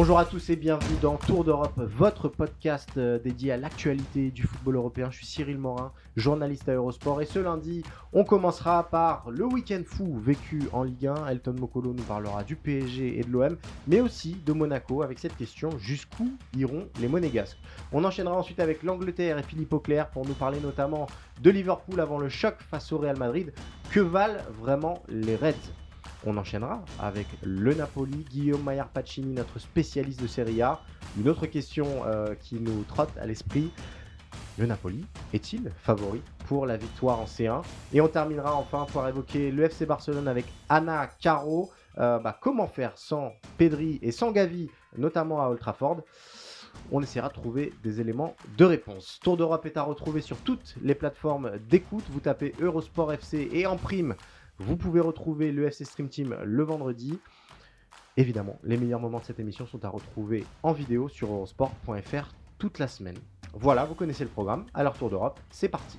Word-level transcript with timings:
Bonjour 0.00 0.18
à 0.18 0.24
tous 0.24 0.48
et 0.48 0.56
bienvenue 0.56 0.96
dans 1.02 1.18
Tour 1.18 1.44
d'Europe, 1.44 1.74
votre 1.76 2.28
podcast 2.28 2.88
euh, 2.96 3.18
dédié 3.18 3.52
à 3.52 3.58
l'actualité 3.58 4.30
du 4.30 4.44
football 4.44 4.76
européen. 4.76 5.10
Je 5.10 5.18
suis 5.18 5.26
Cyril 5.26 5.58
Morin, 5.58 5.92
journaliste 6.16 6.70
à 6.70 6.72
Eurosport 6.72 7.20
et 7.20 7.26
ce 7.26 7.38
lundi, 7.38 7.82
on 8.14 8.24
commencera 8.24 8.88
par 8.88 9.30
le 9.30 9.44
week-end 9.44 9.82
fou 9.84 10.18
vécu 10.18 10.62
en 10.72 10.84
Ligue 10.84 11.08
1. 11.08 11.26
Elton 11.26 11.52
Mokolo 11.52 11.92
nous 11.92 12.02
parlera 12.04 12.44
du 12.44 12.56
PSG 12.56 13.18
et 13.18 13.24
de 13.24 13.30
l'OM, 13.30 13.58
mais 13.88 14.00
aussi 14.00 14.36
de 14.46 14.54
Monaco 14.54 15.02
avec 15.02 15.18
cette 15.18 15.36
question 15.36 15.68
jusqu'où 15.78 16.32
iront 16.56 16.88
les 16.98 17.06
Monégasques? 17.06 17.58
On 17.92 18.02
enchaînera 18.02 18.36
ensuite 18.36 18.60
avec 18.60 18.82
l'Angleterre 18.82 19.36
et 19.36 19.42
Philippe 19.42 19.74
Auclair 19.74 20.08
pour 20.08 20.26
nous 20.26 20.32
parler 20.32 20.60
notamment 20.60 21.08
de 21.42 21.50
Liverpool 21.50 22.00
avant 22.00 22.18
le 22.18 22.30
choc 22.30 22.54
face 22.70 22.90
au 22.90 22.96
Real 22.96 23.18
Madrid. 23.18 23.52
Que 23.90 24.00
valent 24.00 24.40
vraiment 24.62 25.02
les 25.10 25.36
Reds? 25.36 25.74
On 26.26 26.36
enchaînera 26.36 26.82
avec 27.00 27.26
le 27.42 27.74
Napoli, 27.74 28.26
Guillaume 28.30 28.62
Maillard 28.62 28.88
Pacini, 28.88 29.32
notre 29.32 29.58
spécialiste 29.58 30.20
de 30.20 30.26
Serie 30.26 30.62
A. 30.62 30.80
Une 31.18 31.28
autre 31.28 31.46
question 31.46 31.86
euh, 32.06 32.34
qui 32.34 32.56
nous 32.56 32.84
trotte 32.84 33.16
à 33.18 33.26
l'esprit. 33.26 33.70
Le 34.58 34.66
Napoli 34.66 35.04
est-il 35.32 35.72
favori 35.82 36.20
pour 36.46 36.66
la 36.66 36.76
victoire 36.76 37.20
en 37.20 37.24
C1 37.24 37.62
Et 37.92 38.00
on 38.00 38.08
terminera 38.08 38.54
enfin 38.54 38.86
pour 38.92 39.06
évoquer 39.06 39.50
le 39.50 39.64
FC 39.64 39.86
Barcelone 39.86 40.28
avec 40.28 40.44
Anna 40.68 41.08
Caro. 41.20 41.70
Euh, 41.98 42.18
bah, 42.18 42.36
comment 42.40 42.66
faire 42.66 42.92
sans 42.96 43.32
Pedri 43.58 43.98
et 44.02 44.12
sans 44.12 44.30
Gavi, 44.30 44.70
notamment 44.96 45.42
à 45.42 45.48
Old 45.48 45.58
Trafford? 45.58 46.02
On 46.92 47.02
essaiera 47.02 47.28
de 47.28 47.34
trouver 47.34 47.72
des 47.82 48.00
éléments 48.00 48.36
de 48.56 48.64
réponse. 48.64 49.18
Tour 49.22 49.36
d'Europe 49.36 49.66
est 49.66 49.76
à 49.76 49.82
retrouver 49.82 50.20
sur 50.20 50.36
toutes 50.38 50.76
les 50.82 50.94
plateformes 50.94 51.52
d'écoute. 51.68 52.04
Vous 52.10 52.20
tapez 52.20 52.54
Eurosport 52.60 53.12
FC 53.12 53.48
et 53.52 53.66
en 53.66 53.76
prime, 53.76 54.14
vous 54.60 54.76
pouvez 54.76 55.00
retrouver 55.00 55.52
le 55.52 55.64
FC 55.64 55.84
Stream 55.84 56.10
Team 56.10 56.36
le 56.44 56.62
vendredi. 56.62 57.18
Évidemment, 58.18 58.58
les 58.62 58.76
meilleurs 58.76 59.00
moments 59.00 59.18
de 59.18 59.24
cette 59.24 59.40
émission 59.40 59.64
sont 59.64 59.82
à 59.86 59.88
retrouver 59.88 60.44
en 60.62 60.72
vidéo 60.72 61.08
sur 61.08 61.32
eurosport.fr 61.32 62.34
toute 62.58 62.78
la 62.78 62.86
semaine. 62.86 63.16
Voilà, 63.54 63.86
vous 63.86 63.94
connaissez 63.94 64.22
le 64.22 64.28
programme. 64.28 64.66
Alors 64.74 64.98
Tour 64.98 65.08
d'Europe, 65.08 65.40
c'est 65.48 65.70
parti. 65.70 65.98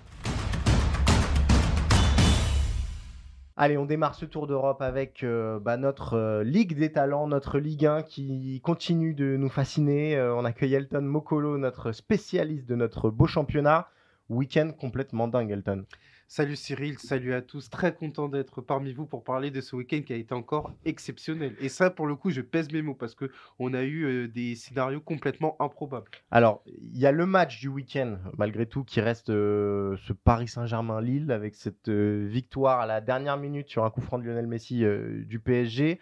Allez, 3.57 3.77
on 3.77 3.85
démarre 3.85 4.13
ce 4.13 4.25
Tour 4.25 4.45
d'Europe 4.45 4.83
avec 4.83 5.23
euh, 5.23 5.59
bah, 5.59 5.77
notre 5.77 6.13
euh, 6.13 6.43
Ligue 6.43 6.77
des 6.77 6.91
Talents, 6.91 7.27
notre 7.27 7.57
Ligue 7.57 7.87
1 7.87 8.03
qui 8.03 8.61
continue 8.63 9.15
de 9.15 9.37
nous 9.37 9.49
fasciner. 9.49 10.15
Euh, 10.15 10.35
on 10.35 10.45
accueille 10.45 10.75
Elton 10.75 11.01
Mokolo, 11.01 11.57
notre 11.57 11.93
spécialiste 11.93 12.67
de 12.67 12.75
notre 12.75 13.09
beau 13.09 13.25
championnat. 13.25 13.87
Week-end 14.29 14.71
complètement 14.79 15.27
dingue, 15.27 15.49
Elton. 15.49 15.85
Salut 16.33 16.55
Cyril, 16.55 16.97
salut 16.97 17.33
à 17.33 17.41
tous. 17.41 17.69
Très 17.69 17.93
content 17.93 18.29
d'être 18.29 18.61
parmi 18.61 18.93
vous 18.93 19.05
pour 19.05 19.21
parler 19.21 19.51
de 19.51 19.59
ce 19.59 19.75
week-end 19.75 19.99
qui 20.01 20.13
a 20.13 20.15
été 20.15 20.33
encore 20.33 20.71
exceptionnel. 20.85 21.57
Et 21.59 21.67
ça, 21.67 21.89
pour 21.89 22.07
le 22.07 22.15
coup, 22.15 22.29
je 22.29 22.39
pèse 22.39 22.71
mes 22.71 22.81
mots 22.81 22.95
parce 22.95 23.15
que 23.15 23.29
on 23.59 23.73
a 23.73 23.81
eu 23.83 24.05
euh, 24.05 24.27
des 24.29 24.55
scénarios 24.55 25.01
complètement 25.01 25.57
improbables. 25.59 26.09
Alors, 26.31 26.63
il 26.67 26.97
y 26.97 27.05
a 27.05 27.11
le 27.11 27.25
match 27.25 27.59
du 27.59 27.67
week-end, 27.67 28.17
malgré 28.37 28.65
tout, 28.65 28.85
qui 28.85 29.01
reste 29.01 29.29
euh, 29.29 29.97
ce 30.07 30.13
Paris 30.13 30.47
Saint-Germain-Lille 30.47 31.33
avec 31.33 31.53
cette 31.53 31.89
euh, 31.89 32.25
victoire 32.29 32.79
à 32.79 32.85
la 32.85 33.01
dernière 33.01 33.35
minute 33.35 33.67
sur 33.67 33.83
un 33.83 33.89
coup 33.89 33.99
franc 33.99 34.17
de 34.17 34.23
Lionel 34.23 34.47
Messi 34.47 34.85
du 35.25 35.41
PSG. 35.41 35.99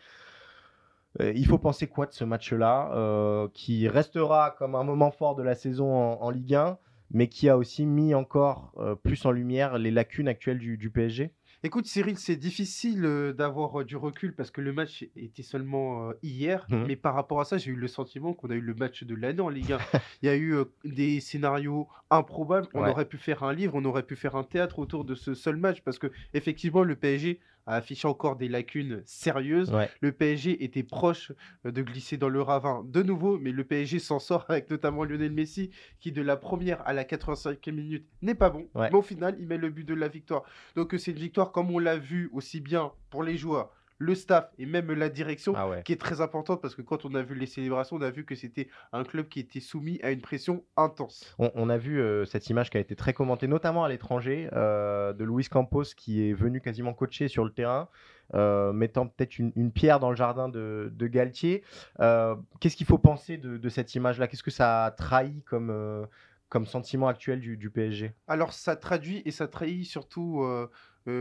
Il 1.20 1.48
faut 1.48 1.58
penser 1.58 1.88
quoi 1.88 2.06
de 2.06 2.14
ce 2.14 2.24
match-là, 2.24 3.50
qui 3.56 3.88
restera 3.88 4.52
comme 4.52 4.76
un 4.76 4.84
moment 4.84 5.10
fort 5.10 5.36
de 5.36 5.42
la 5.42 5.56
saison 5.56 5.92
en 5.92 6.30
Ligue 6.30 6.54
1 6.54 6.78
mais 7.12 7.28
qui 7.28 7.50
a 7.50 7.58
aussi 7.58 7.86
mis 7.86 8.14
encore 8.14 8.74
euh, 8.78 8.96
plus 8.96 9.26
en 9.26 9.32
lumière 9.32 9.78
les 9.78 9.92
lacunes 9.92 10.28
actuelles 10.28 10.60
du, 10.60 10.78
du 10.78 10.90
PSG 10.90 11.32
Écoute 11.62 11.88
Cyril, 11.88 12.18
c'est 12.18 12.38
difficile 12.38 13.04
euh, 13.04 13.34
d'avoir 13.34 13.82
euh, 13.82 13.84
du 13.84 13.98
recul 13.98 14.34
parce 14.34 14.50
que 14.50 14.62
le 14.62 14.72
match 14.72 15.06
était 15.18 15.44
seulement 15.44 16.08
euh, 16.10 16.14
hier, 16.24 16.66
Mhm. 16.70 16.86
mais 16.88 16.96
par 16.96 17.14
rapport 17.14 17.42
à 17.42 17.44
ça, 17.46 17.58
j'ai 17.58 17.72
eu 17.72 17.76
le 17.76 17.90
sentiment 17.90 18.34
qu'on 18.34 18.50
a 18.50 18.54
eu 18.56 18.62
le 18.62 18.74
match 18.74 19.04
de 19.04 19.14
l'année 19.14 19.42
en 19.42 19.50
Ligue 19.50 19.74
1. 19.74 19.78
Il 20.22 20.28
y 20.28 20.30
a 20.30 20.38
eu 20.38 20.56
des 20.86 21.20
scénarios 21.20 21.90
improbables, 22.10 22.68
on 22.74 22.82
Ouais. 22.84 22.90
aurait 22.92 23.10
pu 23.10 23.18
faire 23.18 23.44
un 23.44 23.52
livre, 23.54 23.74
on 23.76 23.84
aurait 23.84 24.04
pu 24.04 24.16
faire 24.16 24.36
un 24.38 24.44
théâtre 24.44 24.80
autour 24.80 25.04
de 25.04 25.16
ce 25.16 25.34
seul 25.34 25.58
match 25.58 25.82
parce 25.82 26.00
que 26.00 26.08
effectivement 26.34 26.84
le 26.84 26.96
PSG 26.96 27.40
a 27.70 27.76
affiché 27.76 28.08
encore 28.08 28.36
des 28.36 28.48
lacunes 28.50 29.02
sérieuses. 29.06 29.72
Ouais. 29.72 29.90
Le 30.02 30.12
PSG 30.12 30.64
était 30.64 30.84
proche 30.84 31.32
euh, 31.66 31.72
de 31.72 31.82
glisser 31.82 32.18
dans 32.18 32.30
le 32.30 32.42
ravin 32.42 32.84
de 32.86 33.04
nouveau, 33.04 33.38
mais 33.38 33.52
le 33.52 33.64
PSG 33.64 34.00
s'en 34.00 34.20
sort 34.20 34.46
avec 34.50 34.70
notamment 34.70 35.04
Lionel 35.04 35.32
Messi 35.32 35.70
qui 36.00 36.12
de 36.12 36.22
la 36.22 36.36
première 36.36 36.86
à 36.88 36.94
la 36.94 37.04
85e 37.04 37.72
minute 37.72 38.06
n'est 38.22 38.36
pas 38.36 38.50
bon, 38.50 38.68
Ouais. 38.76 38.90
mais 38.92 38.98
au 38.98 39.02
final 39.02 39.36
il 39.40 39.48
met 39.48 39.58
le 39.58 39.70
but 39.70 39.88
de 39.88 39.94
la 39.94 40.08
victoire. 40.08 40.44
Donc 40.76 40.94
euh, 40.94 40.98
c'est 40.98 41.12
une 41.12 41.18
victoire 41.20 41.52
comme 41.52 41.70
on 41.72 41.80
l'a 41.80 41.98
vu 41.98 42.30
aussi 42.34 42.60
bien 42.60 42.92
pour 43.10 43.24
les 43.24 43.38
joueurs, 43.38 43.72
le 44.02 44.16
staff 44.16 44.50
et 44.58 44.66
même 44.66 44.92
la 44.94 45.10
direction 45.10 45.54
Ah 45.58 45.68
ouais. 45.70 45.84
qui 45.84 45.92
est 45.92 45.98
très 46.02 46.22
importante 46.22 46.62
parce 46.62 46.74
que 46.74 46.82
quand 46.82 47.04
on 47.06 47.14
a 47.16 47.22
vu 47.22 47.36
les 47.36 47.46
célébrations, 47.46 47.98
on 47.98 48.02
a 48.02 48.10
vu 48.10 48.26
que 48.26 48.34
c'était 48.34 48.70
un 48.94 49.04
club 49.04 49.28
qui 49.28 49.42
était 49.42 49.60
soumis 49.60 50.00
à 50.02 50.12
une 50.12 50.22
pression 50.22 50.64
intense. 50.78 51.36
On, 51.38 51.52
on 51.54 51.70
a 51.70 51.78
vu 51.78 52.00
euh, 52.00 52.24
cette 52.26 52.50
image 52.50 52.70
qui 52.70 52.78
a 52.78 52.80
été 52.80 52.96
très 52.96 53.12
commentée, 53.14 53.48
notamment 53.48 53.84
à 53.84 53.90
l'étranger, 53.90 54.50
euh, 54.54 55.12
de 55.14 55.24
Luis 55.26 55.46
Campos 55.50 55.84
qui 55.98 56.28
est 56.30 56.34
venu 56.34 56.62
quasiment 56.62 56.94
coacher 56.94 57.28
sur 57.28 57.44
le 57.44 57.52
terrain, 57.52 57.90
euh, 58.36 58.72
mettant 58.72 59.06
peut-être 59.08 59.38
une, 59.38 59.52
une 59.58 59.72
pierre 59.74 60.00
dans 60.00 60.12
le 60.12 60.16
jardin 60.16 60.48
de, 60.48 60.90
de 60.96 61.08
Galtier. 61.08 61.64
Qu'est-ce 62.00 62.76
qu'il 62.78 62.88
faut 62.88 62.98
penser 63.00 63.38
de, 63.38 63.58
de 63.58 63.70
cette 63.70 63.94
image-là? 63.96 64.28
Qu'est-ce 64.28 64.44
que 64.44 64.52
ça 64.52 64.86
a 64.86 64.92
trahi 64.92 65.44
comme, 65.44 66.08
comme 66.50 66.66
sentiment 66.66 67.08
actuel 67.08 67.40
du, 67.40 67.58
du 67.58 67.70
PSG 67.70 68.14
Alors 68.28 68.54
ça 68.54 68.76
traduit 68.76 69.22
et 69.26 69.32
ça 69.32 69.48
trahit 69.48 69.86
surtout 69.86 70.42
euh, 70.44 70.70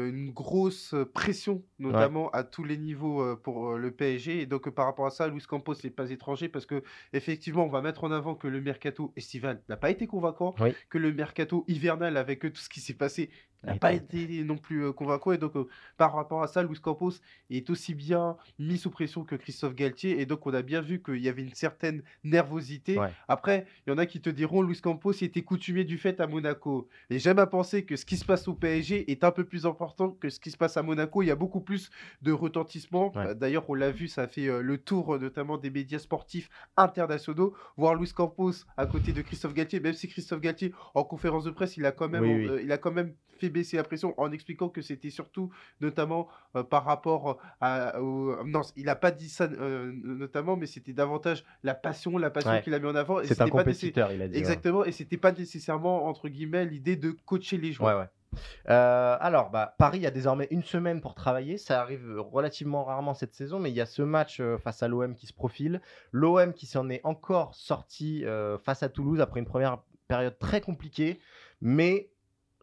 une 0.09 0.31
grosse 0.31 0.95
euh, 0.95 1.05
pression, 1.05 1.63
notamment 1.79 2.31
à 2.31 2.43
tous 2.45 2.65
les 2.65 2.77
niveaux 2.77 3.23
euh, 3.23 3.37
pour 3.37 3.71
euh, 3.73 3.79
le 3.79 3.91
PSG. 3.91 4.41
Et 4.43 4.47
donc 4.47 4.67
euh, 4.69 4.71
par 4.71 4.87
rapport 4.87 5.07
à 5.07 5.11
ça, 5.11 5.29
Luis 5.29 5.43
Campos 5.49 5.75
n'est 5.85 5.91
pas 5.91 6.11
étranger 6.11 6.49
parce 6.49 6.67
que 6.67 6.83
effectivement, 7.13 7.65
on 7.65 7.69
va 7.69 7.83
mettre 7.83 8.05
en 8.05 8.11
avant 8.13 8.35
que 8.35 8.49
le 8.49 8.61
mercato 8.61 9.13
estival 9.17 9.63
n'a 9.69 9.77
pas 9.77 9.91
été 9.91 10.07
convaincant, 10.07 10.55
Oui. 10.61 10.75
que 10.91 10.99
le 10.99 11.13
mercato 11.13 11.65
hivernal 11.69 12.17
avec 12.17 12.45
euh, 12.45 12.51
tout 12.51 12.61
ce 12.61 12.69
qui 12.69 12.81
s'est 12.81 12.95
passé 12.95 13.31
n'a 13.65 13.77
pas 13.77 13.93
été- 13.93 14.43
non 14.45 14.57
plus 14.57 14.85
euh, 14.85 14.93
convaincant. 14.93 15.33
Et 15.33 15.39
donc 15.39 15.57
euh, 15.57 15.67
par 15.97 16.15
rapport 16.15 16.43
à 16.43 16.47
ça, 16.47 16.63
Luis 16.63 16.79
Campos 16.81 17.13
est 17.51 17.69
aussi 17.71 17.95
bien 17.95 18.37
mis 18.59 18.79
sous 18.79 18.91
pression 18.91 19.25
que 19.25 19.35
Christophe 19.37 19.75
Galtier. 19.75 20.21
Et 20.21 20.27
donc 20.27 20.47
on 20.47 20.55
a 20.55 20.63
bien 20.63 20.81
vu 20.81 21.03
qu'il 21.03 21.19
y 21.19 21.29
avait 21.29 21.43
une 21.43 21.55
certaine 21.55 22.03
nervosité. 22.25 22.99
Ouais. 22.99 23.11
Après, 23.27 23.67
il 23.87 23.91
y 23.91 23.93
en 23.93 23.99
a 23.99 24.07
qui 24.07 24.21
te 24.21 24.31
diront 24.31 24.63
Luis 24.63 24.81
Campos 24.81 25.13
était 25.23 25.43
coutumier 25.43 25.85
du 25.85 25.99
fait 25.99 26.21
à 26.21 26.27
Monaco. 26.27 26.89
Et 27.11 27.19
j'aime 27.19 27.39
à 27.39 27.47
penser 27.47 27.85
que 27.85 27.97
ce 27.97 28.05
qui 28.05 28.17
se 28.17 28.25
passe 28.25 28.47
au 28.49 28.55
PSG 28.55 29.11
est 29.11 29.25
un 29.25 29.31
peu 29.33 29.45
plus 29.45 29.67
important 29.67 30.11
que 30.11 30.29
ce 30.29 30.39
qui 30.41 30.51
se 30.51 30.57
passe 30.57 30.77
à 30.77 30.83
Monaco. 30.83 31.23
Il 31.23 31.27
y 31.27 31.31
a 31.31 31.37
beaucoup 31.37 31.61
plus 31.61 31.91
de 32.23 32.33
retentissement. 32.33 33.13
Ouais. 33.17 33.27
Euh, 33.29 33.35
D'ailleurs, 33.35 33.69
on 33.69 33.75
l'a 33.75 33.91
vu, 33.91 34.09
ça 34.09 34.23
a 34.23 34.27
fait 34.29 34.47
euh, 34.49 34.61
le 34.63 34.79
tour 34.79 35.19
notamment 35.19 35.59
des 35.59 35.71
médias 35.71 35.99
sportifs 35.99 36.49
internationaux. 36.77 37.55
Voir 37.77 37.95
Luis 37.95 38.13
Campos 38.13 38.53
à 38.77 38.87
côté 38.87 39.13
de 39.13 39.23
Christophe 39.23 39.55
Galtier, 39.55 39.81
même 39.81 39.93
si 39.95 40.09
Christophe 40.09 40.41
Galtier, 40.41 40.73
en 40.95 41.05
conférence 41.05 41.45
de 41.45 41.51
presse, 41.51 41.77
il 41.77 41.87
a 41.87 41.93
quand 41.93 42.09
même, 42.09 42.23
Oui, 42.23 42.35
oui. 42.35 42.49
euh, 42.49 42.63
il 42.63 42.73
a 42.73 42.79
quand 42.79 42.93
même 42.93 43.15
fait 43.39 43.48
baisser 43.49 43.77
la 43.77 43.83
pression 43.85 44.15
en 44.21 44.31
expliquant 44.33 44.69
que 44.69 44.83
c'était 44.83 45.11
surtout 45.11 45.51
notamment 45.81 46.29
euh, 46.57 46.63
par 46.63 46.85
rapport 46.85 47.39
à, 47.61 48.01
au- 48.01 48.43
non 48.45 48.63
il 48.77 48.85
n'a 48.87 48.97
pas 48.97 49.11
dit 49.11 49.29
ça 49.29 49.45
euh, 49.45 49.93
notamment 50.05 50.57
mais 50.57 50.67
c'était 50.67 50.93
davantage 50.93 51.45
la 51.63 51.75
passion 51.75 52.19
la 52.19 52.31
passion 52.31 52.51
Ouais. 52.51 52.63
qu'il 52.63 52.75
a 52.75 52.79
mis 52.79 52.87
en 52.87 52.95
avant 52.95 53.19
C'est 53.25 53.41
un 53.41 53.45
pas 53.45 53.51
compétiteur, 53.51 54.11
il 54.13 54.23
a 54.23 54.27
dit. 54.29 54.33
ouais. 54.35 54.39
Exactement, 54.39 54.85
et 54.85 54.93
c'était 54.93 55.17
pas 55.19 55.33
nécessairement, 55.33 56.07
entre 56.07 56.29
guillemets, 56.29 56.65
l'idée 56.65 56.97
de 56.97 57.11
coacher 57.11 57.59
les 57.59 57.73
joueurs. 57.73 57.97
Ouais, 57.97 58.03
ouais. 58.03 58.09
Euh, 58.71 59.17
alors, 59.21 59.51
bah, 59.51 59.75
Paris 59.79 60.07
a 60.07 60.11
désormais 60.11 60.49
une 60.51 60.63
semaine 60.63 61.01
pour 61.01 61.15
travailler. 61.15 61.59
Ça 61.59 61.81
arrive 61.81 62.19
relativement 62.19 62.85
rarement 62.85 63.15
cette 63.15 63.35
saison, 63.35 63.59
mais 63.59 63.71
il 63.71 63.77
y 63.77 63.81
a 63.81 63.87
ce 63.87 64.03
match 64.03 64.41
euh, 64.41 64.59
face 64.59 64.83
à 64.83 64.89
l'OM 64.89 65.15
qui 65.15 65.27
se 65.27 65.33
profile. 65.33 65.81
L'OM 66.13 66.53
qui 66.53 66.67
s'en 66.67 66.89
est 66.91 67.01
encore 67.05 67.55
sorti 67.55 68.25
euh, 68.25 68.59
face 68.59 68.83
à 68.83 68.89
Toulouse 68.89 69.21
après 69.21 69.41
une 69.41 69.47
première 69.47 69.79
période 70.09 70.39
très 70.39 70.61
compliquée, 70.61 71.21
mais 71.61 72.09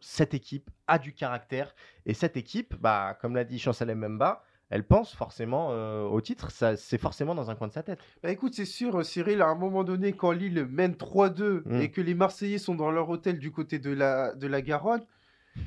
cette 0.06 0.34
équipe 0.34 0.70
a 0.86 0.98
du 0.98 1.12
caractère. 1.12 1.74
Et 2.06 2.14
cette 2.14 2.36
équipe, 2.36 2.76
bah, 2.80 3.18
comme 3.20 3.34
l'a 3.34 3.42
dit 3.42 3.58
Chancel 3.58 3.92
Mbemba, 3.92 4.44
elle 4.70 4.84
pense 4.84 5.12
forcément 5.14 5.68
au 6.06 6.20
titre, 6.20 6.50
ça, 6.50 6.76
c'est 6.76 6.98
forcément 6.98 7.34
dans 7.34 7.50
un 7.50 7.54
coin 7.54 7.68
de 7.68 7.72
sa 7.72 7.82
tête. 7.82 8.00
Bah 8.22 8.30
écoute, 8.30 8.54
c'est 8.54 8.64
sûr, 8.64 9.04
Cyril, 9.04 9.40
à 9.40 9.46
un 9.46 9.54
moment 9.54 9.84
donné, 9.84 10.12
quand 10.12 10.32
Lille 10.32 10.66
mène 10.68 10.92
3-2 10.94 11.62
mmh. 11.64 11.80
et 11.80 11.90
que 11.90 12.00
les 12.00 12.14
Marseillais 12.14 12.58
sont 12.58 12.74
dans 12.74 12.90
leur 12.90 13.08
hôtel 13.08 13.38
du 13.38 13.52
côté 13.52 13.78
de 13.78 13.92
la, 13.92 14.34
de 14.34 14.46
la 14.48 14.62
Garonne, 14.62 15.02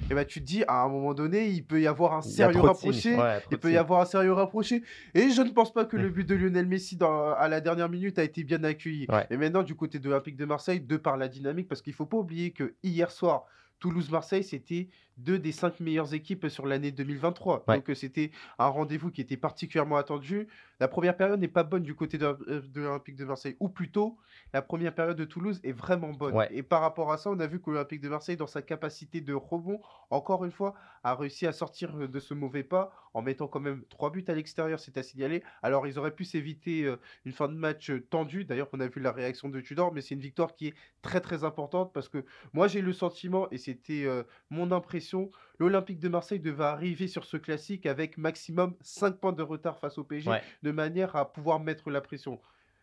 et 0.09 0.13
bah, 0.13 0.25
tu 0.25 0.39
te 0.41 0.45
dis, 0.45 0.63
à 0.68 0.83
un 0.83 0.89
moment 0.89 1.13
donné, 1.13 1.47
il 1.47 1.65
peut 1.65 1.81
y 1.81 1.88
avoir 1.88 2.13
un 2.13 2.21
sérieux 2.21 2.62
rapproché. 2.62 3.18
il 3.51 3.57
peut 3.57 3.71
y 3.71 3.77
avoir 3.77 4.01
un 4.01 4.06
sérieux 4.06 4.33
rapproché. 4.33 4.83
Et 5.15 5.30
je 5.30 5.41
ne 5.41 5.50
pense 5.50 5.74
pas 5.74 5.86
que 5.86 5.97
le 5.97 6.09
but 6.09 6.27
de 6.27 6.36
Lionel 6.36 6.68
Messi 6.68 6.95
dans, 6.95 7.33
à 7.33 7.47
la 7.47 7.62
dernière 7.62 7.89
minute 7.89 8.19
a 8.19 8.24
été 8.24 8.44
bien 8.44 8.63
accueilli. 8.63 9.07
Et 9.30 9.38
maintenant, 9.38 9.63
du 9.63 9.75
côté 9.75 10.00
de 10.00 10.07
l'Olympique 10.07 10.38
de 10.38 10.45
Marseille, 10.45 10.80
de 10.80 10.97
par 10.97 11.18
la 11.18 11.27
dynamique, 11.27 11.68
parce 11.68 11.81
qu'il 11.81 11.91
ne 11.91 11.95
faut 11.95 12.06
pas 12.06 12.18
oublier 12.18 12.51
que 12.51 12.75
hier 12.83 13.12
soir, 13.12 13.45
Toulouse-Marseille, 13.79 14.43
c'était 14.43 14.89
deux 15.19 15.39
des 15.39 15.51
cinq 15.51 15.80
meilleures 15.80 16.13
équipes 16.13 16.48
sur 16.48 16.66
l'année 16.66 16.92
2023. 16.92 17.66
Donc 17.68 17.92
c'était 17.94 18.31
un 18.57 18.68
rendez-vous 18.68 19.12
qui 19.12 19.21
était 19.21 19.38
particulièrement 19.38 19.98
attendu. 19.98 20.48
La 20.80 20.88
première 20.88 21.18
période 21.18 21.39
n'est 21.39 21.50
pas 21.50 21.63
bonne 21.63 21.83
du 21.83 21.94
côté 21.94 22.18
de, 22.18 22.25
euh, 22.25 22.62
l'Olympique 22.74 23.18
de 23.18 23.25
Marseille, 23.25 23.57
ou 23.60 23.68
plutôt 23.68 24.18
la 24.54 24.62
première 24.62 24.95
période 24.95 25.18
de 25.18 25.25
Toulouse 25.25 25.60
est 25.63 25.74
vraiment 25.74 26.12
bonne. 26.12 26.36
Et 26.51 26.63
par 26.63 26.81
rapport 26.81 27.12
à 27.12 27.18
ça, 27.18 27.30
on 27.30 27.39
a 27.39 27.48
vu 27.48 27.60
que 27.60 27.69
l'Olympique 27.69 28.00
de 28.00 28.07
Marseille, 28.07 28.38
dans 28.38 28.48
sa 28.48 28.62
capacité 28.62 29.19
de 29.19 29.33
rebond, 29.33 29.81
encore 30.10 30.45
une 30.45 30.51
fois, 30.51 30.74
a 31.04 31.16
réussi 31.16 31.45
à 31.45 31.51
sortir 31.51 31.95
euh, 31.98 32.07
de 32.07 32.19
ce 32.19 32.33
mauvais 32.33 32.63
pas 32.63 32.92
en 33.13 33.22
mettant 33.22 33.48
quand 33.48 33.60
même 33.60 33.83
trois 33.89 34.12
buts 34.12 34.24
à 34.27 34.33
l'extérieur, 34.33 34.80
c'est 34.80 34.98
à 34.98 35.04
signaler. 35.04 35.44
Alors 35.63 35.88
ils 35.88 35.98
auraient 36.00 36.15
pu 36.15 36.24
s'éviter 36.24 36.86
euh, 36.86 36.95
une 37.25 37.33
fin 37.33 37.50
de 37.50 37.54
match 37.54 37.92
tendue. 38.10 38.45
D'ailleurs, 38.45 38.69
on 38.72 38.80
a 38.80 38.88
vu 38.88 39.01
la 39.01 39.12
réaction 39.12 39.50
de 39.50 39.60
Tudor, 39.60 39.94
mais 39.94 40.01
c'est 40.01 40.15
une 40.15 40.22
victoire 40.22 40.56
qui 40.56 40.68
est 40.68 40.74
très 41.01 41.19
très 41.19 41.44
importante 41.44 41.92
parce 41.92 42.07
que 42.07 42.24
moi 42.54 42.68
j'ai 42.68 42.81
le 42.81 42.94
sentiment, 42.94 43.50
et 43.50 43.57
c'était 43.57 44.06
mon 44.50 44.72
impression, 44.72 45.08
l'Olympique 45.57 46.00
de 46.00 46.09
Marseille 46.09 46.39
devait 46.39 46.63
arriver 46.63 47.07
sur 47.07 47.25
ce 47.25 47.38
classique 47.38 47.85
avec 47.85 48.17
maximum 48.17 48.75
5 48.81 49.17
points 49.17 49.33
de 49.33 49.44
retard 49.44 49.79
face 49.79 49.97
au 49.97 50.03
PSG, 50.03 50.31
de 50.63 50.71
manière 50.71 51.15
à 51.15 51.31
pouvoir 51.31 51.59
mettre 51.59 51.89
la 51.89 52.01
pression. 52.01 52.39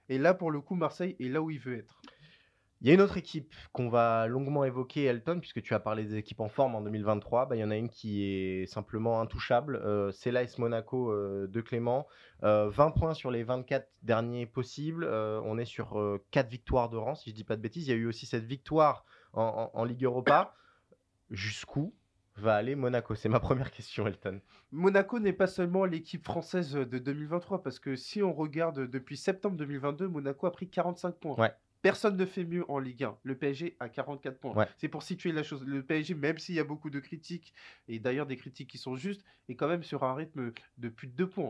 Et 0.08 0.18
là, 0.18 0.34
pour 0.34 0.50
le 0.50 0.60
coup, 0.60 0.74
Marseille 0.74 1.16
est 1.18 1.28
là 1.28 1.42
où 1.42 1.50
il 1.50 1.58
veut 1.58 1.78
être. 1.78 2.00
Il 2.82 2.88
y 2.88 2.90
a 2.90 2.94
une 2.94 3.00
autre 3.00 3.16
équipe 3.16 3.54
qu'on 3.72 3.88
va 3.88 4.26
longuement 4.26 4.62
évoquer, 4.62 5.04
Elton, 5.04 5.40
puisque 5.40 5.62
tu 5.62 5.72
as 5.72 5.80
parlé 5.80 6.04
des 6.04 6.16
équipes 6.16 6.40
en 6.40 6.48
forme 6.48 6.74
en 6.74 6.82
2023. 6.82 7.46
Bah, 7.46 7.56
il 7.56 7.60
y 7.60 7.64
en 7.64 7.70
a 7.70 7.76
une 7.76 7.88
qui 7.88 8.24
est 8.24 8.66
simplement 8.66 9.20
intouchable. 9.20 9.76
Euh, 9.76 10.12
c'est 10.12 10.30
l'AS 10.30 10.58
Monaco 10.58 11.10
euh, 11.10 11.46
de 11.46 11.60
Clément. 11.62 12.06
20 12.42 12.48
euh, 12.48 12.90
points 12.90 13.14
sur 13.14 13.30
les 13.30 13.44
24 13.44 13.88
derniers 14.02 14.44
possibles. 14.44 15.06
on 15.06 15.56
est 15.56 15.64
sur 15.64 16.20
4 16.32 16.48
victoires 16.50 16.90
de 16.90 16.98
rang, 16.98 17.14
si 17.14 17.30
je 17.30 17.34
ne 17.34 17.36
dis 17.36 17.44
pas 17.44 17.56
de 17.56 17.62
bêtises. 17.62 17.88
Il 17.88 17.90
y 17.90 17.94
a 17.94 17.96
eu 17.96 18.06
aussi 18.06 18.26
cette 18.26 18.44
victoire 18.44 19.06
en, 19.32 19.70
en 19.72 19.84
Ligue 19.84 20.04
Europa. 20.04 20.54
Jusqu'où 21.30 21.94
va 22.36 22.54
aller 22.54 22.74
Monaco 22.74 23.14
C'est 23.14 23.28
ma 23.28 23.40
première 23.40 23.70
question, 23.70 24.06
Elton. 24.06 24.40
Monaco 24.72 25.18
n'est 25.18 25.32
pas 25.32 25.46
seulement 25.46 25.84
l'équipe 25.84 26.24
française 26.24 26.72
de 26.72 26.98
2023, 26.98 27.62
parce 27.62 27.78
que 27.78 27.96
si 27.96 28.22
on 28.22 28.32
regarde 28.32 28.86
depuis 28.90 29.16
septembre 29.16 29.56
2022, 29.56 30.08
Monaco 30.08 30.46
a 30.46 30.52
pris 30.52 30.68
45 30.68 31.16
points. 31.16 31.50
Personne 31.82 32.16
ne 32.16 32.26
fait 32.26 32.44
mieux 32.44 32.68
en 32.68 32.80
Ligue 32.80 33.04
1. 33.04 33.16
Le 33.22 33.36
PSG 33.36 33.76
a 33.78 33.88
44 33.88 34.40
points. 34.40 34.66
C'est 34.76 34.88
pour 34.88 35.04
situer 35.04 35.30
la 35.30 35.44
chose. 35.44 35.64
Le 35.64 35.84
PSG, 35.84 36.14
même 36.14 36.36
s'il 36.36 36.56
y 36.56 36.58
a 36.58 36.64
beaucoup 36.64 36.90
de 36.90 36.98
critiques, 36.98 37.54
et 37.86 38.00
d'ailleurs 38.00 38.26
des 38.26 38.36
critiques 38.36 38.68
qui 38.68 38.78
sont 38.78 38.96
justes, 38.96 39.22
est 39.48 39.54
quand 39.54 39.68
même 39.68 39.84
sur 39.84 40.02
un 40.02 40.14
rythme 40.14 40.52
de 40.78 40.88
plus 40.88 41.06
de 41.06 41.12
2 41.12 41.28
points. 41.28 41.48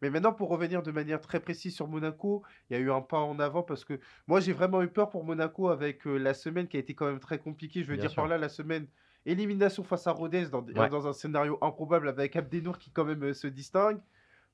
Mais 0.00 0.10
maintenant, 0.10 0.32
pour 0.32 0.48
revenir 0.48 0.82
de 0.82 0.92
manière 0.92 1.20
très 1.20 1.40
précise 1.40 1.74
sur 1.74 1.88
Monaco, 1.88 2.44
il 2.70 2.74
y 2.74 2.76
a 2.76 2.80
eu 2.80 2.92
un 2.92 3.00
pas 3.00 3.18
en 3.18 3.40
avant 3.40 3.64
parce 3.64 3.84
que 3.84 3.98
moi, 4.28 4.38
j'ai 4.38 4.52
vraiment 4.52 4.80
eu 4.82 4.88
peur 4.88 5.10
pour 5.10 5.24
Monaco 5.24 5.68
avec 5.68 6.06
euh, 6.06 6.18
la 6.18 6.34
semaine 6.34 6.68
qui 6.68 6.76
a 6.76 6.80
été 6.80 6.94
quand 6.94 7.06
même 7.06 7.20
très 7.20 7.38
compliquée. 7.38 7.82
Je 7.82 7.90
veux 7.90 7.96
dire 7.96 8.14
par 8.14 8.28
là, 8.28 8.38
la 8.38 8.48
semaine 8.48 8.86
Élimination 9.26 9.84
face 9.84 10.06
à 10.06 10.12
Rodez 10.12 10.46
dans, 10.46 10.62
dans 10.62 11.08
un 11.08 11.12
scénario 11.12 11.58
improbable 11.62 12.08
avec 12.08 12.36
Abdenour 12.36 12.78
qui 12.78 12.90
quand 12.90 13.04
même 13.04 13.24
euh, 13.24 13.34
se 13.34 13.46
distingue. 13.46 13.98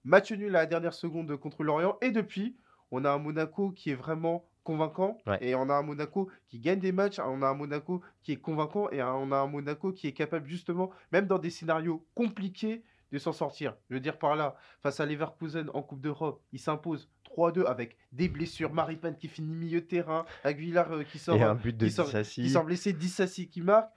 Match 0.04 0.32
nul 0.32 0.54
à 0.56 0.60
la 0.60 0.66
dernière 0.66 0.94
seconde 0.94 1.36
contre 1.36 1.62
l'Orient. 1.62 1.98
Et 2.00 2.10
depuis, 2.10 2.56
on 2.90 3.04
a 3.04 3.10
un 3.10 3.18
Monaco 3.18 3.70
qui 3.70 3.90
est 3.90 3.94
vraiment 3.94 4.46
convaincant. 4.64 5.18
Et 5.40 5.54
on 5.54 5.68
a 5.68 5.74
un 5.74 5.82
Monaco 5.82 6.30
qui 6.48 6.58
gagne 6.58 6.80
des 6.80 6.92
matchs. 6.92 7.18
On 7.18 7.42
a 7.42 7.48
un 7.48 7.54
Monaco 7.54 8.00
qui 8.22 8.32
est 8.32 8.36
convaincant. 8.36 8.88
Et 8.90 9.02
on 9.02 9.30
a 9.32 9.36
un 9.36 9.46
Monaco 9.46 9.92
qui 9.92 10.06
est 10.06 10.12
capable 10.12 10.46
justement, 10.48 10.90
même 11.12 11.26
dans 11.26 11.38
des 11.38 11.50
scénarios 11.50 12.06
compliqués, 12.14 12.82
de 13.12 13.18
s'en 13.18 13.32
sortir. 13.32 13.76
Je 13.88 13.94
veux 13.94 14.00
dire 14.00 14.18
par 14.18 14.36
là, 14.36 14.56
face 14.82 15.00
à 15.00 15.06
Leverkusen 15.06 15.68
en 15.74 15.82
Coupe 15.82 16.00
d'Europe, 16.00 16.42
il 16.52 16.60
s'impose 16.60 17.10
3-2 17.36 17.64
avec 17.64 17.96
des 18.12 18.28
blessures. 18.28 18.72
Maripane 18.72 19.16
qui 19.16 19.28
finit 19.28 19.54
milieu 19.54 19.80
de 19.80 19.86
terrain. 19.86 20.24
Aguilar 20.44 20.92
euh, 20.92 21.02
qui 21.02 21.18
sort. 21.18 21.36
Et 21.36 21.42
un 21.42 21.54
but 21.54 21.76
de 21.76 21.86
qui 21.86 21.92
sort, 21.92 22.08
qui 22.08 22.48
sort 22.48 22.64
blessé. 22.64 22.92
Dissassi 22.92 23.48
qui 23.48 23.62
marque. 23.62 23.90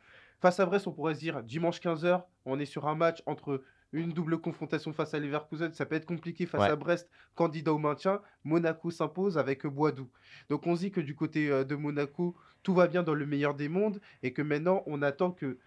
Face 0.44 0.60
à 0.60 0.66
Brest, 0.66 0.88
on 0.88 0.92
pourrait 0.92 1.16
se 1.16 1.22
dire 1.22 1.42
dimanche 1.42 1.80
15h, 1.80 2.22
on 2.44 2.60
est 2.60 2.66
sur 2.66 2.86
un 2.86 2.96
match 2.96 3.24
entre 3.28 3.64
une 3.94 4.12
double 4.12 4.40
confrontation 4.40 4.92
face 4.92 5.14
à 5.14 5.20
Leverkusen, 5.20 5.72
ça 5.72 5.86
peut 5.86 5.96
être 5.96 6.06
compliqué 6.06 6.46
face 6.46 6.70
à 6.70 6.76
Brest, 6.76 7.10
candidat 7.34 7.72
au 7.72 7.78
maintien. 7.78 8.20
Monaco 8.44 8.92
s'impose 8.92 9.38
avec 9.38 9.66
Boisdou. 9.66 10.10
Donc 10.50 10.68
on 10.68 10.76
se 10.76 10.82
dit 10.82 10.92
que 10.92 11.00
du 11.00 11.16
côté 11.16 11.50
euh, 11.50 11.64
de 11.64 11.76
Monaco, 11.76 12.36
tout 12.62 12.74
va 12.74 12.88
bien 12.90 13.04
dans 13.04 13.14
le 13.14 13.26
meilleur 13.26 13.54
des 13.56 13.70
mondes 13.70 14.02
et 14.22 14.34
que 14.34 14.42
maintenant 14.42 14.84
on 14.86 15.02
attend 15.02 15.32
que 15.32 15.60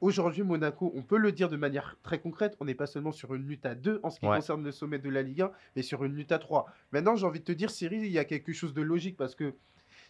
Aujourd'hui, 0.00 0.42
Monaco, 0.42 0.90
on 0.94 1.02
peut 1.02 1.18
le 1.18 1.30
dire 1.30 1.50
de 1.50 1.56
manière 1.56 1.98
très 2.02 2.18
concrète, 2.18 2.56
on 2.60 2.64
n'est 2.64 2.74
pas 2.74 2.86
seulement 2.86 3.12
sur 3.12 3.34
une 3.34 3.46
lutte 3.46 3.66
à 3.66 3.74
2 3.74 4.00
en 4.02 4.10
ce 4.10 4.20
qui 4.20 4.26
concerne 4.26 4.64
le 4.64 4.72
sommet 4.72 4.98
de 4.98 5.08
la 5.08 5.22
Ligue 5.22 5.42
1, 5.42 5.52
mais 5.76 5.82
sur 5.82 6.02
une 6.04 6.14
lutte 6.14 6.32
à 6.32 6.38
3. 6.38 6.66
Maintenant, 6.92 7.16
j'ai 7.16 7.26
envie 7.26 7.40
de 7.40 7.44
te 7.44 7.52
dire, 7.52 7.70
Cyril, 7.70 8.04
il 8.04 8.12
y 8.12 8.18
a 8.18 8.24
quelque 8.24 8.52
chose 8.52 8.74
de 8.74 8.82
logique 8.82 9.16
parce 9.16 9.34
que 9.34 9.54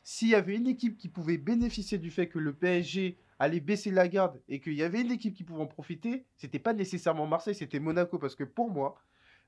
s'il 0.02 0.28
y 0.28 0.34
avait 0.34 0.56
une 0.56 0.66
équipe 0.66 0.96
qui 0.96 1.08
pouvait 1.08 1.38
bénéficier 1.38 1.99
du 1.99 2.11
fait 2.11 2.28
que 2.28 2.38
le 2.38 2.52
PSG 2.52 3.19
allait 3.38 3.60
baisser 3.60 3.90
la 3.90 4.08
garde 4.08 4.40
et 4.48 4.60
qu'il 4.60 4.75
y 4.75 4.82
avait 4.82 5.00
une 5.00 5.12
équipe 5.12 5.34
qui 5.34 5.44
pouvait 5.44 5.62
en 5.62 5.66
profiter, 5.66 6.25
c'était 6.36 6.58
pas 6.58 6.72
nécessairement 6.72 7.26
Marseille, 7.26 7.54
c'était 7.54 7.81
Monaco. 7.81 8.19
Parce 8.19 8.34
que 8.34 8.44
pour 8.44 8.70
moi, 8.70 8.96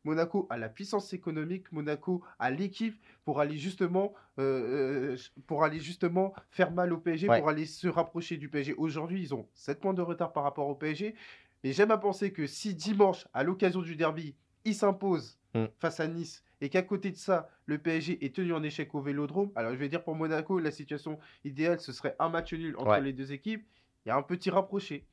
Monaco 0.05 0.47
a 0.51 0.57
la 0.57 0.69
puissance 0.69 1.13
économique, 1.13 1.71
Monaco 1.73 2.23
a 2.39 2.51
l'équipe 2.51 2.97
pour 3.25 3.41
aller 3.41 3.57
justement 3.57 4.15
euh, 4.39 5.15
euh, 5.15 5.17
pour 5.47 5.65
aller 5.65 5.81
justement 5.81 6.33
faire 6.51 6.71
mal 6.71 6.93
au 6.93 6.99
PSG, 6.99 7.27
pour 7.27 7.49
aller 7.49 7.67
se 7.67 7.89
rapprocher 7.89 8.37
du 8.37 8.49
PSG. 8.49 8.75
Aujourd'hui, 8.75 9.21
ils 9.21 9.35
ont 9.35 9.47
7 9.55 9.81
points 9.81 9.95
de 9.95 10.03
retard 10.03 10.33
par 10.33 10.45
rapport 10.45 10.69
au 10.69 10.75
PSG. 10.75 11.15
Mais 11.65 11.73
j'aime 11.73 11.91
à 11.91 11.99
penser 11.99 12.33
que 12.33 12.47
si 12.47 12.75
dimanche, 12.75 13.27
à 13.35 13.43
l'occasion 13.43 13.83
du 13.83 13.97
derby, 13.97 14.37
ils 14.65 14.75
s'imposent 14.75 15.39
mm. 15.55 15.65
face 15.79 16.01
à 16.01 16.07
Nice 16.07 16.45
et 16.61 16.69
qu'à 16.69 16.83
côté 16.83 17.11
de 17.11 17.17
ça, 17.17 17.49
le 17.67 17.79
PSG 17.79 18.25
est 18.25 18.35
tenu 18.35 18.53
en 18.53 18.63
échec 18.63 18.95
au 18.95 19.01
Vélodrome. 19.01 19.51
Alors 19.57 19.73
je 19.73 19.77
vais 19.77 19.89
dire 19.89 20.03
pour 20.03 20.15
Monaco, 20.15 20.59
la 20.59 20.71
situation 20.71 21.19
idéale, 21.45 21.81
ce 21.81 21.93
serait 21.93 22.17
un 22.19 22.29
match 22.29 22.53
nul 22.55 22.77
entre 22.79 22.99
les 23.01 23.13
deux 23.13 23.33
équipes. 23.33 23.67
Il 24.07 24.11
y 24.11 24.13
a 24.13 24.17
un 24.17 24.23
petit 24.23 24.51
rapproché. 24.51 25.05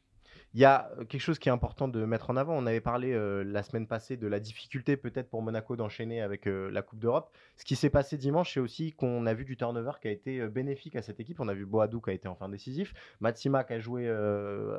Il 0.53 0.59
y 0.59 0.65
a 0.65 0.91
euh, 0.99 1.05
quelque 1.05 1.21
chose 1.21 1.39
qui 1.39 1.49
est 1.49 1.51
important 1.51 1.87
de 1.87 2.05
mettre 2.05 2.29
en 2.29 2.37
avant. 2.37 2.53
On 2.53 2.67
avait 2.67 2.79
parlé 2.79 3.11
euh, 3.11 3.43
la 3.43 3.63
semaine 3.63 3.87
passée 3.87 4.17
de 4.17 4.27
la 4.27 4.39
difficulté 4.39 4.97
peut-être 4.97 5.31
pour 5.31 5.41
Monaco 5.41 5.75
d'enchaîner 5.75 6.21
avec 6.21 6.45
euh, 6.45 6.69
la 6.69 6.83
Coupe 6.83 6.99
d'Europe. 6.99 7.35
Ce 7.57 7.65
qui 7.65 7.75
s'est 7.75 7.89
passé 7.89 8.17
dimanche, 8.17 8.53
c'est 8.53 8.59
aussi 8.59 8.93
qu'on 8.93 9.25
a 9.25 9.33
vu 9.33 9.45
du 9.45 9.57
turnover 9.57 9.93
qui 9.99 10.09
a 10.09 10.11
été 10.11 10.47
bénéfique 10.47 10.95
à 10.95 11.01
cette 11.01 11.19
équipe. 11.19 11.39
On 11.39 11.47
a 11.47 11.55
vu 11.55 11.65
Boadou 11.65 12.01
qui 12.01 12.11
a 12.11 12.13
été 12.13 12.27
enfin 12.27 12.49
décisif, 12.49 12.93
Matsima 13.19 13.63
qui 13.63 13.73
a 13.73 13.79
joué 13.79 14.07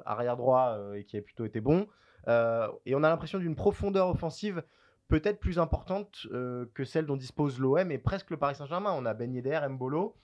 arrière 0.06 0.36
droit 0.36 0.78
et 0.94 1.04
qui 1.04 1.16
a 1.16 1.22
plutôt 1.22 1.44
été 1.44 1.60
bon. 1.60 1.88
et 2.28 2.94
on 2.94 3.02
a 3.02 3.08
l'impression 3.08 3.40
d'une 3.40 3.56
profondeur 3.56 4.08
offensive 4.08 4.62
peut-être 5.08 5.40
plus 5.40 5.58
importante 5.58 6.26
que 6.30 6.84
celle 6.84 7.06
dont 7.06 7.16
dispose 7.16 7.58
l'OM 7.58 7.90
et 7.90 7.98
presque 7.98 8.30
le 8.30 8.36
Paris 8.36 8.54
Saint-Germain. 8.54 8.94
On 8.96 9.04
a 9.06 9.14
Ben 9.14 9.34
Yedder, 9.34 9.60
Mbolo. 9.70 10.14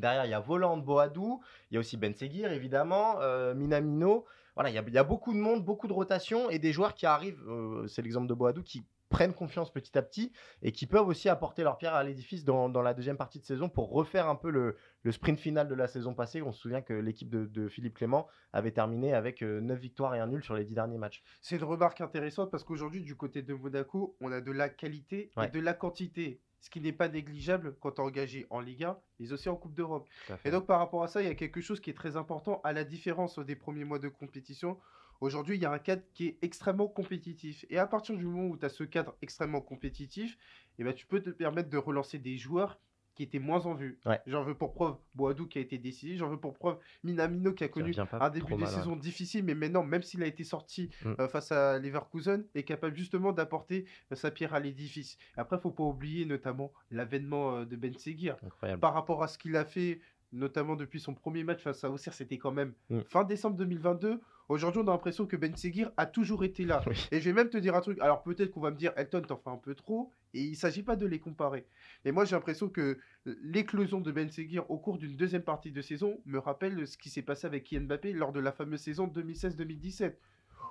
Derrière, 0.00 0.24
il 0.24 0.30
y 0.30 0.34
a 0.34 0.40
Voland, 0.40 0.78
Boadou. 0.78 1.40
Il 1.70 1.74
y 1.74 1.76
a 1.76 1.80
aussi 1.80 1.96
Ben 1.96 2.14
Seguir, 2.14 2.52
évidemment. 2.52 3.16
Minamino. 3.54 4.24
Voilà, 4.56 4.70
il 4.70 4.74
y, 4.74 4.98
a, 4.98 5.04
beaucoup 5.04 5.32
de 5.32 5.38
monde, 5.38 5.64
beaucoup 5.64 5.86
de 5.86 5.92
rotation 5.92 6.50
et 6.50 6.58
des 6.58 6.72
joueurs 6.72 6.94
qui 6.94 7.06
arrivent. 7.06 7.42
c'est 7.86 8.02
l'exemple 8.02 8.26
de 8.26 8.34
Boadou 8.34 8.62
qui 8.62 8.84
prennent 9.10 9.34
confiance 9.34 9.70
petit 9.70 9.98
à 9.98 10.02
petit 10.02 10.32
et 10.62 10.72
qui 10.72 10.86
peuvent 10.86 11.06
aussi 11.06 11.28
apporter 11.28 11.62
leur 11.62 11.76
pierre 11.76 11.94
à 11.94 12.02
l'édifice 12.02 12.44
dans, 12.44 12.68
la 12.80 12.94
deuxième 12.94 13.18
partie 13.18 13.40
de 13.40 13.44
saison 13.44 13.68
pour 13.68 13.90
refaire 13.90 14.28
un 14.28 14.36
peu 14.36 14.50
le, 14.50 14.76
sprint 15.10 15.38
final 15.38 15.68
de 15.68 15.74
la 15.74 15.88
saison 15.88 16.14
passée. 16.14 16.40
On 16.40 16.52
se 16.52 16.60
souvient 16.60 16.80
que 16.80 16.94
l'équipe 16.94 17.28
de, 17.28 17.68
Philippe 17.68 17.94
Clément 17.94 18.28
avait 18.52 18.70
terminé 18.70 19.12
avec 19.12 19.42
9 19.42 19.78
victoires 19.78 20.14
et 20.14 20.20
un 20.20 20.28
nul 20.28 20.42
sur 20.42 20.54
les 20.54 20.64
10 20.64 20.74
derniers 20.74 20.98
matchs. 20.98 21.22
C'est 21.42 21.56
une 21.56 21.64
remarque 21.64 22.00
intéressante 22.00 22.50
parce 22.50 22.64
qu'aujourd'hui, 22.64 23.02
du 23.02 23.16
côté 23.16 23.42
de 23.42 23.52
Monaco, 23.52 24.16
on 24.20 24.32
a 24.32 24.40
de 24.40 24.52
la 24.52 24.68
qualité 24.68 25.30
et 25.42 25.48
de 25.48 25.60
la 25.60 25.74
quantité. 25.74 26.40
Ce 26.60 26.68
qui 26.70 26.80
n'est 26.80 26.92
pas 26.92 27.08
négligeable 27.08 27.74
quand 27.80 27.98
on 27.98 28.04
est 28.04 28.06
engagé 28.06 28.46
en 28.50 28.60
Ligue 28.60 28.84
1, 28.84 28.98
mais 29.18 29.32
aussi 29.32 29.48
en 29.48 29.56
Coupe 29.56 29.74
d'Europe. 29.74 30.08
Et 30.44 30.50
donc 30.50 30.66
par 30.66 30.78
rapport 30.78 31.02
à 31.02 31.08
ça, 31.08 31.22
il 31.22 31.28
y 31.28 31.30
a 31.30 31.34
quelque 31.34 31.60
chose 31.60 31.80
qui 31.80 31.90
est 31.90 31.94
très 31.94 32.16
important 32.16 32.60
à 32.64 32.72
la 32.72 32.84
différence 32.84 33.38
des 33.38 33.56
premiers 33.56 33.84
mois 33.84 33.98
de 33.98 34.08
compétition. 34.08 34.78
Aujourd'hui, 35.20 35.56
il 35.56 35.62
y 35.62 35.66
a 35.66 35.72
un 35.72 35.78
cadre 35.78 36.02
qui 36.14 36.28
est 36.28 36.38
extrêmement 36.42 36.88
compétitif. 36.88 37.66
Et 37.68 37.78
à 37.78 37.86
partir 37.86 38.16
du 38.16 38.24
moment 38.24 38.48
où 38.48 38.56
tu 38.56 38.64
as 38.64 38.70
ce 38.70 38.84
cadre 38.84 39.16
extrêmement 39.20 39.60
compétitif, 39.60 40.38
eh 40.78 40.84
ben, 40.84 40.94
tu 40.94 41.06
peux 41.06 41.20
te 41.20 41.30
permettre 41.30 41.68
de 41.68 41.76
relancer 41.76 42.18
des 42.18 42.38
joueurs 42.38 42.80
qui 43.20 43.24
étaient 43.24 43.38
moins 43.38 43.66
en 43.66 43.74
vue. 43.74 43.98
J'en 44.26 44.42
veux 44.44 44.54
pour 44.54 44.72
preuve 44.72 44.96
Boadou 45.14 45.46
qui 45.46 45.58
a 45.58 45.60
été 45.60 45.76
décidé, 45.76 46.16
j'en 46.16 46.30
veux 46.30 46.40
pour 46.40 46.54
preuve 46.54 46.78
Minamino 47.04 47.52
qui 47.52 47.64
a 47.64 47.68
connu 47.68 47.94
un 48.12 48.30
début 48.30 48.54
de 48.54 48.64
saison 48.64 48.96
difficile, 48.96 49.44
mais 49.44 49.54
maintenant, 49.54 49.84
même 49.84 50.00
s'il 50.00 50.22
a 50.22 50.26
été 50.26 50.42
sorti 50.42 50.88
mm. 51.04 51.12
euh, 51.20 51.28
face 51.28 51.52
à 51.52 51.78
Leverkusen, 51.78 52.46
est 52.54 52.62
capable 52.62 52.96
justement 52.96 53.32
d'apporter 53.32 53.84
euh, 54.10 54.14
sa 54.14 54.30
pierre 54.30 54.54
à 54.54 54.60
l'édifice. 54.60 55.18
Après, 55.36 55.56
il 55.56 55.60
faut 55.60 55.70
pas 55.70 55.84
oublier 55.84 56.24
notamment 56.24 56.72
l'avènement 56.90 57.56
euh, 57.56 57.64
de 57.66 57.76
Ben 57.76 57.92
Seguir. 57.98 58.38
Par 58.80 58.94
rapport 58.94 59.22
à 59.22 59.28
ce 59.28 59.36
qu'il 59.36 59.54
a 59.54 59.66
fait 59.66 60.00
notamment 60.32 60.76
depuis 60.76 61.00
son 61.00 61.14
premier 61.14 61.44
match 61.44 61.62
face 61.62 61.82
à 61.84 61.90
Auxerre, 61.90 62.14
c'était 62.14 62.38
quand 62.38 62.52
même 62.52 62.72
Mm. 62.88 63.00
fin 63.08 63.24
décembre 63.24 63.56
2022. 63.56 64.20
Aujourd'hui, 64.48 64.80
on 64.84 64.88
a 64.88 64.92
l'impression 64.92 65.26
que 65.26 65.36
Ben 65.36 65.54
Seguir 65.56 65.92
a 65.96 66.06
toujours 66.06 66.42
été 66.44 66.64
là. 66.64 66.82
Oui. 66.86 66.96
Et 67.12 67.20
je 67.20 67.24
vais 67.30 67.32
même 67.32 67.50
te 67.50 67.56
dire 67.58 67.74
un 67.76 67.80
truc. 67.80 67.98
Alors 68.00 68.22
peut-être 68.22 68.50
qu'on 68.50 68.60
va 68.60 68.70
me 68.72 68.76
dire, 68.76 68.92
Elton, 68.96 69.22
t'en 69.22 69.36
fais 69.36 69.50
un 69.50 69.56
peu 69.56 69.74
trop. 69.74 70.10
Et 70.34 70.42
il 70.42 70.50
ne 70.50 70.56
s'agit 70.56 70.82
pas 70.82 70.96
de 70.96 71.06
les 71.06 71.18
comparer. 71.20 71.66
Et 72.04 72.12
moi, 72.12 72.24
j'ai 72.24 72.34
l'impression 72.36 72.68
que 72.68 72.98
l'éclosion 73.26 74.00
de 74.00 74.10
Ben 74.12 74.28
Seguir 74.30 74.68
au 74.70 74.78
cours 74.78 74.98
d'une 74.98 75.16
deuxième 75.16 75.42
partie 75.42 75.70
de 75.72 75.80
saison 75.82 76.20
me 76.24 76.38
rappelle 76.38 76.86
ce 76.86 76.96
qui 76.98 77.10
s'est 77.10 77.22
passé 77.22 77.46
avec 77.46 77.64
Kylian 77.64 77.82
Mbappé 77.86 78.12
lors 78.12 78.32
de 78.32 78.40
la 78.40 78.52
fameuse 78.52 78.80
saison 78.80 79.06
2016-2017. 79.08 80.14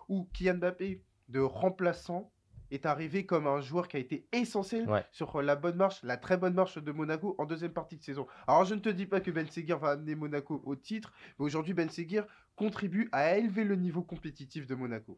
Où 0.10 0.28
Kylian 0.34 0.56
Mbappé, 0.56 1.02
de 1.30 1.40
remplaçant, 1.40 2.32
est 2.72 2.86
arrivé 2.86 3.26
comme 3.26 3.48
un 3.48 3.62
joueur 3.62 3.88
qui 3.88 3.98
a 3.98 4.00
été 4.00 4.28
essentiel 4.32 4.90
Ouais. 4.90 5.06
sur 5.12 5.42
la 5.42 5.56
bonne 5.56 5.76
marche, 5.76 6.00
la 6.04 6.18
très 6.18 6.38
bonne 6.38 6.54
marche 6.54 6.78
de 6.78 6.92
Monaco 6.92 7.36
en 7.38 7.46
deuxième 7.46 7.74
partie 7.74 7.98
de 7.98 8.04
saison. 8.04 8.28
Alors 8.48 8.66
je 8.66 8.76
ne 8.76 8.80
te 8.80 8.90
dis 8.90 9.06
pas 9.06 9.22
que 9.22 9.32
Ben 9.32 9.48
Seguir 9.48 9.80
va 9.80 9.90
amener 9.92 10.16
Monaco 10.16 10.62
au 10.66 10.76
titre, 10.76 11.14
mais 11.38 11.46
aujourd'hui 11.46 11.74
Ben 11.74 11.90
Seguir 11.90 12.26
contribue 12.56 13.08
à 13.14 13.38
élever 13.38 13.64
le 13.64 13.76
niveau 13.76 14.02
compétitif 14.04 14.68
de 14.68 14.76
Monaco. 14.76 15.18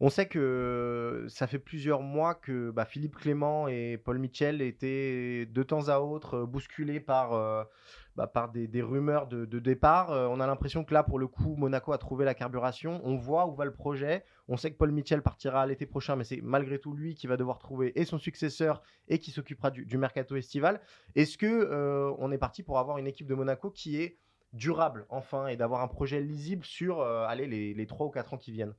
On 0.00 0.10
sait 0.10 0.26
que 0.26 1.24
ça 1.28 1.46
fait 1.46 1.58
plusieurs 1.58 2.02
mois 2.02 2.34
que 2.34 2.70
bah, 2.70 2.84
Philippe 2.84 3.16
Clément 3.16 3.68
et 3.68 3.96
Paul 3.96 4.18
Mitchell 4.18 4.60
étaient 4.60 5.46
de 5.46 5.62
temps 5.62 5.88
à 5.88 6.00
autre 6.00 6.38
euh, 6.38 6.46
bousculés 6.46 7.00
par, 7.00 7.32
euh, 7.32 7.64
bah, 8.16 8.26
par 8.26 8.50
des, 8.50 8.68
des 8.68 8.82
rumeurs 8.82 9.26
de, 9.26 9.44
de 9.44 9.58
départ. 9.58 10.12
Euh, 10.12 10.28
on 10.30 10.40
a 10.40 10.46
l'impression 10.46 10.84
que 10.84 10.94
là, 10.94 11.02
pour 11.02 11.18
le 11.18 11.26
coup, 11.26 11.56
Monaco 11.56 11.92
a 11.92 11.98
trouvé 11.98 12.24
la 12.24 12.34
carburation. 12.34 13.00
On 13.04 13.16
voit 13.16 13.46
où 13.46 13.54
va 13.54 13.64
le 13.64 13.72
projet. 13.72 14.24
On 14.48 14.56
sait 14.56 14.70
que 14.70 14.76
Paul 14.76 14.92
Mitchell 14.92 15.22
partira 15.22 15.66
l'été 15.66 15.86
prochain, 15.86 16.16
mais 16.16 16.24
c'est 16.24 16.40
malgré 16.42 16.78
tout 16.78 16.92
lui 16.94 17.14
qui 17.14 17.26
va 17.26 17.36
devoir 17.36 17.58
trouver 17.58 17.98
et 17.98 18.04
son 18.04 18.18
successeur 18.18 18.82
et 19.08 19.18
qui 19.18 19.30
s'occupera 19.30 19.70
du, 19.70 19.84
du 19.84 19.98
mercato 19.98 20.36
estival. 20.36 20.80
Est-ce 21.16 21.38
que 21.38 21.46
euh, 21.46 22.12
on 22.18 22.30
est 22.30 22.38
parti 22.38 22.62
pour 22.62 22.78
avoir 22.78 22.98
une 22.98 23.06
équipe 23.06 23.26
de 23.26 23.34
Monaco 23.34 23.70
qui 23.70 24.00
est 24.00 24.18
durable 24.52 25.06
enfin 25.08 25.48
et 25.48 25.56
d'avoir 25.56 25.80
un 25.80 25.88
projet 25.88 26.20
lisible 26.20 26.64
sur 26.64 27.00
euh, 27.00 27.26
allez, 27.26 27.46
les, 27.48 27.74
les 27.74 27.86
3 27.86 28.06
ou 28.06 28.10
4 28.10 28.34
ans 28.34 28.38
qui 28.38 28.52
viennent? 28.52 28.74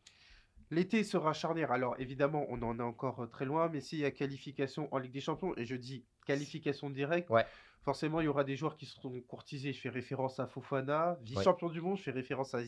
L'été 0.71 1.03
sera 1.03 1.33
charnière. 1.33 1.71
Alors 1.71 1.95
évidemment, 1.99 2.45
on 2.49 2.61
en 2.63 2.79
est 2.79 2.83
encore 2.83 3.23
euh, 3.23 3.27
très 3.27 3.45
loin, 3.45 3.69
mais 3.71 3.81
s'il 3.81 3.99
y 3.99 4.05
a 4.05 4.11
qualification 4.11 4.87
en 4.91 4.97
Ligue 4.97 5.11
des 5.11 5.19
Champions, 5.21 5.53
et 5.57 5.65
je 5.65 5.75
dis 5.75 6.05
qualification 6.25 6.89
directe, 6.89 7.29
Ouais. 7.29 7.45
Forcément 7.85 8.19
il 8.19 8.25
y 8.25 8.27
aura 8.27 8.43
des 8.43 8.55
joueurs 8.55 8.75
qui 8.75 8.87
seront 8.87 9.21
courtisés. 9.21 9.71
Je 9.71 9.79
fais 9.79 9.89
référence 9.89 10.39
à 10.39 10.47
Fofana, 10.47 11.17
vice-champion 11.21 11.69
du 11.69 11.79
monde, 11.81 11.97
je 11.97 12.01
fais 12.03 12.11
référence 12.11 12.53
à, 12.55 12.61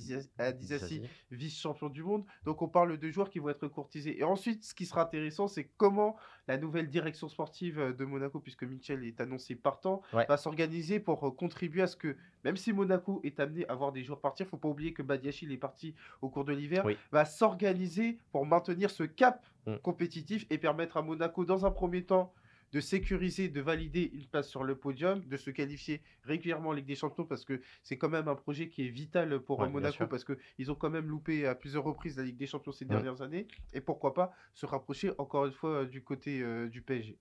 Disasi, 0.54 1.02
vice-champion 1.32 1.90
du 1.90 2.04
monde. 2.04 2.24
Donc 2.46 2.62
on 2.62 2.68
parle 2.70 2.98
de 2.98 3.10
joueurs 3.10 3.30
qui 3.30 3.40
vont 3.40 3.50
être 3.50 3.68
courtisés. 3.68 4.18
Et 4.20 4.24
ensuite, 4.24 4.64
ce 4.64 4.74
qui 4.76 4.86
sera 4.86 5.02
intéressant, 5.02 5.48
c'est 5.48 5.66
comment 5.76 6.16
la 6.48 6.58
nouvelle 6.58 6.88
direction 6.88 7.28
sportive 7.28 7.80
euh, 7.80 7.94
de 7.94 8.06
Monaco, 8.06 8.40
puisque 8.40 8.64
Mitchell 8.64 9.04
est 9.04 9.20
annoncé 9.20 9.56
partant, 9.56 10.02
Ouais. 10.14 10.26
va 10.30 10.38
s'organiser 10.38 11.00
pour 11.02 11.28
euh, 11.28 11.32
contribuer 11.32 11.82
à 11.82 11.88
ce 11.88 11.98
que, 11.98 12.16
même 12.46 12.56
si 12.56 12.72
Monaco 12.72 13.20
est 13.24 13.40
amené 13.40 13.68
à 13.68 13.76
voir 13.76 13.92
des 13.92 14.04
joueurs 14.04 14.22
partir, 14.22 14.48
faut 14.48 14.56
pas 14.58 14.70
oublier 14.70 14.94
que 14.94 15.02
Badiachil 15.02 15.52
est 15.52 15.58
parti 15.58 15.94
au 16.22 16.30
cours 16.30 16.46
de 16.46 16.54
l'hiver, 16.54 16.86
Oui. 16.86 16.96
va 17.12 17.26
s'organiser 17.26 18.20
pour 18.32 18.46
maintenir 18.46 18.90
ce 18.92 19.04
cap 19.04 19.44
Mm. 19.66 19.80
compétitif 19.80 20.46
et 20.50 20.58
permettre 20.58 20.96
à 20.96 21.02
Monaco, 21.02 21.44
dans 21.44 21.66
un 21.66 21.72
premier 21.72 22.04
temps, 22.06 22.34
de 22.72 22.80
sécuriser, 22.80 23.50
de 23.50 23.62
valider 23.62 24.10
une 24.14 24.26
place 24.26 24.48
sur 24.48 24.64
le 24.64 24.76
podium, 24.76 25.24
de 25.26 25.38
se 25.38 25.50
qualifier 25.50 26.02
régulièrement 26.24 26.70
en 26.70 26.74
Ligue 26.74 26.86
des 26.86 26.96
Champions 26.96 27.26
parce 27.26 27.46
que 27.46 27.62
c'est 27.84 27.98
quand 27.98 28.10
même 28.10 28.28
un 28.28 28.36
projet 28.36 28.70
qui 28.70 28.86
est 28.86 28.90
vital 28.90 29.40
pour 29.40 29.60
Ouais, 29.60 29.68
euh, 29.68 29.70
Monaco 29.70 30.06
parce 30.08 30.26
qu'ils 30.26 30.72
ont 30.72 30.76
quand 30.76 30.90
même 30.90 31.08
loupé 31.08 31.48
à 31.48 31.56
plusieurs 31.56 31.84
reprises 31.84 32.18
la 32.18 32.24
Ligue 32.24 32.38
des 32.38 32.48
Champions 32.48 32.72
ces 32.72 32.86
dernières 32.86 33.22
années 33.22 33.48
et 33.74 33.82
pourquoi 33.82 34.14
pas 34.14 34.32
se 34.54 34.66
rapprocher 34.66 35.12
encore 35.18 35.46
une 35.46 35.52
fois 35.52 35.82
euh, 35.82 35.86
du 35.86 36.04
côté 36.04 36.42
euh, 36.42 36.68
du 36.68 36.82
PSG. 36.82 37.18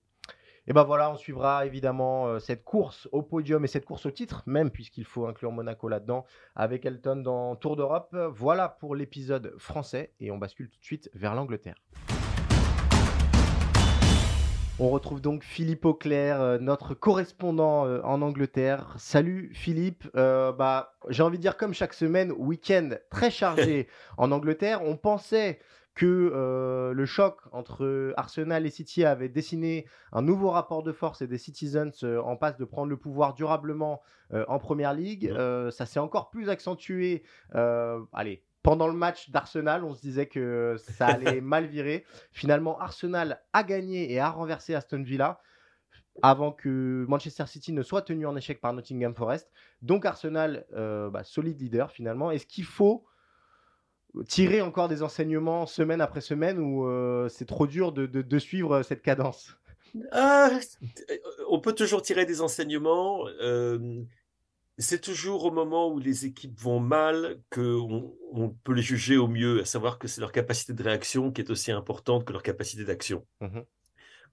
Et 0.69 0.73
ben 0.73 0.83
voilà, 0.83 1.09
on 1.09 1.15
suivra 1.15 1.65
évidemment 1.65 2.27
euh, 2.27 2.39
cette 2.39 2.65
course 2.65 3.07
au 3.13 3.21
podium 3.21 3.63
et 3.63 3.67
cette 3.67 3.85
course 3.85 4.05
au 4.05 4.11
titre, 4.11 4.43
même 4.45 4.69
puisqu'il 4.69 5.05
faut 5.05 5.25
inclure 5.25 5.53
Monaco 5.53 5.87
là-dedans, 5.87 6.25
avec 6.55 6.85
Elton 6.85 7.15
dans 7.17 7.55
Tour 7.55 7.77
d'Europe. 7.77 8.13
Voilà 8.33 8.67
pour 8.67 8.93
l'épisode 8.93 9.53
français 9.57 10.11
et 10.19 10.29
on 10.29 10.37
bascule 10.37 10.69
tout 10.69 10.79
de 10.79 10.83
suite 10.83 11.09
vers 11.13 11.35
l'Angleterre. 11.35 11.81
On 14.79 14.89
retrouve 14.89 15.21
donc 15.21 15.43
Philippe 15.43 15.85
Auclair, 15.85 16.39
euh, 16.39 16.59
notre 16.59 16.93
correspondant 16.93 17.87
euh, 17.87 17.99
en 18.03 18.21
Angleterre. 18.21 18.93
Salut 18.99 19.49
Philippe. 19.55 20.07
Euh, 20.15 20.51
bah, 20.51 20.93
J'ai 21.09 21.23
envie 21.23 21.37
de 21.37 21.41
dire 21.41 21.57
comme 21.57 21.73
chaque 21.73 21.95
semaine, 21.95 22.31
week-end 22.31 22.91
très 23.09 23.31
chargé 23.31 23.87
en 24.17 24.31
Angleterre. 24.31 24.83
On 24.83 24.95
pensait 24.95 25.59
que 25.97 26.31
euh, 26.31 26.93
le 26.93 27.05
choc 27.07 27.39
entre 27.51 28.13
Arsenal 28.17 28.67
et 28.67 28.69
City 28.69 29.03
avait 29.03 29.29
dessiné 29.29 29.87
un 30.11 30.21
nouveau 30.21 30.51
rapport 30.51 30.83
de 30.83 30.91
force 30.91 31.23
et 31.23 31.27
des 31.27 31.39
Citizens 31.39 32.03
euh, 32.03 32.21
en 32.21 32.37
passe 32.37 32.55
de 32.55 32.65
prendre 32.65 32.89
le 32.89 32.97
pouvoir 32.97 33.33
durablement 33.33 34.03
euh, 34.31 34.45
en 34.47 34.59
Première 34.59 34.93
Ligue. 34.93 35.33
Ça 35.71 35.87
s'est 35.87 35.99
encore 35.99 36.29
plus 36.29 36.49
accentué. 36.49 37.23
allez, 38.13 38.43
pendant 38.67 38.87
le 38.89 38.93
match 38.93 39.29
d'Arsenal, 39.29 39.85
on 39.85 39.95
se 39.95 40.01
disait 40.01 40.25
que 40.25 40.75
ça 40.77 41.07
allait 41.07 41.39
mal 41.53 41.67
virer. 41.67 42.03
Finalement, 42.33 42.77
Arsenal 42.79 43.41
a 43.53 43.63
gagné 43.63 44.11
et 44.11 44.19
a 44.19 44.29
renversé 44.29 44.75
Aston 44.75 45.03
Villa 45.03 45.39
avant 46.21 46.51
que 46.51 47.05
Manchester 47.07 47.45
City 47.47 47.71
ne 47.71 47.81
soit 47.81 48.01
tenu 48.01 48.25
en 48.27 48.35
échec 48.35 48.59
par 48.59 48.73
Nottingham 48.73 49.15
Forest. 49.15 49.49
Donc 49.81 50.05
Arsenal, 50.05 50.65
euh, 50.73 51.09
bah, 51.09 51.23
solide 51.23 51.61
leader 51.61 51.91
finalement. 51.93 52.29
Est-ce 52.29 52.45
qu'il 52.45 52.65
faut 52.65 53.05
tirer 54.27 54.59
encore 54.59 54.89
des 54.89 55.01
enseignements 55.01 55.65
semaine 55.65 56.01
après 56.01 56.19
semaine 56.19 56.59
ou 56.59 56.85
euh, 56.87 57.29
c'est 57.29 57.45
trop 57.45 57.67
dur 57.67 57.93
de, 57.93 58.05
de- 58.05 58.21
de 58.21 58.39
suivre 58.39 58.83
cette 58.83 59.01
cadence? 59.01 59.55
Ah, 60.11 60.49
on 61.49 61.61
peut 61.61 61.73
toujours 61.73 62.01
tirer 62.01 62.25
des 62.25 62.41
enseignements. 62.41 63.23
C'est 64.77 65.01
toujours 65.01 65.45
au 65.45 65.51
moment 65.51 65.89
où 65.91 65.99
les 65.99 66.25
équipes 66.25 66.59
vont 66.59 66.79
mal 66.79 67.39
qu'on 67.51 68.15
on 68.31 68.49
peut 68.49 68.73
les 68.73 68.81
juger 68.81 69.17
au 69.17 69.27
mieux, 69.27 69.61
à 69.61 69.65
savoir 69.65 69.97
que 69.99 70.07
c'est 70.07 70.21
leur 70.21 70.31
capacité 70.31 70.73
de 70.73 70.83
réaction 70.83 71.31
qui 71.31 71.41
est 71.41 71.49
aussi 71.49 71.71
importante 71.71 72.25
que 72.25 72.33
leur 72.33 72.43
capacité 72.43 72.83
d'action. 72.85 73.25
Mhm. 73.41 73.63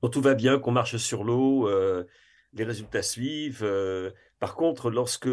Quand 0.01 0.09
tout 0.11 0.21
va 0.21 0.35
bien, 0.35 0.59
qu'on 0.59 0.73
marche 0.73 0.97
sur 0.99 1.25
l'eau, 1.25 1.69
euh, 1.69 2.05
les 2.53 2.65
résultats 2.65 3.03
suivent. 3.03 3.63
euh. 3.65 4.11
par 4.39 4.55
contre, 4.55 4.91
lorsque 4.91 5.29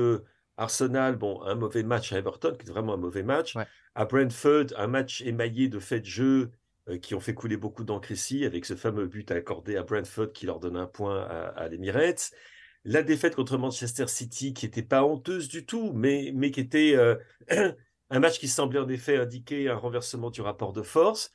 Arsenal, 0.58 1.15
bon, 1.18 1.41
un 1.44 1.56
mauvais 1.56 1.84
match 1.84 2.13
à 2.13 2.18
Everton, 2.18 2.56
qui 2.58 2.68
est 2.68 2.72
vraiment 2.72 2.94
un 2.94 2.98
mauvais 2.98 3.24
match, 3.24 3.56
Ouais. 3.56 3.65
à 3.96 4.06
Brentford, 4.06 4.68
un 4.77 4.88
match 4.88 5.22
émaillé 5.22 5.68
de 5.68 5.80
faits 5.80 6.01
de 6.03 6.08
jeu 6.08 6.51
euh, 6.89 6.98
qui 6.98 7.15
ont 7.15 7.20
fait 7.20 7.34
couler 7.34 7.58
beaucoup 7.58 7.84
d'encre 7.84 8.12
ici, 8.12 8.46
avec 8.46 8.65
ce 8.65 8.75
fameux 8.75 9.08
but 9.08 9.30
accordé 9.32 9.75
à 9.75 9.84
Brentford 9.84 10.32
qui 10.32 10.46
leur 10.46 10.60
donne 10.60 10.77
un 10.77 10.88
point 10.88 11.22
à, 11.24 11.48
à 11.50 11.68
l'Emirates. 11.68 12.32
La 12.83 13.03
défaite 13.03 13.35
contre 13.35 13.57
Manchester 13.57 14.07
City, 14.07 14.53
qui 14.53 14.65
n'était 14.65 14.81
pas 14.81 15.03
honteuse 15.03 15.47
du 15.47 15.65
tout, 15.65 15.91
mais, 15.93 16.31
mais 16.33 16.50
qui 16.51 16.59
était 16.61 16.95
euh, 16.95 17.15
un 18.09 18.19
match 18.19 18.39
qui 18.39 18.47
semblait 18.47 18.79
en 18.79 18.89
effet 18.89 19.17
indiquer 19.17 19.69
un 19.69 19.75
renversement 19.75 20.31
du 20.31 20.41
rapport 20.41 20.73
de 20.73 20.81
force. 20.81 21.31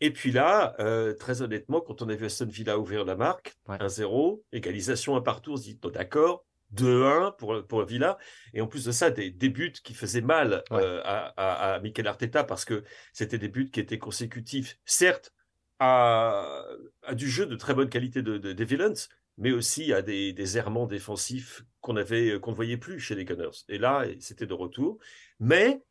Et 0.00 0.10
puis 0.10 0.30
là, 0.32 0.74
euh, 0.80 1.14
très 1.14 1.42
honnêtement, 1.42 1.80
quand 1.80 2.02
on 2.02 2.08
a 2.08 2.14
vu 2.14 2.26
Aston 2.26 2.46
Villa 2.46 2.78
ouvrir 2.78 3.04
la 3.04 3.16
marque, 3.16 3.56
Ouais. 3.68 3.76
1-0, 3.78 4.42
égalisation 4.52 5.16
un 5.16 5.20
partout, 5.22 5.52
on 5.52 5.56
se 5.56 5.62
dit, 5.64 5.78
oh, 5.82 5.90
d'accord, 5.90 6.44
2-1 6.74 7.32
pour, 7.38 7.66
pour 7.66 7.84
Villa. 7.84 8.18
Et 8.54 8.60
en 8.60 8.66
plus 8.66 8.84
de 8.84 8.92
ça, 8.92 9.10
des, 9.10 9.30
des 9.30 9.48
buts 9.50 9.72
qui 9.84 9.94
faisaient 9.94 10.20
mal 10.22 10.64
Ouais. 10.70 10.82
euh, 10.82 11.00
à, 11.04 11.32
à, 11.36 11.74
à 11.74 11.80
Mikel 11.80 12.06
Arteta 12.06 12.42
parce 12.44 12.64
que 12.64 12.84
c'était 13.12 13.38
des 13.38 13.48
buts 13.48 13.70
qui 13.70 13.80
étaient 13.80 13.98
consécutifs, 13.98 14.78
certes, 14.84 15.32
à, 15.78 16.62
à 17.02 17.14
du 17.14 17.28
jeu 17.28 17.44
de 17.46 17.54
très 17.56 17.74
bonne 17.74 17.88
qualité 17.90 18.22
de, 18.22 18.38
de- 18.38 18.52
des 18.52 18.64
Villains, 18.64 18.94
mais 19.38 19.52
aussi 19.52 19.92
à 19.92 20.02
des, 20.02 20.32
des 20.32 20.58
errements 20.58 20.86
défensifs 20.86 21.64
qu'on 21.80 21.96
avait 21.96 22.40
qu'on 22.40 22.50
ne 22.52 22.56
voyait 22.56 22.76
plus 22.76 22.98
chez 23.00 23.14
les 23.14 23.24
Gunners. 23.24 23.64
Et 23.68 23.78
là, 23.78 24.04
c'était 24.20 24.46
de 24.46 24.54
retour. 24.54 24.98
Mais 25.40 25.82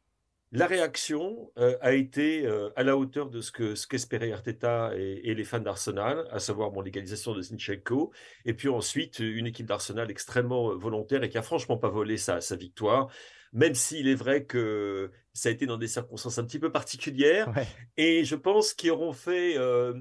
la 0.52 0.68
réaction 0.68 1.52
euh, 1.58 1.76
a 1.82 1.94
été 1.94 2.46
euh, 2.46 2.70
à 2.76 2.84
la 2.84 2.96
hauteur 2.96 3.30
de 3.30 3.42
ce 3.42 3.52
que 3.52 3.76
ce 3.76 3.88
qu'espéraient 3.88 4.32
Arteta 4.32 4.92
et, 4.96 5.22
et 5.30 5.36
les 5.36 5.44
fans 5.44 5.60
d'Arsenal, 5.60 6.28
à 6.32 6.40
savoir 6.40 6.72
bon, 6.72 6.82
l'égalisation 6.82 7.34
de 7.34 7.42
Zinchenko, 7.42 8.12
et 8.46 8.54
puis 8.54 8.70
ensuite 8.70 9.20
une 9.20 9.48
équipe 9.48 9.66
d'Arsenal 9.66 10.10
extrêmement 10.10 10.72
euh, 10.72 10.76
volontaire 10.76 11.24
et 11.24 11.30
qui 11.30 11.38
a 11.38 11.42
franchement 11.42 11.78
pas 11.78 11.90
volé 11.90 12.16
sa, 12.18 12.40
sa 12.42 12.56
victoire, 12.56 13.12
même 13.54 13.74
s'il 13.76 14.08
est 14.08 14.16
vrai 14.16 14.46
que 14.46 15.12
ça 15.34 15.50
a 15.50 15.52
été 15.52 15.66
dans 15.66 15.78
des 15.78 15.88
circonstances 15.88 16.38
un 16.38 16.46
petit 16.46 16.60
peu 16.60 16.72
particulières, 16.72 17.50
Ouais. 17.56 17.68
et 17.98 18.24
je 18.24 18.36
pense 18.36 18.74
qu'ils 18.74 18.92
auront 18.92 19.14
fait 19.14 19.58
euh, 19.58 19.94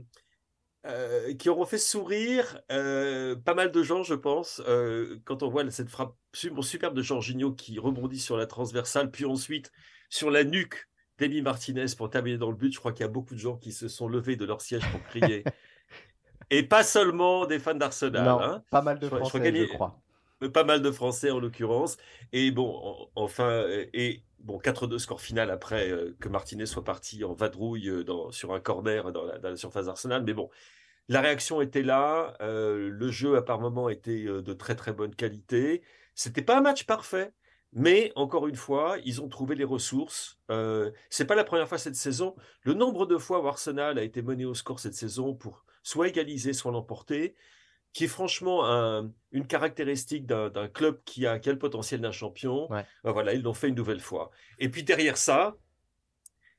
euh, 0.87 1.33
qui 1.35 1.49
auront 1.49 1.65
fait 1.65 1.79
sourire 1.79 2.61
euh, 2.71 3.35
pas 3.37 3.55
mal 3.55 3.71
de 3.71 3.83
gens, 3.83 4.03
je 4.03 4.15
pense, 4.15 4.61
euh, 4.69 5.19
quand 5.25 5.43
on 5.43 5.49
voit 5.49 5.69
cette 5.71 5.89
frappe 5.89 6.15
su- 6.35 6.53
superbe 6.63 6.95
de 6.95 7.03
Jorginho 7.03 7.53
qui 7.53 7.79
rebondit 7.79 8.19
sur 8.21 8.37
la 8.37 8.47
transversale, 8.47 9.11
puis 9.11 9.25
ensuite 9.25 9.73
sur 10.11 10.31
la 10.31 10.45
nuque 10.45 10.89
d'Emi 11.19 11.43
Martinez 11.43 11.87
pour 11.97 12.11
terminer 12.11 12.39
dans 12.39 12.51
le 12.51 12.57
but. 12.57 12.73
Je 12.73 12.79
crois 12.79 12.93
qu'il 12.93 13.01
y 13.03 13.09
a 13.09 13.09
beaucoup 13.09 13.35
de 13.35 13.41
gens 13.41 13.57
qui 13.57 13.73
se 13.73 13.89
sont 13.89 14.09
levés 14.09 14.37
de 14.37 14.45
leur 14.45 14.61
siège 14.61 14.83
pour 14.91 15.03
crier. 15.05 15.45
Et 16.51 16.63
pas 16.63 16.83
seulement 16.83 17.47
des 17.47 17.59
fans 17.59 17.75
d'Arsenal. 17.75 18.25
Non, 18.25 18.41
hein. 18.43 18.63
pas 18.71 18.83
mal 18.83 18.99
de 18.99 19.05
Je 19.05 19.09
crois- 19.09 19.19
je 19.25 19.29
crois 19.29 19.41
Français, 19.41 19.67
je 19.67 19.73
crois. 19.73 20.01
Pas 20.53 20.65
mal 20.65 20.83
de 20.83 20.91
Français 20.91 21.31
en 21.31 21.39
l'occurrence. 21.41 21.97
Et 22.33 22.51
bon, 22.51 22.77
en- 22.85 23.09
enfin, 23.15 23.65
et 23.95 24.23
bon, 24.45 24.59
4-2 24.59 24.99
score 24.99 25.21
final 25.21 25.51
après 25.51 25.91
euh, 25.91 26.17
que 26.21 26.29
Martinez 26.29 26.67
soit 26.67 26.85
parti 26.85 27.25
en 27.25 27.33
vadrouille 27.35 27.89
euh, 27.89 28.05
sur 28.31 28.55
un 28.55 28.61
corner 28.61 29.13
dans 29.13 29.25
la, 29.25 29.57
surface 29.57 29.87
d'Arsenal. 29.87 30.23
Mais 30.25 30.35
bon, 30.35 30.51
la 31.09 31.21
réaction 31.21 31.61
était 31.61 31.83
là. 31.83 32.37
euh, 32.41 32.89
le 32.91 33.11
jeu, 33.11 33.37
à 33.37 33.43
par 33.43 33.61
moments, 33.61 33.89
était 33.89 34.25
de 34.25 34.53
très 34.53 34.75
très 34.77 34.93
bonne 34.93 35.15
qualité. 35.15 35.83
C'était 36.15 36.43
pas 36.43 36.59
un 36.59 36.61
match 36.61 36.85
parfait, 36.87 37.33
Mais 37.73 38.13
encore 38.17 38.47
une 38.49 38.57
fois, 38.57 38.99
ils 39.05 39.21
ont 39.21 39.29
trouvé 39.29 39.57
les 39.57 39.65
ressources. 39.65 40.39
Euh, 40.51 40.93
c'est 41.11 41.27
pas 41.27 41.35
la 41.35 41.45
première 41.45 41.69
fois 41.69 41.79
cette 41.79 41.97
saison. 41.97 42.37
Le 42.63 42.75
nombre 42.75 43.07
de 43.07 43.19
fois 43.19 43.41
où 43.43 43.49
Arsenal 43.49 43.99
a 43.99 44.03
été 44.05 44.23
mené 44.23 44.45
au 44.45 44.55
score 44.55 44.81
cette 44.81 44.95
saison 44.95 45.35
pour 45.35 45.65
soit 45.83 46.09
égaliser, 46.09 46.53
soit 46.53 46.73
l'emporter, 46.73 47.35
qui 47.95 48.05
est 48.05 48.09
franchement 48.09 48.65
une 49.33 49.47
caractéristique 49.47 50.27
d'un 50.27 50.69
club 50.69 51.01
qui 51.05 51.27
a, 51.27 51.39
quel 51.39 51.55
le 51.55 51.59
potentiel 51.59 52.03
d'un 52.03 52.13
champion. 52.13 52.69
Ben 52.69 52.85
voilà, 53.05 53.33
ils 53.33 53.43
l'ont 53.43 53.55
fait 53.55 53.69
une 53.69 53.77
nouvelle 53.77 54.01
fois. 54.01 54.31
Et 54.59 54.69
puis 54.69 54.83
derrière 54.83 55.17
ça, 55.17 55.57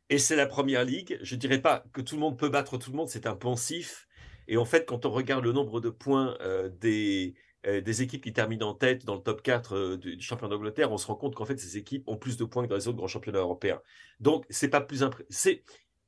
et 0.10 0.18
c'est 0.18 0.36
la 0.36 0.46
première 0.46 0.84
ligue, 0.84 1.18
je 1.22 1.36
dirais 1.36 1.62
pas 1.62 1.84
que 1.94 2.02
tout 2.02 2.16
le 2.16 2.22
monde 2.22 2.38
peut 2.38 2.50
battre 2.50 2.78
tout 2.78 2.92
le 2.92 2.98
monde, 2.98 3.10
c'est 3.10 3.26
un 3.28 3.36
pensif. 3.36 4.08
Et 4.48 4.58
en 4.58 4.66
fait, 4.66 4.86
quand 4.86 5.06
on 5.06 5.12
regarde 5.12 5.44
le 5.44 5.52
nombre 5.52 5.82
de 5.82 5.90
points 5.90 6.38
euh, 6.42 6.70
des, 6.70 7.34
euh, 7.66 7.82
des 7.82 8.04
équipes 8.04 8.24
qui 8.24 8.32
terminent 8.32 8.68
en 8.68 8.76
tête 8.76 9.06
dans 9.06 9.16
le 9.16 9.22
top 9.22 9.42
4 9.42 9.76
euh, 9.76 9.98
du, 9.98 10.22
championnat 10.22 10.56
d'Angleterre, 10.56 10.92
on 10.92 10.98
se 10.98 11.08
rend 11.08 11.16
compte 11.16 11.34
qu'en 11.34 11.46
fait, 11.46 11.60
ces 11.60 11.78
équipes 11.78 12.08
ont 12.08 12.18
plus 12.18 12.38
de 12.38 12.46
points 12.46 12.64
que 12.64 12.70
dans 12.70 12.76
les 12.76 12.88
autres 12.88 12.98
grands 12.98 13.08
championnats 13.08 13.40
européens. 13.40 13.82
Donc, 14.20 14.46
c'est 14.52 14.70
pas 14.70 14.82
plus 14.82 15.04
c'est 15.30 15.64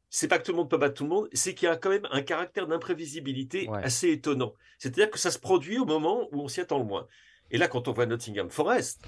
c'est 0.09 0.27
pas 0.27 0.39
que 0.39 0.45
tout 0.45 0.51
le 0.51 0.57
monde 0.57 0.69
peut 0.69 0.77
battre 0.77 0.95
tout 0.95 1.03
le 1.03 1.09
monde, 1.09 1.29
c'est 1.33 1.53
qu'il 1.53 1.67
y 1.67 1.71
a 1.71 1.75
quand 1.75 1.89
même 1.89 2.07
un 2.11 2.21
caractère 2.21 2.67
d'imprévisibilité 2.67 3.69
assez 3.83 4.09
étonnant. 4.09 4.53
C'est-à-dire 4.79 5.09
que 5.09 5.19
ça 5.19 5.31
se 5.31 5.39
produit 5.39 5.77
au 5.79 5.85
moment 5.85 6.27
où 6.31 6.41
on 6.41 6.47
s'y 6.47 6.61
attend 6.61 6.79
le 6.79 6.85
moins. 6.85 7.07
Et 7.51 7.57
là, 7.57 7.67
quand 7.67 7.87
on 7.87 7.93
voit 7.93 8.05
Nottingham 8.05 8.49
Forest, 8.49 9.03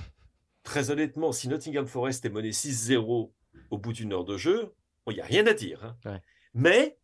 très 0.63 0.91
honnêtement, 0.91 1.31
si 1.31 1.47
Nottingham 1.47 1.87
Forest 1.87 2.25
est 2.25 2.29
mené 2.29 2.51
6-0 2.51 3.31
au 3.69 3.77
bout 3.77 3.93
d'une 3.93 4.13
heure 4.13 4.25
de 4.25 4.37
jeu, 4.37 4.73
il 5.07 5.15
n'y 5.15 5.21
a 5.21 5.25
rien 5.25 5.47
à 5.47 5.53
dire. 5.53 5.95
Hein. 6.03 6.19
Mais 6.53 6.97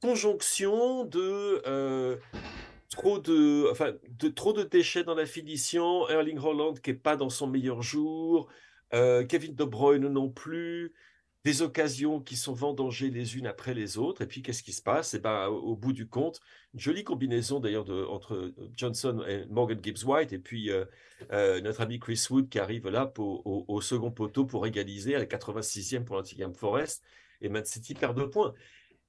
conjonction 0.00 1.04
de 1.04 1.62
euh, 1.66 2.16
trop 2.90 3.18
de, 3.18 3.68
enfin, 3.70 3.94
de 4.08 4.28
trop 4.28 4.52
de 4.52 4.62
déchets 4.62 5.04
dans 5.04 5.14
la 5.14 5.26
finition, 5.26 6.08
Erling 6.08 6.38
Holland 6.38 6.80
qui 6.80 6.90
est 6.90 6.94
pas 6.94 7.16
dans 7.16 7.30
son 7.30 7.46
meilleur 7.46 7.82
jour, 7.82 8.48
euh, 8.94 9.24
Kevin 9.24 9.54
De 9.54 9.64
Bruyne 9.64 10.08
non 10.08 10.30
plus, 10.30 10.94
des 11.48 11.62
occasions 11.62 12.20
qui 12.20 12.36
sont 12.36 12.52
vendangées 12.52 13.08
les 13.08 13.38
unes 13.38 13.46
après 13.46 13.72
les 13.72 13.96
autres. 13.96 14.20
Et 14.20 14.26
puis 14.26 14.42
qu'est-ce 14.42 14.62
qui 14.62 14.74
se 14.74 14.82
passe? 14.82 15.14
Et 15.14 15.16
eh 15.16 15.20
ben, 15.20 15.46
au, 15.46 15.74
bout 15.76 15.94
du 15.94 16.06
compte, 16.06 16.40
une 16.74 16.80
jolie 16.80 17.04
combinaison 17.04 17.58
d'ailleurs 17.58 17.88
entre 18.10 18.52
Johnson 18.76 19.24
et 19.26 19.46
Morgan 19.46 19.78
Gibbs 19.82 20.04
White, 20.04 20.34
et 20.34 20.38
puis 20.38 20.70
euh, 20.70 20.84
euh, 21.32 21.62
notre 21.62 21.80
ami 21.80 21.98
Chris 21.98 22.22
Wood 22.28 22.50
qui 22.50 22.58
arrive 22.58 22.88
là 22.88 23.10
au, 23.16 23.80
second 23.80 24.10
poteau 24.10 24.44
pour 24.44 24.66
égaliser 24.66 25.14
à 25.14 25.20
la 25.20 25.24
86e 25.24 26.04
pour 26.04 26.16
l'Antigame 26.16 26.52
Forest. 26.52 27.02
Et 27.40 27.48
Man 27.48 27.64
City 27.64 27.94
perd 27.94 28.14
deux 28.14 28.28
points. 28.28 28.52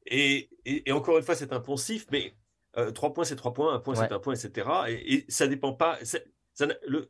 Et, 0.06 0.50
et, 0.64 0.92
encore 0.94 1.18
une 1.18 1.24
fois, 1.24 1.36
c'est 1.36 1.52
impensif, 1.52 2.06
mais 2.10 2.36
euh, 2.78 2.92
trois 2.92 3.14
points, 3.14 3.26
c'est 3.26 3.36
trois 3.36 3.54
points, 3.54 3.74
un 3.74 3.80
point, 3.80 3.96
c'est 3.96 4.14
un 4.14 4.20
point, 4.20 4.34
etc. 4.34 4.70
Et, 4.88 5.16
et 5.16 5.26
ça 5.28 5.46
dépend 5.48 5.74
pas. 5.74 6.00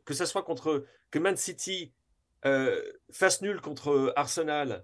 que 0.04 0.14
ça 0.14 0.26
soit 0.26 0.42
contre 0.42 0.84
que 1.12 1.20
Man 1.20 1.36
City 1.36 1.92
euh, 2.46 2.80
fasse 3.12 3.42
nul 3.42 3.60
contre 3.60 4.12
Arsenal 4.16 4.72
euh, 4.72 4.78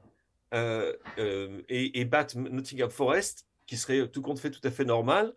et, 0.53 2.01
et 2.01 2.05
batte 2.05 2.35
Nottingham 2.35 2.91
Forest, 2.91 3.47
qui 3.67 3.77
serait 3.77 4.09
tout 4.09 4.23
compte 4.23 4.39
fait 4.39 4.51
tout 4.51 4.61
à 4.65 4.71
fait 4.71 4.85
normal. 4.85 5.35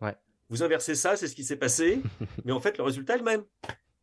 Vous 0.49 0.63
inversez 0.63 0.95
ça, 0.95 1.15
c'est 1.15 1.27
ce 1.27 1.35
qui 1.35 1.43
s'est 1.43 1.57
passé, 1.57 2.01
mais 2.45 2.51
en 2.51 2.59
fait 2.59 2.77
le 2.77 2.83
résultat 2.83 3.15
est 3.15 3.19
le 3.19 3.23
même. 3.23 3.43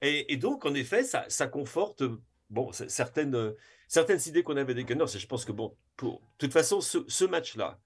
Et, 0.02 0.36
donc 0.36 0.64
en 0.64 0.74
effet, 0.74 1.02
ça, 1.04 1.24
ça 1.28 1.46
conforte 1.46 2.02
bon 2.50 2.70
certaines 2.72 3.54
certaines 3.88 4.20
idées 4.26 4.42
qu'on 4.42 4.56
avait 4.56 4.74
des 4.74 4.84
Gunners. 4.84 5.14
Et 5.14 5.18
je 5.18 5.26
pense 5.26 5.44
que 5.44 5.52
bon, 5.52 5.76
pour 5.96 6.20
de 6.20 6.26
toute 6.38 6.52
façon, 6.52 6.80
ce, 6.80 6.98
ce 7.08 7.24
match-là, 7.24 7.80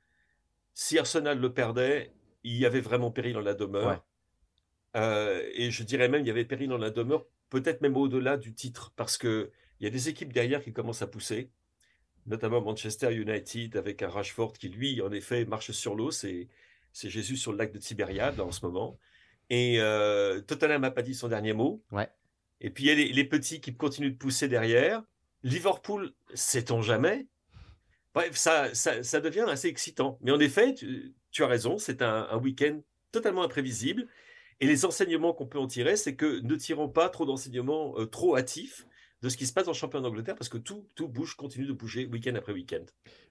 si 0.75 0.99
Arsenal 0.99 1.39
le 1.39 1.53
perdait, 1.53 2.13
il 2.43 2.57
y 2.57 2.67
avait 2.67 2.81
vraiment 2.81 3.11
péril 3.11 3.35
dans 3.35 3.41
la 3.41 3.55
demeure. 3.55 4.05
Euh, 4.97 5.49
et 5.55 5.71
je 5.71 5.83
dirais 5.83 6.09
même, 6.09 6.23
il 6.23 6.27
y 6.27 6.31
avait 6.31 6.45
péril 6.45 6.69
dans 6.69 6.79
la 6.79 6.91
demeure, 6.91 7.27
peut-être 7.49 7.81
même 7.81 7.97
au-delà 7.97 8.37
du 8.37 8.55
titre, 8.55 8.93
parce 8.97 9.19
qu'il 9.19 9.51
y 9.81 9.87
a 9.87 9.91
des 9.91 10.09
équipes 10.09 10.33
derrière 10.33 10.63
qui 10.63 10.73
commencent 10.73 11.03
à 11.03 11.07
pousser, 11.07 11.51
notamment 12.27 12.61
Manchester 12.61 13.13
United 13.15 13.77
avec 13.77 14.03
un 14.03 14.09
Rashford 14.09 14.53
qui, 14.53 14.69
lui, 14.69 15.01
en 15.03 15.13
effet, 15.13 15.45
marche 15.45 15.71
sur 15.73 15.95
l'eau. 15.95 16.11
C'est, 16.11 16.49
Jésus 16.93 17.37
sur 17.37 17.53
le 17.53 17.59
lac 17.59 17.73
de 17.73 17.79
Tibériade, 17.79 18.41
en 18.41 18.51
ce 18.51 18.65
moment. 18.65 18.99
Et 19.49 19.81
euh, 19.81 20.41
Tottenham 20.41 20.83
n'a 20.83 20.91
pas 20.91 21.03
dit 21.03 21.15
son 21.15 21.29
dernier 21.29 21.53
mot. 21.53 21.83
Et 22.61 22.71
puis, 22.71 22.85
il 22.85 22.87
y 22.89 22.91
a 22.91 23.13
les, 23.13 23.25
petits 23.25 23.61
qui 23.61 23.75
continuent 23.75 24.13
de 24.13 24.17
pousser 24.17 24.49
derrière. 24.49 25.03
Liverpool, 25.43 26.13
sait-on 26.35 26.83
jamais? 26.83 27.27
Bref, 28.15 28.37
ça, 28.37 28.75
ça, 28.75 29.21
devient 29.21 29.47
assez 29.49 29.69
excitant. 29.69 30.19
Mais 30.21 30.33
en 30.33 30.41
effet, 30.41 30.75
tu, 30.75 31.15
as 31.39 31.47
raison, 31.47 31.79
c'est 31.79 32.03
un, 32.03 32.37
week-end 32.39 32.81
totalement 33.13 33.43
imprévisible. 33.43 34.07
Et 34.61 34.67
les 34.67 34.85
enseignements 34.85 35.33
qu'on 35.33 35.47
peut 35.47 35.59
en 35.59 35.67
tirer, 35.67 35.97
c'est 35.97 36.17
que 36.17 36.41
ne 36.41 36.55
tirons 36.55 36.89
pas 36.89 37.09
trop 37.09 37.25
d'enseignements 37.25 37.99
euh, 37.99 38.05
trop 38.05 38.37
hâtifs 38.37 38.87
de 39.23 39.29
ce 39.29 39.37
qui 39.37 39.47
se 39.47 39.53
passe 39.53 39.65
dans 39.65 39.73
le 39.73 39.77
championnat 39.77 40.09
d'Angleterre 40.09 40.35
parce 40.35 40.49
que 40.49 40.59
tout, 40.59 40.87
tout 40.95 41.09
bouge, 41.09 41.37
continue 41.37 41.67
de 41.67 41.73
bouger 41.73 42.07
week-end 42.07 42.35
après 42.37 42.53
week-end. 42.53 42.85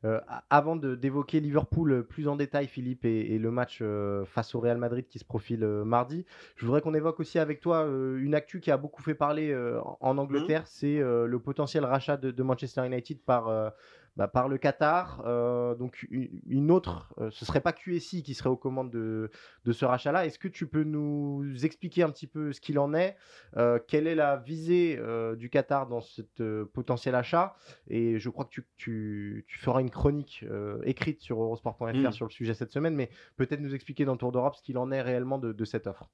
Euh, 0.05 0.19
avant 0.49 0.75
d'évoquer 0.75 1.39
Liverpool 1.39 1.91
euh, 1.91 2.03
plus 2.03 2.27
en 2.27 2.35
détail, 2.35 2.67
Philippe, 2.67 3.05
et, 3.05 3.37
le 3.37 3.51
match 3.51 3.81
face 4.25 4.53
au 4.55 4.59
Real 4.59 4.77
Madrid 4.77 5.07
qui 5.07 5.19
se 5.19 5.25
profile 5.25 5.65
mardi, 5.65 6.25
je 6.55 6.65
voudrais 6.65 6.81
qu'on 6.81 6.93
évoque 6.93 7.19
aussi 7.19 7.39
avec 7.39 7.61
toi 7.61 7.85
une 7.85 8.35
actu 8.35 8.59
qui 8.59 8.69
a 8.69 8.77
beaucoup 8.77 9.01
fait 9.01 9.15
parler 9.15 9.55
en 10.01 10.17
Angleterre, 10.17 10.63
mmh. 10.63 10.67
c'est 10.67 10.99
le 10.99 11.39
potentiel 11.39 11.85
rachat 11.85 12.17
de, 12.17 12.31
de, 12.31 12.43
Manchester 12.43 12.85
United 12.85 13.19
par 13.21 13.73
bah, 14.15 14.27
par 14.27 14.47
le 14.47 14.57
Qatar. 14.57 15.23
Euh, 15.25 15.75
donc 15.75 16.07
une, 16.09 16.71
autre, 16.71 17.13
euh, 17.19 17.29
ce 17.31 17.45
serait 17.45 17.61
pas 17.61 17.73
QSI 17.73 18.23
qui 18.23 18.33
serait 18.33 18.49
aux 18.49 18.57
commandes 18.57 18.91
de, 18.91 19.29
ce 19.71 19.85
rachat-là. 19.85 20.25
Est-ce 20.25 20.39
que 20.39 20.47
tu 20.47 20.67
peux 20.67 20.83
nous 20.83 21.45
expliquer 21.63 22.03
un 22.03 22.09
petit 22.09 22.27
peu 22.27 22.51
ce 22.53 22.61
qu'il 22.61 22.79
en 22.79 22.93
est 22.93 23.15
euh, 23.57 23.79
Quelle 23.87 24.07
est 24.07 24.15
la 24.15 24.37
visée 24.37 24.99
du 25.37 25.49
Qatar 25.49 25.87
dans 25.87 26.01
ce 26.01 26.63
potentiel 26.63 27.15
achat? 27.15 27.55
Et 27.87 28.19
je 28.19 28.29
crois 28.29 28.45
que 28.45 28.61
tu, 28.77 29.45
feras 29.47 29.81
une 29.81 29.91
chronique 29.91 30.45
écrite 30.83 31.21
sur 31.21 31.41
eurosport.fr 31.41 31.85
mmh. 31.85 32.11
sur 32.11 32.25
le 32.25 32.31
sujet 32.31 32.53
cette 32.53 32.71
semaine, 32.71 32.95
mais 32.95 33.09
peut-être 33.37 33.61
nous 33.61 33.75
expliquer 33.75 34.05
dans 34.05 34.13
le 34.13 34.17
Tour 34.17 34.31
d'Europe 34.31 34.55
ce 34.55 34.61
qu'il 34.61 34.77
en 34.77 34.91
est 34.91 35.01
réellement 35.01 35.37
de, 35.37 35.51
de 35.51 35.65
cette 35.65 35.87
offre. 35.87 36.09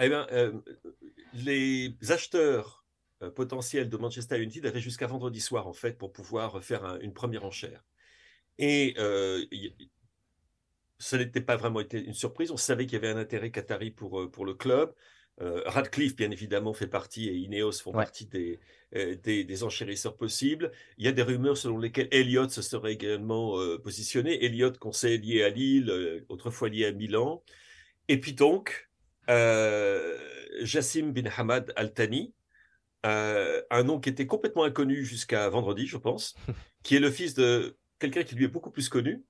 Eh 0.00 0.08
bien, 0.08 0.26
les 1.34 1.94
acheteurs 2.08 2.81
euh, 2.81 2.81
potentiel 3.30 3.88
de 3.88 3.96
Manchester 3.96 4.40
United 4.40 4.66
avait 4.66 4.80
jusqu'à 4.80 5.06
vendredi 5.06 5.40
soir, 5.40 5.66
en 5.66 5.72
fait, 5.72 5.98
pour 5.98 6.12
pouvoir 6.12 6.62
faire 6.62 6.98
une 7.00 7.12
première 7.12 7.44
enchère. 7.44 7.84
Et 8.58 8.94
euh, 8.98 9.44
ce 10.98 11.16
n'était 11.16 11.40
pas 11.40 11.56
vraiment 11.56 11.80
été 11.80 12.02
une 12.02 12.14
surprise. 12.14 12.50
On 12.50 12.56
savait 12.56 12.86
qu'il 12.86 12.94
y 12.94 12.96
avait 12.96 13.08
un 13.08 13.16
intérêt 13.16 13.50
qatari 13.50 13.90
pour, 13.90 14.20
euh, 14.20 14.30
pour 14.30 14.44
le 14.44 14.54
club. 14.54 14.94
Radcliffe, 15.38 16.14
bien 16.14 16.30
évidemment, 16.30 16.72
fait 16.72 16.86
partie 16.86 17.28
et 17.28 17.34
Ineos 17.34 17.72
font 17.72 17.90
partie 17.90 18.26
des, 18.26 18.60
des, 18.92 19.62
enchérisseurs 19.64 20.16
possibles. 20.16 20.70
Il 20.98 21.04
y 21.04 21.08
a 21.08 21.12
des 21.12 21.22
rumeurs 21.22 21.56
selon 21.56 21.78
lesquelles 21.78 22.06
Elliott 22.12 22.48
se 22.50 22.62
serait 22.62 22.92
également 22.92 23.58
positionné. 23.78 24.44
Elliott, 24.44 24.78
qu'on 24.78 24.92
sait 24.92 25.16
lié 25.16 25.42
à 25.42 25.48
Lille, 25.48 26.24
autrefois 26.28 26.68
lié 26.68 26.84
à 26.84 26.92
Milan. 26.92 27.42
Et 28.06 28.20
puis 28.20 28.34
donc, 28.34 28.88
Jassim 29.26 31.10
bin 31.10 31.28
Hamad 31.36 31.72
Al 31.74 31.92
Thani, 31.92 32.34
euh, 33.04 33.60
un 33.70 33.82
nom 33.82 33.98
qui 33.98 34.08
était 34.08 34.26
complètement 34.26 34.64
inconnu 34.64 35.04
jusqu'à 35.04 35.48
vendredi, 35.48 35.86
je 35.86 35.96
pense, 35.96 36.34
qui 36.82 36.96
est 36.96 37.00
le 37.00 37.10
fils 37.10 37.34
de 37.34 37.76
quelqu'un 37.98 38.22
qui 38.22 38.34
lui 38.34 38.44
est 38.44 38.48
beaucoup 38.48 38.70
plus 38.70 38.88
connu, 38.88 39.24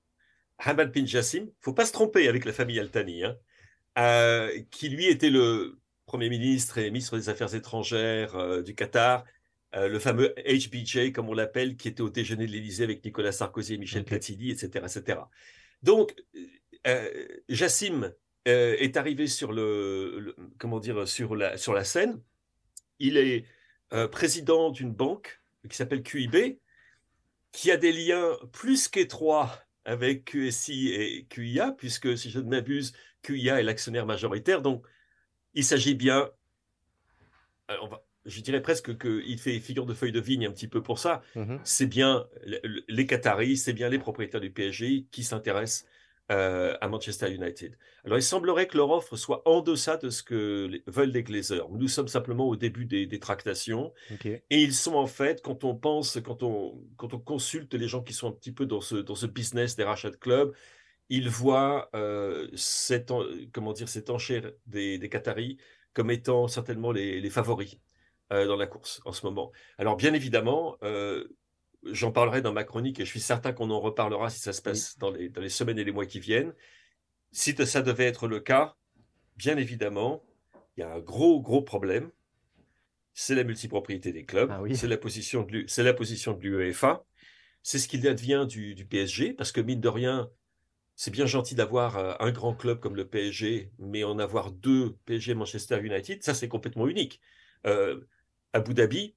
Hamad 0.59 0.91
bin 0.91 1.05
Jassim. 1.05 1.47
Faut 1.59 1.73
pas 1.73 1.85
se 1.85 1.91
tromper 1.91 2.27
avec 2.27 2.45
la 2.45 2.53
famille 2.53 2.79
Al-Thani, 2.79 3.23
hein, 3.23 3.35
euh, 3.97 4.61
qui 4.69 4.89
lui 4.89 5.07
était 5.07 5.31
le 5.31 5.79
premier 6.05 6.29
ministre 6.29 6.77
et 6.77 6.91
ministre 6.91 7.17
des 7.17 7.29
Affaires 7.29 7.55
étrangères 7.55 8.35
euh, 8.35 8.61
du 8.61 8.75
Qatar, 8.75 9.23
le 9.75 9.97
fameux 9.97 10.35
HBJ, 10.37 11.11
comme 11.13 11.29
on 11.29 11.33
l'appelle, 11.33 11.77
qui 11.77 11.87
était 11.87 12.01
au 12.01 12.11
déjeuner 12.11 12.45
de 12.45 12.51
l'Élysée 12.51 12.83
avec 12.83 13.03
Nicolas 13.03 13.31
Sarkozy 13.31 13.73
et 13.73 13.77
Michel 13.79 14.05
Platini, 14.05 14.51
etc., 14.51 14.85
etc. 14.85 15.21
Donc, 15.81 16.13
Jassim 17.49 18.13
est 18.45 18.97
arrivé 18.97 19.25
sur 19.25 19.51
le, 19.51 20.35
comment 20.59 20.79
dire 20.79 21.07
sur 21.07 21.35
la 21.35 21.57
sur 21.57 21.73
la 21.73 21.83
scène. 21.83 22.21
Il 22.99 23.17
est 23.17 23.45
euh, 23.93 24.07
président 24.07 24.71
d'une 24.71 24.91
banque 24.91 25.41
qui 25.69 25.75
s'appelle 25.75 26.03
QIB, 26.03 26.59
qui 27.51 27.71
a 27.71 27.77
des 27.77 27.91
liens 27.91 28.37
plus 28.51 28.87
qu'étroits 28.87 29.51
avec 29.85 30.25
QSI 30.25 30.89
et 30.89 31.25
QIA, 31.29 31.71
puisque 31.71 32.17
si 32.17 32.29
je 32.29 32.39
ne 32.39 32.49
m'abuse, 32.49 32.93
QIA 33.21 33.59
est 33.59 33.63
l'actionnaire 33.63 34.05
majoritaire. 34.05 34.61
Donc, 34.61 34.85
il 35.53 35.63
s'agit 35.63 35.95
bien, 35.95 36.29
euh, 37.69 37.75
je 38.25 38.41
dirais 38.41 38.61
presque 38.61 38.97
qu'il 38.97 39.37
fait 39.37 39.59
figure 39.59 39.85
de 39.85 39.93
feuille 39.93 40.11
de 40.11 40.19
vigne 40.19 40.47
un 40.47 40.51
petit 40.51 40.67
peu 40.67 40.81
pour 40.81 40.99
ça. 40.99 41.21
Mm-hmm. 41.35 41.59
C'est 41.63 41.87
bien 41.87 42.27
les 42.87 43.05
Qataris, 43.05 43.57
c'est 43.57 43.73
bien 43.73 43.89
les 43.89 43.99
propriétaires 43.99 44.41
du 44.41 44.51
PSG 44.51 45.05
qui 45.11 45.23
s'intéressent 45.23 45.85
euh, 46.31 46.77
à 46.79 46.87
Manchester 46.87 47.29
United. 47.33 47.77
Alors, 48.05 48.17
il 48.17 48.23
semblerait 48.23 48.67
que 48.67 48.77
leur 48.77 48.89
offre 48.91 49.17
soit 49.17 49.41
en 49.45 49.59
deçà 49.59 49.97
de 49.97 50.09
ce 50.09 50.23
que 50.23 50.81
veulent 50.87 51.11
les 51.11 51.21
Glazers. 51.21 51.67
Nous 51.69 51.89
sommes 51.89 52.07
simplement 52.07 52.47
au 52.47 52.55
début 52.55 52.85
des, 52.85 53.19
tractations. 53.19 53.93
Et 54.23 54.41
ils 54.49 54.73
sont 54.73 54.95
en 54.95 55.05
fait, 55.05 55.41
quand 55.41 55.65
on 55.65 55.75
pense, 55.75 56.17
quand 56.21 56.41
on, 56.41 56.81
quand 56.95 57.13
on 57.13 57.19
consulte 57.19 57.73
les 57.73 57.89
gens 57.89 58.01
qui 58.01 58.13
sont 58.13 58.29
un 58.29 58.31
petit 58.31 58.53
peu 58.53 58.65
dans 58.65 58.79
ce, 58.79 58.95
dans 58.95 59.15
ce 59.15 59.25
business 59.25 59.75
des 59.75 59.83
rachats 59.83 60.11
de 60.11 60.15
clubs, 60.15 60.53
ils 61.09 61.27
voient 61.27 61.89
euh, 61.93 62.47
cette, 62.55 63.11
comment 63.51 63.73
dire, 63.73 63.89
cette 63.89 64.09
enchère 64.09 64.49
des, 64.65 64.97
des 64.97 65.09
Qataris 65.09 65.57
comme 65.91 66.09
étant 66.09 66.47
certainement 66.47 66.93
les, 66.93 67.19
les 67.19 67.29
favoris. 67.29 67.79
dans 68.29 68.55
la 68.55 68.65
course 68.65 69.01
en 69.03 69.11
ce 69.11 69.25
moment. 69.25 69.51
Alors 69.77 69.97
bien 69.97 70.13
évidemment, 70.13 70.77
j'en 71.91 72.11
parlerai 72.11 72.41
dans 72.41 72.53
ma 72.53 72.63
chronique 72.63 72.99
et 72.99 73.05
je 73.05 73.09
suis 73.09 73.19
certain 73.19 73.53
qu'on 73.53 73.69
en 73.69 73.79
reparlera 73.79 74.29
si 74.29 74.39
ça 74.39 74.53
se 74.53 74.61
passe 74.61 74.97
dans, 74.97 75.11
les, 75.11 75.29
dans 75.29 75.41
les 75.41 75.49
semaines 75.49 75.79
et 75.79 75.83
les 75.83 75.91
mois 75.91 76.05
qui 76.05 76.19
viennent. 76.19 76.53
Si 77.31 77.55
ça 77.65 77.81
devait 77.81 78.05
être 78.05 78.27
le 78.27 78.39
cas, 78.39 78.75
bien 79.35 79.57
évidemment, 79.57 80.23
il 80.77 80.81
y 80.81 80.83
a 80.83 80.93
un 80.93 80.99
gros, 80.99 81.41
gros 81.41 81.61
problème. 81.61 82.11
C'est 83.13 83.35
la 83.35 83.43
multipropriété 83.43 84.11
des 84.11 84.25
clubs, 84.25 84.49
ah 84.51 84.61
c'est 84.73 84.87
la 84.87 84.97
position 84.97 85.43
de 85.43 85.65
c'est 85.67 85.83
la 85.83 85.93
position 85.93 86.33
de 86.33 86.41
l'UEFA, 86.41 87.05
c'est 87.61 87.77
ce 87.77 87.87
qu'il 87.87 88.07
advient 88.07 88.47
du, 88.49 88.73
du, 88.73 88.85
PSG, 88.85 89.33
parce 89.33 89.51
que 89.51 89.61
mine 89.61 89.79
de 89.79 89.87
rien, 89.87 90.31
c'est 90.95 91.11
bien 91.11 91.27
gentil 91.27 91.53
d'avoir 91.53 91.97
euh, 91.97 92.15
un 92.19 92.31
grand 92.31 92.55
club 92.55 92.79
comme 92.79 92.95
le 92.95 93.07
PSG, 93.07 93.71
mais 93.77 94.03
en 94.03 94.17
avoir 94.17 94.51
deux 94.51 94.95
PSG 95.05 95.35
Manchester 95.35 95.79
United, 95.79 96.23
ça 96.23 96.33
c'est 96.33 96.47
complètement 96.47 96.87
unique. 96.87 97.21
Euh, 97.67 98.01
Abu 98.51 98.73
Dhabi, 98.73 99.15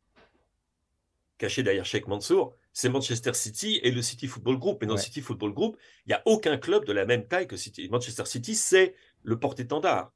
caché 1.38 1.62
derrière 1.62 1.84
Sheikh 1.84 2.06
Mansour, 2.06 2.56
c'est 2.72 2.88
Manchester 2.88 3.34
City 3.34 3.80
et 3.82 3.90
le 3.90 4.02
City 4.02 4.26
Football 4.26 4.58
Group. 4.58 4.78
Mais 4.80 4.86
dans 4.86 4.94
le 4.94 5.00
City 5.00 5.20
Football 5.20 5.52
Group, 5.52 5.76
il 6.06 6.10
n'y 6.10 6.14
a 6.14 6.22
aucun 6.24 6.56
club 6.58 6.84
de 6.84 6.92
la 6.92 7.06
même 7.06 7.26
taille 7.26 7.46
que 7.46 7.56
City. 7.56 7.88
Manchester 7.90 8.24
City, 8.26 8.54
c'est 8.54 8.94
le 9.22 9.38
porte-étendard. 9.38 10.12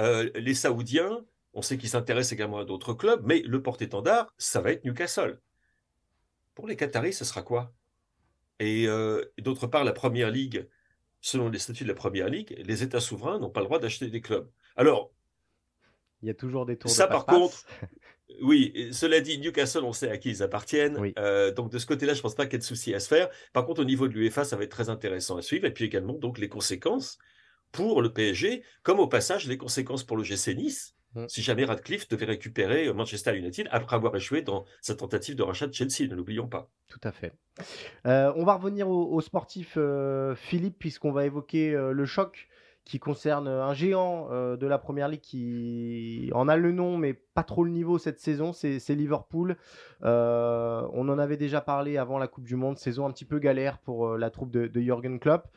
Euh, 0.00 0.30
les 0.34 0.54
Saoudiens, 0.54 1.24
on 1.54 1.62
sait 1.62 1.76
qu'ils 1.76 1.90
s'intéressent 1.90 2.32
également 2.32 2.58
à 2.58 2.64
d'autres 2.64 2.94
clubs, 2.94 3.22
mais 3.24 3.40
le 3.42 3.62
porte-étendard, 3.62 4.34
ça 4.38 4.60
va 4.60 4.72
être 4.72 4.84
Newcastle. 4.84 5.40
Pour 6.54 6.66
les 6.66 6.76
Qataris, 6.76 7.14
ce 7.14 7.24
sera 7.24 7.42
quoi? 7.42 7.72
Et, 8.58 8.86
euh, 8.86 9.24
et 9.36 9.42
d'autre 9.42 9.66
part, 9.66 9.84
la 9.84 9.92
Première 9.92 10.30
Ligue, 10.30 10.68
selon 11.20 11.48
les 11.48 11.58
statuts 11.58 11.84
de 11.84 11.88
la 11.88 11.94
Première 11.94 12.28
Ligue, 12.28 12.54
les 12.64 12.82
États 12.82 13.00
souverains 13.00 13.38
n'ont 13.38 13.50
pas 13.50 13.60
le 13.60 13.66
droit 13.66 13.78
d'acheter 13.78 14.08
des 14.08 14.20
clubs. 14.20 14.50
Alors, 14.76 15.12
il 16.22 16.28
y 16.28 16.30
a 16.30 16.34
toujours 16.34 16.66
des 16.66 16.76
tours 16.76 16.90
ça, 16.90 17.06
de 17.06 17.12
par 17.12 17.26
contre, 17.26 17.64
oui, 18.40 18.88
cela 18.92 19.20
dit, 19.20 19.38
Newcastle, 19.38 19.84
on 19.84 19.92
sait 19.92 20.10
à 20.10 20.16
qui 20.16 20.30
ils 20.30 20.42
appartiennent. 20.42 21.12
Euh, 21.18 21.52
donc 21.52 21.70
de 21.70 21.78
ce 21.78 21.86
côté-là, 21.86 22.14
je 22.14 22.18
ne 22.18 22.22
pense 22.22 22.34
pas 22.34 22.44
qu'il 22.44 22.54
y 22.54 22.56
ait 22.56 22.58
de 22.58 22.64
souci 22.64 22.94
à 22.94 23.00
se 23.00 23.08
faire. 23.08 23.28
Par 23.52 23.66
contre, 23.66 23.82
au 23.82 23.84
niveau 23.84 24.08
de 24.08 24.14
l'UEFA, 24.14 24.44
ça 24.44 24.56
va 24.56 24.64
être 24.64 24.70
très 24.70 24.88
intéressant 24.88 25.36
à 25.36 25.42
suivre. 25.42 25.66
Et 25.66 25.72
puis 25.72 25.84
également, 25.84 26.14
donc, 26.14 26.38
les 26.38 26.48
conséquences 26.48 27.18
pour 27.70 28.02
le 28.02 28.12
PSG, 28.12 28.62
comme 28.82 29.00
au 29.00 29.06
passage, 29.06 29.46
les 29.46 29.56
conséquences 29.56 30.04
pour 30.04 30.16
le 30.16 30.22
GC 30.22 30.54
Nice, 30.54 30.94
mm. 31.14 31.26
si 31.28 31.42
jamais 31.42 31.64
Radcliffe 31.64 32.08
devait 32.08 32.26
récupérer 32.26 32.86
euh, 32.86 32.94
Manchester 32.94 33.36
United 33.36 33.68
après 33.70 33.96
avoir 33.96 34.14
échoué 34.16 34.42
dans 34.42 34.64
sa 34.80 34.94
tentative 34.94 35.36
de 35.36 35.42
rachat 35.42 35.66
de 35.66 35.74
Chelsea, 35.74 36.08
ne 36.08 36.14
l'oublions 36.14 36.48
pas. 36.48 36.68
Tout 36.88 37.00
à 37.04 37.12
fait. 37.12 37.32
Euh, 38.06 38.32
on 38.36 38.44
va 38.44 38.54
revenir 38.54 38.88
au, 38.88 39.20
sportif 39.20 39.78
Philippe, 40.36 40.78
puisqu'on 40.78 41.12
va 41.12 41.24
évoquer 41.24 41.70
le 41.70 42.04
choc 42.04 42.48
qui 42.84 42.98
concerne 42.98 43.46
un 43.46 43.74
géant 43.74 44.28
euh, 44.30 44.56
de 44.56 44.66
la 44.66 44.78
première 44.78 45.08
ligue 45.08 45.20
qui 45.20 46.30
en 46.34 46.48
a 46.48 46.56
le 46.56 46.72
nom 46.72 46.98
mais 46.98 47.12
pas 47.14 47.44
trop 47.44 47.64
le 47.64 47.70
niveau 47.70 47.98
cette 47.98 48.18
saison, 48.18 48.52
c'est 48.52 48.78
Liverpool. 48.90 49.56
Euh, 50.02 50.86
on 50.92 51.08
en 51.08 51.18
avait 51.18 51.36
déjà 51.36 51.60
parlé 51.60 51.96
avant 51.96 52.18
la 52.18 52.26
Coupe 52.26 52.44
du 52.44 52.56
Monde, 52.56 52.78
saison 52.78 53.06
un 53.06 53.12
petit 53.12 53.24
peu 53.24 53.38
galère 53.38 53.78
pour 53.78 54.08
euh, 54.08 54.18
la 54.18 54.30
troupe 54.30 54.50
de, 54.50 54.66
de 54.66 54.80
Jürgen 54.80 55.18
Klopp, 55.20 55.48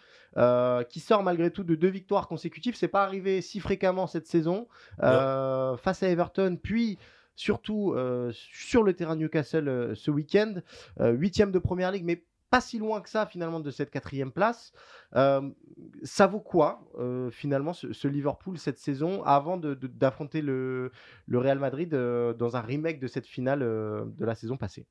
qui 0.89 0.99
sort 0.99 1.23
malgré 1.23 1.49
tout 1.49 1.63
de 1.63 1.75
deux 1.75 1.89
victoires 1.89 2.27
consécutives. 2.27 2.75
C'est 2.75 2.87
pas 2.87 3.03
arrivé 3.03 3.41
si 3.41 3.59
fréquemment 3.59 4.05
cette 4.05 4.27
saison 4.27 4.67
face 4.99 6.03
à 6.03 6.09
Everton, 6.09 6.57
puis 6.61 6.99
surtout 7.35 7.95
sur 8.31 8.83
le 8.83 8.93
terrain 8.93 9.15
Newcastle 9.15 9.93
ce 9.95 10.11
week-end, 10.11 10.55
huitième 10.99 11.51
de 11.51 11.59
première 11.59 11.91
ligue, 11.91 12.03
mais 12.03 12.23
pas 12.49 12.61
si 12.61 12.77
loin 12.77 13.01
que 13.01 13.09
ça 13.09 13.25
finalement 13.25 13.59
de 13.59 13.71
cette 13.71 13.91
quatrième 13.91 14.31
place. 14.31 14.71
Euh, 15.15 15.41
ça 16.03 16.27
vaut 16.27 16.39
quoi 16.39 16.81
euh, 16.97 17.29
finalement 17.31 17.73
ce, 17.73 18.07
Liverpool 18.07 18.57
cette 18.57 18.77
saison 18.77 19.23
avant 19.23 19.57
d'affronter 19.57 20.41
le, 20.41 20.91
le, 21.27 21.37
Real 21.39 21.59
Madrid 21.59 21.93
euh, 21.93 22.33
dans 22.33 22.55
un 22.55 22.61
remake 22.61 22.99
de 22.99 23.07
cette 23.07 23.27
finale 23.27 23.59
de 23.59 24.25
la 24.25 24.35
saison 24.35 24.57
passée? 24.57 24.85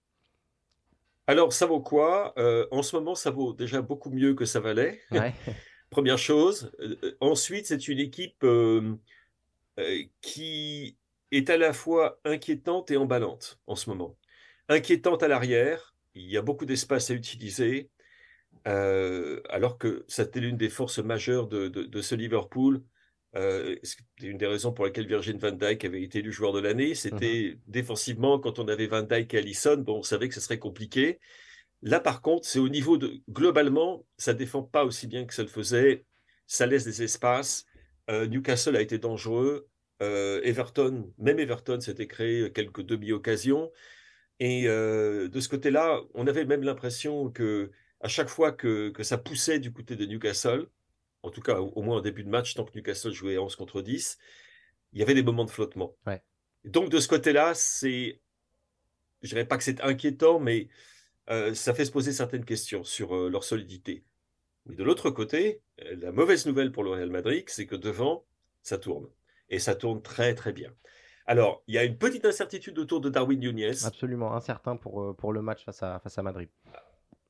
Alors 1.26 1.52
ça 1.52 1.66
vaut 1.66 1.80
quoi? 1.80 2.34
En 2.70 2.82
ce 2.82 2.96
moment 2.96 3.14
ça 3.14 3.30
vaut 3.30 3.52
déjà 3.52 3.80
beaucoup 3.80 4.10
mieux 4.10 4.34
que 4.34 4.44
ça 4.44 4.60
valait. 4.60 5.00
Première 5.90 6.18
chose. 6.18 6.72
ensuite 7.20 7.66
c'est 7.66 7.88
une 7.88 7.98
équipe 7.98 8.44
qui 10.20 10.98
est 11.30 11.50
à 11.50 11.56
la 11.56 11.72
fois 11.72 12.18
inquiétante 12.24 12.90
et 12.90 12.96
emballante 12.96 13.58
en 13.66 13.76
ce 13.76 13.88
moment. 13.90 14.16
Inquiétante 14.68 15.22
à 15.22 15.28
l'arrière, 15.28 15.93
il 16.14 16.31
y 16.31 16.37
a 16.37 16.42
beaucoup 16.42 16.66
d'espace 16.66 17.11
à 17.11 17.14
utiliser, 17.14 17.90
euh, 18.66 19.40
alors 19.48 19.79
que 19.79 20.05
c'était 20.09 20.40
l'une 20.40 20.57
des 20.57 20.68
forces 20.68 20.98
majeures 20.98 21.48
de, 21.48 22.00
ce 22.00 22.14
Liverpool. 22.14 22.83
Euh, 23.37 23.77
c'est 23.83 23.98
une 24.22 24.38
des 24.38 24.46
raisons 24.46 24.72
pour 24.72 24.85
lesquelles 24.85 25.09
Virgin 25.09 25.38
van 25.38 25.50
Dijk 25.50 25.85
avait 25.85 26.03
été 26.03 26.20
élu 26.20 26.33
joueur 26.33 26.53
de 26.53 26.61
l'année. 26.61 26.94
C'était 26.94 27.57
mmh 27.57 27.70
défensivement, 27.70 28.38
quand 28.38 28.59
on 28.61 28.68
avait 28.68 28.87
Van 28.87 29.03
Dijk 29.03 29.35
et 29.35 29.38
Allison, 29.38 29.77
bon, 29.77 29.98
on 29.98 30.03
savait 30.03 30.29
que 30.29 30.35
ce 30.35 30.40
serait 30.40 30.61
compliqué. 30.61 31.18
Là, 31.83 31.98
par 31.98 32.22
contre, 32.22 32.46
c'est 32.46 32.61
au 32.61 32.68
niveau 32.68 32.96
de. 32.96 33.20
Globalement, 33.29 34.07
ça 34.16 34.35
défend 34.35 34.62
pas 34.62 34.85
aussi 34.85 35.07
bien 35.09 35.27
que 35.27 35.35
ça 35.35 35.42
le 35.42 35.48
faisait. 35.48 36.05
Ça 36.46 36.66
laisse 36.66 36.85
des 36.85 37.03
espaces. 37.03 37.66
Euh, 38.09 38.27
Newcastle 38.27 38.77
a 38.77 38.81
été 38.81 38.98
dangereux. 38.98 39.68
Everton, 40.00 41.11
même 41.16 41.38
Everton 41.38 41.81
s'était 41.81 42.07
créé 42.07 42.53
quelques 42.53 42.83
demi-occasions. 42.83 43.70
Et 44.40 44.66
euh, 44.66 45.29
de 45.29 45.40
ce 45.40 45.49
côté-là, 45.49 46.01
on 46.14 46.27
avait 46.27 46.44
même 46.44 46.62
l'impression 46.62 47.31
que 47.31 47.70
à 48.01 48.09
chaque 48.09 48.29
fois 48.29 48.53
que, 48.53 48.90
que, 48.90 49.03
ça 49.03 49.16
poussait 49.16 49.59
du 49.59 49.73
côté 49.73 49.97
de 49.97 50.05
Newcastle, 50.05 50.66
en 51.23 51.31
tout 51.31 51.40
cas 51.40 51.61
au, 51.61 51.83
moins 51.83 51.99
en 51.99 52.01
début 52.01 52.25
de 52.25 52.29
match, 52.29 52.55
tant 52.55 52.64
que 52.64 52.77
Newcastle 52.77 53.12
jouait 53.12 53.38
11 53.38 53.57
contre 53.57 53.81
10, 53.81 54.18
il 54.92 55.01
y 55.01 55.03
avait 55.03 55.14
des 55.14 55.23
moments 55.23 55.44
de 55.44 55.51
flottement. 55.51 55.97
Donc 56.64 56.90
de 56.90 57.01
ce 57.01 57.09
côté-là, 57.09 57.55
c'est, 57.55 58.20
je 59.23 59.29
dirais 59.29 59.47
pas 59.47 59.57
que 59.57 59.64
c'est 59.64 59.81
inquiétant, 59.81 60.40
mais 60.40 60.68
euh, 61.31 61.55
ça 61.55 61.73
fait 61.73 61.85
se 61.85 61.92
poser 61.92 62.12
certaines 62.12 62.44
questions 62.44 62.85
sur 62.85 63.14
euh, 63.14 63.31
leur 63.31 63.44
solidité. 63.44 64.05
Mais 64.66 64.75
de 64.75 64.85
l'autre 64.85 65.11
côté, 65.11 65.62
la 65.79 66.11
mauvaise 66.11 66.47
nouvelle 66.47 66.73
pour 66.73 66.85
le 66.85 66.90
Real 66.90 67.11
Madrid, 67.11 67.44
c'est 67.49 67.66
que 67.66 67.77
devant, 67.77 68.25
ça 68.62 68.79
tourne. 68.79 69.07
Et 69.51 69.59
ça 69.59 69.75
tourne 69.75 70.03
très 70.03 70.35
très 70.35 70.53
bien. 70.53 70.75
Alors, 71.26 71.62
il 71.66 71.74
y 71.74 71.78
a 71.78 71.84
une 71.84 71.96
petite 71.96 72.24
incertitude 72.24 72.78
autour 72.78 73.00
de 73.00 73.08
Darwin 73.08 73.40
Nunez. 73.40 73.84
Absolument, 73.84 74.34
incertain 74.34 74.76
pour, 74.76 75.02
euh, 75.02 75.14
pour 75.14 75.32
le 75.32 75.40
match 75.40 75.64
face 75.64 75.82
à, 75.82 75.98
face 76.00 76.18
à 76.18 76.22
Madrid. 76.22 76.48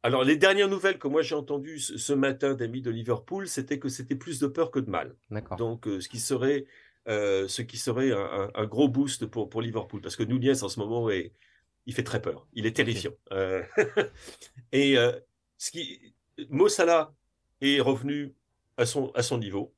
Alors, 0.03 0.25
les 0.25 0.37
dernières 0.37 0.69
nouvelles 0.69 0.99
que 0.99 1.09
moi 1.09 1.23
j'ai 1.23 1.35
entendues 1.35 1.79
ce 1.79 2.13
matin 2.13 2.55
d'amis 2.55 2.83
de 2.83 2.91
Liverpool, 2.91 3.49
c'était 3.49 3.79
que 3.79 3.89
c'était 3.89 4.17
plus 4.17 4.39
de 4.41 4.47
peur 4.47 4.71
que 4.71 4.81
de 4.81 4.91
mal. 4.91 5.15
Donc, 5.57 5.87
euh, 5.87 6.01
ce 6.01 6.09
qui 6.09 6.19
serait, 6.19 6.67
euh, 7.09 7.49
ce 7.49 7.63
qui 7.63 7.79
serait 7.79 8.13
un, 8.13 8.67
gros 8.67 8.89
boost 8.89 9.27
pour, 9.27 9.49
pour 9.49 9.63
Liverpool. 9.63 10.01
Parce 10.03 10.17
que 10.17 10.25
Nunez, 10.25 10.63
en 10.63 10.69
ce 10.69 10.79
moment, 10.81 11.09
est, 11.09 11.33
il 11.87 11.95
fait 11.95 12.03
très 12.03 12.21
peur. 12.21 12.47
Il 12.53 12.67
est 12.67 12.77
terrifiant. 12.77 13.13
et 14.73 14.97
ce 15.57 15.71
qui, 15.71 16.15
Mo 16.51 16.69
Salah 16.69 17.15
est 17.61 17.81
revenu 17.81 18.35
à 18.77 18.87
son, 18.87 19.11
à 19.13 19.23
son 19.23 19.39
niveau. 19.39 19.73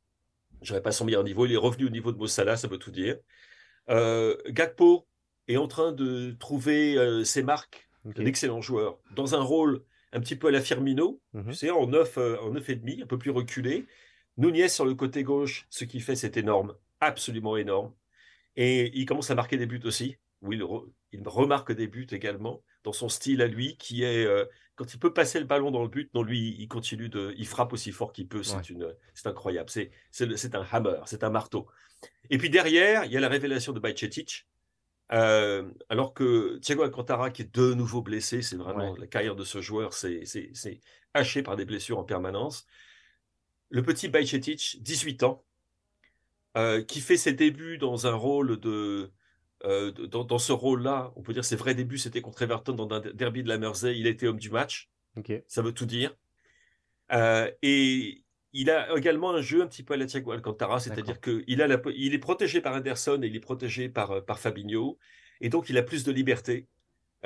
Je 0.62 0.68
dirais 0.68 0.82
pas 0.82 0.92
son 0.92 1.04
meilleur 1.04 1.22
niveau. 1.22 1.46
Il 1.46 1.52
est 1.52 1.58
revenu 1.58 1.86
au 1.86 1.90
niveau 1.90 2.10
de 2.10 2.16
Mo 2.16 2.26
Salah, 2.26 2.56
ça 2.56 2.66
veut 2.66 2.78
tout 2.78 2.90
dire. 2.90 3.16
Euh, 3.90 4.36
Gakpo 4.48 5.06
est 5.48 5.56
en 5.56 5.68
train 5.68 5.92
de 5.92 6.32
trouver 6.32 6.96
euh, 6.96 7.24
ses 7.24 7.42
marques, 7.42 7.88
un 8.04 8.24
excellent 8.24 8.60
joueur, 8.60 8.98
dans 9.14 9.34
un 9.34 9.42
rôle 9.42 9.82
un 10.12 10.20
petit 10.20 10.36
peu 10.36 10.48
à 10.48 10.50
la 10.50 10.60
Firmino, 10.60 11.20
mhm. 11.34 11.48
tu 11.48 11.54
sais, 11.54 11.70
en 11.70 11.86
9, 11.86 12.18
euh, 12.18 12.36
en 12.40 12.54
et 12.54 12.76
demi, 12.76 13.02
un 13.02 13.06
peu 13.06 13.18
plus 13.18 13.30
reculé. 13.30 13.86
Nunez 14.36 14.68
sur 14.68 14.84
le 14.84 14.94
côté 14.94 15.22
gauche, 15.22 15.66
ce 15.70 15.84
qu'il 15.84 16.02
fait, 16.02 16.16
c'est 16.16 16.36
énorme, 16.36 16.74
absolument 17.00 17.56
énorme. 17.56 17.92
Et 18.56 18.96
il 18.98 19.06
commence 19.06 19.30
à 19.30 19.34
marquer 19.34 19.56
des 19.56 19.66
buts 19.66 19.82
aussi. 19.84 20.16
Oui, 20.42 20.60
il, 21.12 21.22
remarque 21.26 21.72
des 21.72 21.86
buts 21.86 22.06
également 22.10 22.62
dans 22.84 22.92
son 22.92 23.08
style 23.08 23.42
à 23.42 23.46
lui, 23.46 23.76
qui 23.76 24.02
est 24.04 24.26
quand 24.76 24.92
il 24.92 25.00
peut 25.00 25.12
passer 25.12 25.40
le 25.40 25.46
ballon 25.46 25.70
dans 25.70 25.82
le 25.82 25.88
but, 25.88 26.12
non 26.14 26.22
lui, 26.22 26.54
il 26.58 26.68
continue 26.68 27.08
de, 27.08 27.34
il 27.38 27.46
frappe 27.46 27.72
aussi 27.72 27.92
fort 27.92 28.12
qu'il 28.12 28.28
peut. 28.28 28.42
C'est 28.42 28.68
une, 28.68 28.94
c'est 29.14 29.26
incroyable. 29.26 29.70
C'est, 29.70 29.90
c'est, 30.10 30.54
un 30.54 30.66
hammer, 30.70 31.00
c'est 31.06 31.24
un 31.24 31.30
marteau. 31.30 31.66
Et 32.30 32.38
puis 32.38 32.50
derrière, 32.50 33.04
il 33.04 33.12
y 33.12 33.16
a 33.16 33.20
la 33.20 33.28
révélation 33.28 33.72
de 33.72 33.80
Bajcetic. 33.80 34.46
Euh, 35.12 35.70
alors 35.88 36.14
que 36.14 36.58
Thiago 36.58 36.82
Alcantara, 36.82 37.30
qui 37.30 37.42
est 37.42 37.54
de 37.54 37.74
nouveau 37.74 38.02
blessé, 38.02 38.42
c'est 38.42 38.56
vraiment 38.56 38.96
la 38.96 39.06
carrière 39.06 39.36
de 39.36 39.44
ce 39.44 39.60
joueur, 39.60 39.92
c'est 39.94 40.24
haché 41.14 41.42
par 41.42 41.56
des 41.56 41.64
blessures 41.64 41.98
en 41.98 42.04
permanence. 42.04 42.66
Le 43.70 43.82
petit 43.82 44.08
Bajcetic, 44.08 44.78
18 44.80 45.22
ans, 45.22 45.44
euh, 46.56 46.82
qui 46.82 47.00
fait 47.00 47.16
ses 47.16 47.32
débuts 47.32 47.78
dans 47.78 48.06
un 48.06 48.14
rôle 48.14 48.58
de. 48.58 49.12
Euh, 49.64 49.90
dans, 49.90 50.38
ce 50.38 50.52
rôle-là, 50.52 51.12
on 51.16 51.22
peut 51.22 51.32
dire 51.32 51.44
ses 51.44 51.56
vrais 51.56 51.74
débuts, 51.74 51.98
c'était 51.98 52.20
contre 52.20 52.42
Everton 52.42 52.74
dans 52.74 52.94
un 52.94 53.00
derby 53.00 53.42
de 53.42 53.48
la 53.48 53.58
Mersey. 53.58 53.98
Il 53.98 54.06
été 54.06 54.28
homme 54.28 54.38
du 54.38 54.50
match. 54.50 54.90
Ça 55.48 55.62
veut 55.62 55.72
tout 55.72 55.86
dire. 55.86 56.14
et 57.62 58.25
il 58.56 58.70
a 58.70 58.96
également 58.96 59.32
un 59.32 59.42
jeu 59.42 59.60
un 59.62 59.66
petit 59.66 59.82
peu 59.82 59.94
à 59.94 59.96
la 59.98 60.06
Thiago 60.06 60.32
Alcantara, 60.32 60.80
c'est-à-dire 60.80 61.20
qu'il 61.20 61.44
il 61.46 62.14
est 62.14 62.18
protégé 62.18 62.62
par 62.62 62.74
Anderson 62.74 63.20
et 63.22 63.26
il 63.26 63.36
est 63.36 63.40
protégé 63.40 63.90
par, 63.90 64.10
euh, 64.12 64.20
par 64.22 64.38
Fabinho, 64.38 64.98
et 65.42 65.50
donc 65.50 65.68
il 65.68 65.76
a 65.76 65.82
plus 65.82 66.04
de 66.04 66.10
liberté. 66.10 66.66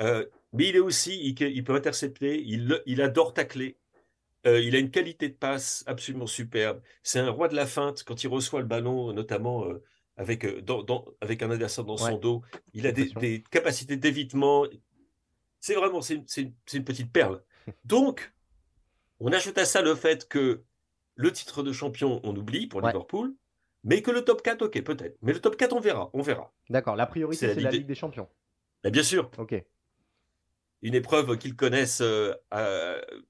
Euh, 0.01 0.25
mais 0.51 0.67
il 0.67 0.75
est 0.75 0.79
aussi, 0.79 1.21
il, 1.23 1.63
peut 1.63 1.75
intercepter, 1.75 2.41
il, 2.45 2.81
il 2.85 3.01
adore 3.01 3.33
tacler, 3.33 3.77
euh, 4.45 4.59
il 4.59 4.75
a 4.75 4.79
une 4.79 4.91
qualité 4.91 5.29
de 5.29 5.33
passe 5.33 5.85
absolument 5.87 6.27
superbe. 6.27 6.81
C'est 7.01 7.19
un 7.19 7.29
roi 7.29 7.47
de 7.47 7.55
la 7.55 7.65
feinte 7.65 8.03
quand 8.03 8.23
il 8.23 8.27
reçoit 8.27 8.59
le 8.59 8.65
ballon, 8.65 9.13
notamment 9.13 9.65
avec, 10.17 10.45
avec 11.21 11.43
un 11.43 11.51
adversaire 11.51 11.85
dans 11.85 11.97
son 11.97 12.17
dos. 12.17 12.41
Il 12.73 12.87
a 12.87 12.91
des, 12.91 13.43
capacités 13.49 13.95
d'évitement. 13.95 14.65
C'est 15.61 15.75
vraiment 15.75 16.01
c'est 16.01 16.15
une, 16.15 16.83
petite 16.83 17.11
perle. 17.13 17.41
Donc, 17.85 18.33
on 19.19 19.31
ajoute 19.31 19.57
à 19.57 19.65
ça 19.65 19.81
le 19.81 19.95
fait 19.95 20.27
que 20.27 20.63
le 21.21 21.31
titre 21.31 21.63
de 21.63 21.71
champion, 21.71 22.19
on 22.23 22.35
oublie 22.35 22.67
pour 22.67 22.81
Liverpool, 22.81 23.33
mais 23.83 24.01
que 24.01 24.11
le 24.11 24.23
top 24.23 24.41
4, 24.41 24.63
ok, 24.63 24.81
peut-être. 24.81 25.17
Mais 25.21 25.33
le 25.33 25.39
top 25.39 25.55
4, 25.55 25.73
on 25.73 25.79
verra. 25.79 26.09
On 26.13 26.21
verra. 26.21 26.51
D'accord. 26.69 26.95
La 26.95 27.05
priorité, 27.05 27.53
c'est 27.53 27.61
la, 27.61 27.71
Ligue 27.71 27.85
des 27.85 27.95
Champions. 27.95 28.27
bien 28.83 29.03
sûr. 29.03 29.29
Ok. 29.37 29.55
Une 30.81 30.95
épreuve 30.95 31.37
qu'ils 31.37 31.55
connaissent, 31.55 32.01
euh, 32.01 32.33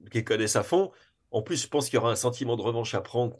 qu'ils 0.09 0.23
connaissent 0.23 0.55
à 0.55 0.63
fond. 0.63 0.91
En 1.31 1.41
plus, 1.41 1.61
je 1.61 1.67
pense 1.67 1.85
qu'il 1.85 1.95
y 1.95 1.97
aura 1.97 2.11
un 2.11 2.15
sentiment 2.15 2.55
de 2.55 2.61
revanche 2.61 2.93
à 2.93 3.01
prendre. 3.01 3.37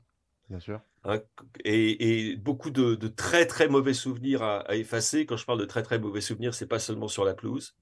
Bien 0.49 0.59
sûr. 0.59 0.81
Hein, 1.03 1.21
et, 1.63 2.35
beaucoup 2.35 2.69
de, 2.69 2.95
très 3.07 3.45
très 3.45 3.67
mauvais 3.67 3.93
souvenirs 3.93 4.43
à, 4.43 4.75
effacer. 4.75 5.25
Quand 5.25 5.37
je 5.37 5.45
parle 5.45 5.59
de 5.59 5.65
très 5.65 5.83
très 5.83 5.99
mauvais 5.99 6.21
souvenirs, 6.21 6.53
c'est 6.53 6.67
pas 6.67 6.79
seulement 6.79 7.07
sur 7.07 7.25
la 7.25 7.33
pelouse. 7.33 7.75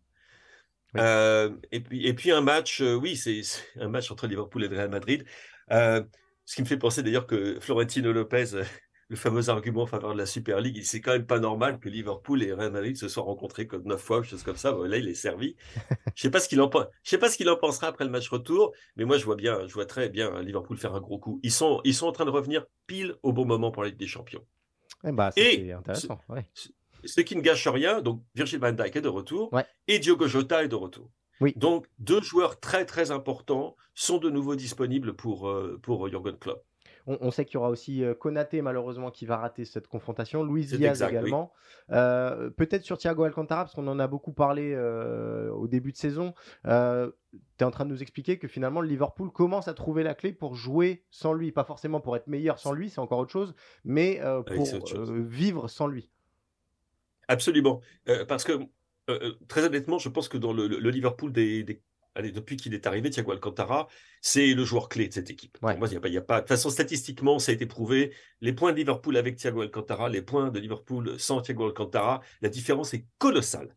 Euh, 0.98 1.52
et, 1.72 1.82
puis, 1.82 2.08
et 2.08 2.14
puis 2.14 2.32
un 2.32 2.42
match, 2.42 2.82
euh, 2.82 2.96
oui, 2.96 3.16
c'est 3.16 3.42
un 3.80 3.90
match 3.90 4.10
entre 4.12 4.28
Liverpool 4.28 4.64
et 4.64 4.68
Real 4.68 4.90
Madrid. 4.90 5.26
Ce 6.50 6.56
qui 6.56 6.64
me 6.64 6.68
fait 6.68 6.78
penser 6.78 7.04
d'ailleurs 7.04 7.28
que 7.28 7.60
Florentino 7.60 8.12
Lopez 8.12 8.64
le 9.08 9.16
fameux 9.16 9.50
argument 9.50 9.84
en 9.84 9.86
faveur 9.86 10.14
de 10.14 10.18
la 10.18 10.26
Super 10.26 10.60
League. 10.62 10.82
C'est 10.84 11.00
quand 11.00 11.12
même 11.12 11.28
pas 11.28 11.38
normal 11.38 11.80
que 11.80 11.90
Liverpool 11.90 12.42
et 12.42 12.52
Real 12.54 12.72
Madrid 12.72 12.98
se 12.98 13.08
soient 13.08 13.22
rencontrés 13.22 13.68
comme 13.68 13.84
neuf 13.84 14.02
fois, 14.02 14.18
ou 14.18 14.24
chose 14.24 14.42
comme 14.42 14.56
ça. 14.56 14.72
là, 14.72 14.98
il 14.98 15.08
est 15.08 15.14
servi. 15.14 15.56
Je 16.16 16.24
sais 16.24 16.32
pas 16.32 16.40
ce 16.40 16.50
qu'il 16.50 16.60
en 16.60 16.72
je 17.04 17.10
sais 17.10 17.20
pas 17.20 17.30
ce 17.30 17.38
qu'il 17.38 17.48
en 17.52 17.56
pensera 17.56 17.86
après 17.86 18.04
le 18.04 18.10
match 18.10 18.28
retour, 18.30 18.74
mais 18.96 19.06
moi, 19.06 19.20
je 19.20 19.26
vois 19.26 19.36
bien, 19.36 19.68
je 19.68 19.74
vois 19.76 19.86
très 19.86 20.10
bien 20.10 20.42
Liverpool 20.42 20.78
faire 20.78 20.96
un 20.96 21.02
gros 21.02 21.20
coup. 21.20 21.40
Ils 21.44 21.52
sont, 21.52 21.82
ils 21.84 21.94
sont 21.94 22.08
en 22.08 22.12
train 22.12 22.26
de 22.26 22.32
revenir 22.32 22.66
pile 22.88 23.14
au 23.22 23.32
bon 23.32 23.46
moment 23.46 23.70
pour 23.70 23.84
la 23.84 23.90
Ligue 23.90 24.00
des 24.00 24.08
Champions. 24.08 24.44
Eh 25.04 25.12
bah, 25.12 25.32
et 25.36 25.72
intéressant. 25.72 26.20
Ce, 27.06 27.22
qui 27.22 27.36
ne 27.36 27.42
gâche 27.42 27.68
rien, 27.68 28.02
donc 28.02 28.24
Virgil 28.34 28.60
van 28.60 28.72
Dijk 28.72 28.96
est 28.96 29.02
de 29.02 29.08
retour 29.08 29.52
et 29.88 30.00
Diogo 30.00 30.28
Jota 30.28 30.64
est 30.64 30.68
de 30.68 30.76
retour. 30.76 31.12
Oui. 31.42 31.54
Donc, 31.56 31.88
deux 32.00 32.22
joueurs 32.22 32.60
très 32.60 32.86
très 32.86 33.12
importants 33.12 33.76
sont 33.94 34.18
de 34.18 34.30
nouveau 34.30 34.56
disponibles 34.56 35.14
pour, 35.14 35.50
euh, 35.50 35.80
pour 35.82 36.08
Jurgen 36.08 36.38
Klopp. 36.38 36.64
On, 37.08 37.32
sait 37.32 37.44
qu'il 37.46 37.56
y 37.56 37.58
aura 37.58 37.70
aussi 37.70 38.04
euh, 38.04 38.14
Konaté, 38.14 38.62
malheureusement, 38.62 39.10
qui 39.10 39.26
va 39.26 39.38
rater 39.38 39.66
cette 39.66 39.88
confrontation. 39.88 40.44
Luis 40.44 40.66
Diaz 40.66 41.02
également. 41.02 41.52
Euh, 41.92 42.52
peut-être 42.52 42.84
sur 42.84 43.00
Thiago 43.00 43.24
Alcantara, 43.24 43.64
parce 43.64 43.74
qu'on 43.74 43.88
en 43.88 43.98
a 43.98 44.08
beaucoup 44.08 44.32
parlé 44.32 44.74
euh, 44.76 45.50
au 45.52 45.68
début 45.68 45.92
de 45.92 45.98
saison. 45.98 46.34
tu 46.64 46.70
es 46.70 47.64
en 47.64 47.72
train 47.72 47.86
de 47.86 47.90
nous 47.90 48.02
expliquer 48.02 48.38
que 48.38 48.48
finalement, 48.48 48.82
le 48.82 48.88
Liverpool 48.88 49.32
commence 49.32 49.68
à 49.68 49.74
trouver 49.74 50.04
la 50.04 50.14
clé 50.14 50.34
pour 50.34 50.54
jouer 50.54 51.04
sans 51.10 51.34
lui. 51.34 51.52
Pas 51.52 51.64
forcément 51.64 52.00
pour 52.00 52.16
être 52.16 52.28
meilleur 52.28 52.60
sans 52.60 52.74
lui, 52.74 52.92
c'est 52.92 53.00
encore 53.00 53.20
autre 53.20 53.32
chose, 53.32 53.56
mais 53.84 54.22
pour 54.46 54.68
vivre 55.10 55.68
sans 55.68 55.88
lui. 55.88 56.12
Absolument. 57.28 57.82
parce 58.28 58.44
que, 58.44 58.54
très 59.48 59.66
honnêtement, 59.66 59.98
je 60.00 60.10
pense 60.10 60.28
que 60.28 60.38
dans 60.38 60.54
le, 60.54 60.68
Liverpool 60.90 61.32
des 61.32 61.82
allez, 62.16 62.32
depuis 62.32 62.58
qu'il 62.58 62.74
est 62.74 62.86
arrivé, 62.88 63.10
Thiago 63.10 63.32
Alcantara, 63.32 63.88
c'est 64.22 64.54
le 64.54 64.64
joueur 64.66 64.90
clé 64.90 65.08
de 65.08 65.14
cette 65.14 65.30
équipe. 65.30 65.58
moi, 65.62 65.74
il 65.74 66.00
n'y 66.10 66.18
a, 66.18 66.22
pas, 66.22 66.36
De 66.36 66.40
toute 66.42 66.50
façon, 66.50 66.70
statistiquement, 66.70 67.40
ça 67.40 67.52
a 67.52 67.56
été 67.56 67.66
prouvé. 67.66 68.14
Les 68.42 68.54
points 68.54 68.72
de 68.72 68.78
Liverpool 68.78 69.18
avec 69.18 69.38
Thiago 69.38 69.62
Alcantara, 69.62 70.10
les 70.10 70.22
points 70.22 70.50
de 70.50 70.60
Liverpool 70.60 71.20
sans 71.20 71.42
Thiago 71.42 71.68
Alcantara, 71.68 72.22
la 72.42 72.50
différence 72.50 72.94
est 72.94 73.06
colossale. 73.18 73.74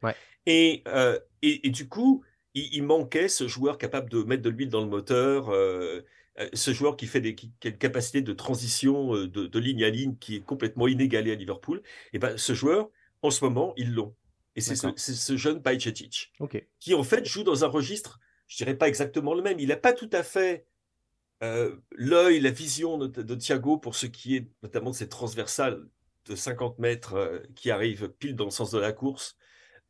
Euh, 0.48 1.18
et, 1.42 1.66
et, 1.66 1.70
du 1.70 1.88
coup, 1.88 2.24
il, 2.54 2.82
manquait 2.82 3.28
ce 3.28 3.46
joueur 3.46 3.78
capable 3.78 4.10
de 4.10 4.22
mettre 4.24 4.42
de 4.42 4.50
l'huile 4.50 4.68
dans 4.68 4.82
le 4.82 4.88
moteur. 4.88 5.50
Euh, 5.50 6.02
euh, 6.40 6.48
ce 6.54 6.72
joueur 6.72 6.96
qui 6.96 7.06
fait 7.06 7.20
des, 7.20 7.34
qui 7.34 7.52
a 7.64 7.68
une 7.68 7.78
capacité 7.78 8.22
de 8.22 8.32
transition 8.32 9.12
de, 9.12 9.58
ligne 9.58 9.84
à 9.84 9.90
ligne 9.90 10.16
qui 10.16 10.36
est 10.36 10.40
complètement 10.40 10.88
inégalée 10.88 11.32
à 11.32 11.34
Liverpool, 11.34 11.82
et 12.14 12.18
ben 12.18 12.38
ce 12.38 12.54
joueur, 12.54 12.88
en 13.20 13.30
ce 13.30 13.44
moment, 13.44 13.74
ils 13.76 13.92
l'ont. 13.92 14.14
Et 14.54 14.60
c'est 14.60 14.76
ce, 14.76 15.36
jeune 15.36 15.58
Bajcetic, 15.58 16.32
qui 16.78 16.94
en 16.94 17.02
fait 17.02 17.24
joue 17.24 17.42
dans 17.42 17.64
un 17.64 17.68
registre, 17.68 18.20
je 18.46 18.56
dirais 18.56 18.76
pas 18.76 18.88
exactement 18.88 19.34
le 19.34 19.42
même. 19.42 19.58
Il 19.58 19.68
n'a 19.68 19.76
pas 19.76 19.92
tout 19.92 20.10
à 20.12 20.22
fait 20.22 20.66
euh, 21.42 21.76
l'œil, 21.92 22.40
la 22.40 22.50
vision 22.50 22.98
de, 22.98 23.34
Thiago 23.34 23.78
pour 23.78 23.94
ce 23.94 24.06
qui 24.06 24.36
est 24.36 24.48
notamment 24.62 24.90
de 24.90 24.94
ces 24.94 25.08
transversales 25.08 25.86
de 26.26 26.36
50 26.36 26.78
mètres 26.78 27.14
euh, 27.14 27.38
qui 27.56 27.70
arrivent 27.70 28.10
pile 28.18 28.36
dans 28.36 28.44
le 28.44 28.50
sens 28.50 28.70
de 28.70 28.78
la 28.78 28.92
course. 28.92 29.36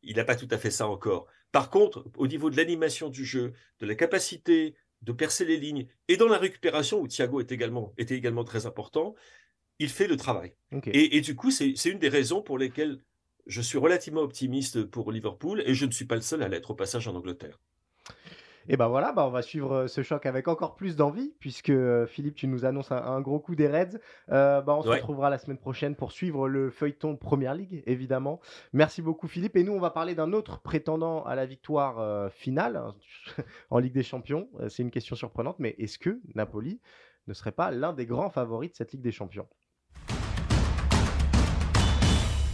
Il 0.01 0.15
n'a 0.15 0.23
pas 0.23 0.35
tout 0.35 0.47
à 0.49 0.57
fait 0.57 0.71
ça 0.71 0.87
encore. 0.87 1.27
Par 1.51 1.69
contre, 1.69 2.05
au 2.17 2.27
niveau 2.27 2.49
de 2.49 2.57
l'animation 2.57 3.09
du 3.09 3.25
jeu, 3.25 3.53
de 3.79 3.85
la 3.85 3.95
capacité 3.95 4.75
de 5.01 5.11
percer 5.11 5.45
les 5.45 5.57
lignes 5.57 5.87
et 6.07 6.17
dans 6.17 6.27
la 6.27 6.37
récupération 6.37 6.99
où 7.01 7.07
Thiago 7.07 7.41
est 7.41 7.51
également, 7.51 7.93
était 7.97 8.15
également 8.15 8.43
très 8.45 8.65
important, 8.65 9.13
il 9.77 9.89
fait 9.89 10.07
le 10.07 10.15
travail. 10.17 10.55
et, 10.87 11.21
du 11.21 11.35
coup, 11.35 11.51
c'est 11.51 11.73
une 11.85 11.99
des 11.99 12.09
raisons 12.09 12.41
pour 12.41 12.57
lesquelles 12.57 12.99
je 13.45 13.61
suis 13.61 13.77
relativement 13.77 14.21
optimiste 14.21 14.83
pour 14.83 15.11
Liverpool 15.11 15.61
et 15.65 15.73
je 15.73 15.85
ne 15.85 15.91
suis 15.91 16.05
pas 16.05 16.15
le 16.15 16.21
seul 16.21 16.43
à 16.43 16.47
l'être 16.47 16.71
au 16.71 16.75
passage 16.75 17.07
en 17.07 17.15
Angleterre. 17.15 17.59
Et 18.69 18.77
ben 18.77 18.87
voilà, 18.87 19.11
bah 19.11 19.25
on 19.27 19.29
va 19.29 19.41
suivre 19.41 19.73
euh, 19.73 19.87
ce 19.87 20.03
choc 20.03 20.25
avec 20.25 20.47
encore 20.47 20.75
plus 20.75 20.95
d'envie, 20.95 21.33
puisque 21.39 21.69
euh, 21.69 22.05
Philippe, 22.05 22.35
tu 22.35 22.47
nous 22.47 22.63
annonces 22.63 22.91
un, 22.91 23.19
gros 23.19 23.39
coup 23.39 23.55
des 23.55 23.67
Reds. 23.67 23.99
Euh, 24.31 24.61
bah 24.61 24.75
on 24.75 24.81
se 24.81 24.87
retrouvera 24.87 25.29
la 25.29 25.37
semaine 25.37 25.57
prochaine 25.57 25.95
pour 25.95 26.13
suivre 26.13 26.47
le 26.47 26.69
feuilleton 26.69 27.17
Première 27.17 27.55
Ligue, 27.55 27.83
évidemment. 27.85 28.39
Merci 28.71 29.01
beaucoup 29.01 29.27
Philippe. 29.27 29.57
Et 29.57 29.63
nous, 29.63 29.73
on 29.73 29.79
va 29.79 29.91
parler 29.91 30.15
d'un 30.15 30.31
autre 30.31 30.61
prétendant 30.61 31.23
à 31.23 31.35
la 31.35 31.45
victoire 31.45 32.31
finale 32.31 32.77
hein, 32.77 32.95
en 33.69 33.79
Ligue 33.79 33.93
des 33.93 34.03
Champions. 34.03 34.47
C'est 34.69 34.83
une 34.83 34.91
question 34.91 35.15
surprenante, 35.15 35.57
mais 35.59 35.75
est-ce 35.77 35.99
que 35.99 36.21
Napoli 36.35 36.79
ne 37.27 37.33
serait 37.33 37.51
pas 37.51 37.71
l'un 37.71 37.93
des 37.93 38.05
grands 38.05 38.29
favoris 38.29 38.71
de 38.71 38.75
cette 38.75 38.93
Ligue 38.93 39.01
des 39.01 39.11
Champions? 39.11 39.47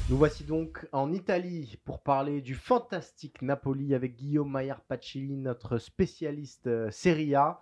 Nous 0.10 0.18
voici 0.18 0.44
donc 0.44 0.88
en 0.92 1.14
Italie 1.14 1.78
pour 1.86 2.00
parler 2.02 2.42
du 2.42 2.56
fantastique 2.56 3.44
Napoli 3.44 3.94
avec 3.94 4.16
Guillaume 4.16 4.50
Maillard 4.50 4.82
Pacilli, 4.82 5.38
notre 5.38 5.78
spécialiste 5.78 6.66
euh, 6.66 6.90
Serie 6.90 7.36
A. 7.36 7.60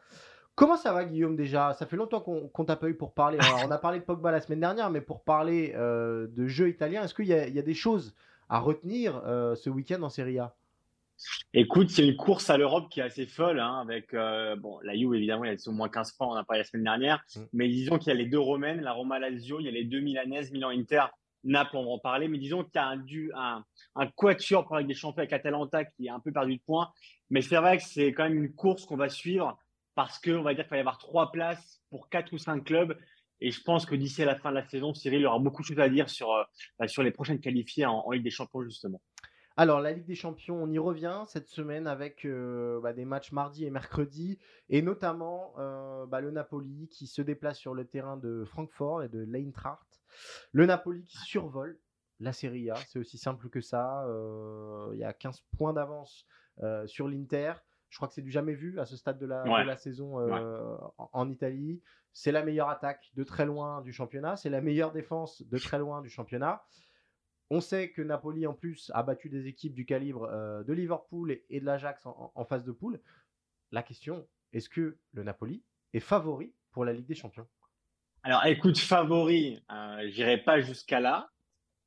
Comment 0.56 0.78
ça 0.78 0.94
va 0.94 1.04
Guillaume 1.04 1.36
déjà? 1.36 1.74
Ça 1.74 1.86
fait 1.86 1.98
longtemps 1.98 2.22
qu'on 2.22 2.66
t'a 2.66 2.78
pas 2.78 2.88
eu 2.88 2.96
pour 2.96 3.14
parler. 3.14 3.38
on 3.66 3.70
a 3.70 3.78
parlé 3.78 4.00
de 4.00 4.06
Pogba 4.06 4.32
la 4.32 4.40
semaine 4.40 4.62
dernière, 4.62 4.90
mais 4.90 5.02
pour 5.02 5.26
parler 5.26 5.74
euh, 5.76 6.28
de 6.28 6.48
jeu 6.48 6.70
italien, 6.70 7.04
est-ce 7.04 7.14
qu'il 7.14 7.26
y, 7.26 7.34
a 7.34 7.62
des 7.62 7.74
choses 7.74 8.16
à 8.48 8.60
retenir 8.60 9.22
euh, 9.26 9.56
ce 9.56 9.70
week-end 9.70 10.02
en 10.02 10.10
Serie 10.10 10.40
A? 10.40 10.56
Écoute, 11.54 11.90
c'est 11.90 12.08
une 12.08 12.16
course 12.16 12.50
à 12.50 12.58
l'Europe 12.58 12.88
qui 12.90 13.02
est 13.02 13.04
assez 13.04 13.26
folle, 13.26 13.60
hein, 13.60 13.80
avec 13.82 14.14
bon, 14.62 14.80
la 14.84 14.96
Juve 14.96 15.16
évidemment, 15.16 15.44
y 15.44 15.50
a 15.50 15.56
au 15.66 15.72
moins 15.72 15.90
15 15.90 16.14
points, 16.14 16.28
on 16.28 16.32
en 16.32 16.36
a 16.36 16.46
parlé 16.46 16.62
la 16.62 16.66
semaine 16.66 16.86
dernière, 16.86 17.26
mm. 17.36 17.42
mais 17.52 17.68
disons 17.68 17.98
qu'il 17.98 18.08
y 18.08 18.12
a 18.12 18.18
les 18.18 18.28
deux 18.28 18.40
romaines, 18.40 18.82
la 18.82 18.94
Roma 18.94 19.20
Lazio, 19.20 19.60
il 19.60 19.66
y 19.66 19.70
a 19.70 19.72
les 19.72 19.84
deux 19.84 20.00
milanaises, 20.00 20.52
Milan-Inter, 20.52 21.08
Naples, 21.48 21.78
on 21.78 21.86
va 21.86 21.92
en 21.92 22.00
parler, 22.00 22.28
mais 22.28 22.38
disons 22.38 22.64
qu'il 22.64 22.76
y 22.76 22.80
a 22.80 22.88
un, 22.88 23.04
un, 23.36 23.66
un 23.96 24.08
quatuor 24.08 24.66
pour 24.66 24.76
avec 24.76 24.88
des 24.88 24.94
champions 24.94 25.20
avec 25.20 25.34
Atalanta 25.34 25.86
qui 25.86 26.08
est 26.08 26.10
un 26.10 26.20
peu 26.20 26.32
perdu 26.32 26.58
de 26.58 26.62
points. 26.62 26.92
Mais 27.30 27.42
c'est 27.42 27.58
vrai 27.58 27.78
que 27.78 27.84
c'est 27.84 28.14
quand 28.14 28.24
même 28.24 28.44
une 28.44 28.54
course 28.54 28.86
qu'on 28.86 28.98
va 28.98 29.10
suivre 29.10 29.58
parce 29.96 30.20
qu'on 30.20 30.44
va 30.44 30.54
dire 30.54 30.64
qu'il 30.66 30.72
va 30.72 30.78
y 30.78 30.80
avoir 30.80 31.00
trois 31.00 31.32
places 31.32 31.82
pour 31.90 32.08
quatre 32.10 32.32
ou 32.32 32.38
cinq 32.38 32.66
clubs. 32.66 32.96
Et 33.42 33.52
je 33.52 33.62
pense 33.62 33.86
que 33.86 33.96
d'ici 33.96 34.24
à 34.24 34.26
la 34.26 34.36
fin 34.36 34.50
de 34.50 34.56
la 34.56 34.68
saison, 34.68 34.94
Cyril 34.94 35.26
aura 35.26 35.40
beaucoup 35.40 35.62
de 35.62 35.68
choses 35.68 35.80
à 35.80 35.90
dire 35.90 36.10
sur, 36.10 36.32
euh, 36.32 37.04
les 37.04 37.12
prochaines 37.12 37.40
qualifiées 37.40 37.86
en, 37.86 38.10
Ligue 38.12 38.24
des 38.24 38.30
Champions, 38.30 38.64
justement. 38.64 39.02
Alors, 39.58 39.82
la 39.82 39.92
Ligue 39.92 40.06
des 40.06 40.16
Champions, 40.16 40.62
on 40.62 40.72
y 40.72 40.78
revient 40.78 41.24
cette 41.28 41.48
semaine 41.48 41.88
avec 41.88 42.26
euh, 42.26 42.80
bah, 42.82 42.94
des 42.94 43.06
matchs 43.06 43.32
mardi 43.32 43.66
et 43.66 43.72
mercredi, 43.72 44.38
et 44.70 44.84
notamment 44.84 45.54
euh, 45.58 46.06
bah, 46.06 46.22
le 46.22 46.30
Napoli 46.32 46.90
qui 46.90 47.08
se 47.08 47.22
déplace 47.24 47.58
sur 47.58 47.74
le 47.74 47.86
terrain 47.86 48.18
de 48.18 48.44
Francfort 48.46 49.04
et 49.04 49.10
de 49.10 49.26
l'Eintracht 49.28 49.97
le 50.52 50.66
Napoli 50.66 51.06
qui 51.06 51.18
survole 51.18 51.80
la 52.20 52.34
Serie 52.34 52.70
A, 52.70 52.76
c'est 52.88 53.00
aussi 53.00 53.18
simple 53.18 53.50
que 53.50 53.62
ça. 53.62 54.04
Euh, 54.06 54.90
il 54.94 55.00
y 55.00 55.04
a 55.04 55.14
15 55.14 55.42
points 55.58 55.74
d'avance 55.74 56.26
euh, 56.64 56.88
sur 56.88 57.08
l'Inter. 57.08 57.54
Je 57.90 57.98
crois 57.98 58.08
que 58.08 58.14
c'est 58.14 58.22
du 58.22 58.32
jamais 58.32 58.54
vu 58.54 58.80
à 58.80 58.86
ce 58.86 58.98
stade 58.98 59.20
de 59.20 59.26
la, 59.26 59.78
saison 59.78 60.20
euh, 60.20 60.76
en, 60.98 61.30
Italie. 61.30 61.82
C'est 62.12 62.32
la 62.32 62.44
meilleure 62.44 62.70
attaque 62.70 63.12
de 63.16 63.24
très 63.24 63.46
loin 63.46 63.82
du 63.82 63.94
championnat. 63.94 64.36
C'est 64.36 64.50
la 64.50 64.62
meilleure 64.62 64.92
défense 64.92 65.42
de 65.44 65.58
très 65.58 65.78
loin 65.78 66.02
du 66.02 66.10
championnat. 66.10 66.64
On 67.50 67.62
sait 67.62 67.92
que 67.92 68.02
Napoli, 68.02 68.46
en 68.46 68.54
plus, 68.54 68.92
a 68.94 69.04
battu 69.04 69.30
des 69.30 69.48
équipes 69.48 69.74
du 69.74 69.86
calibre 69.86 70.28
de 70.66 70.74
Liverpool 70.74 71.40
et, 71.50 71.62
de 71.62 71.66
l'Ajax 71.66 72.06
en, 72.06 72.34
en, 72.36 72.46
phase 72.46 72.66
de 72.66 72.74
poule. 72.74 73.00
La 73.72 73.84
question, 73.84 74.28
est-ce 74.52 74.68
que 74.68 74.98
le 75.14 75.24
Napoli 75.24 75.64
est 75.94 76.02
favori 76.02 76.54
pour 76.72 76.84
la 76.84 76.92
Ligue 76.92 77.08
des 77.08 77.16
Champions? 77.16 77.48
Alors, 78.28 78.46
écoute, 78.46 78.78
favori, 78.78 79.58
euh, 79.72 80.10
j'irai 80.10 80.38
pas 80.38 80.60
jusqu'à 80.60 81.00
là. 81.00 81.30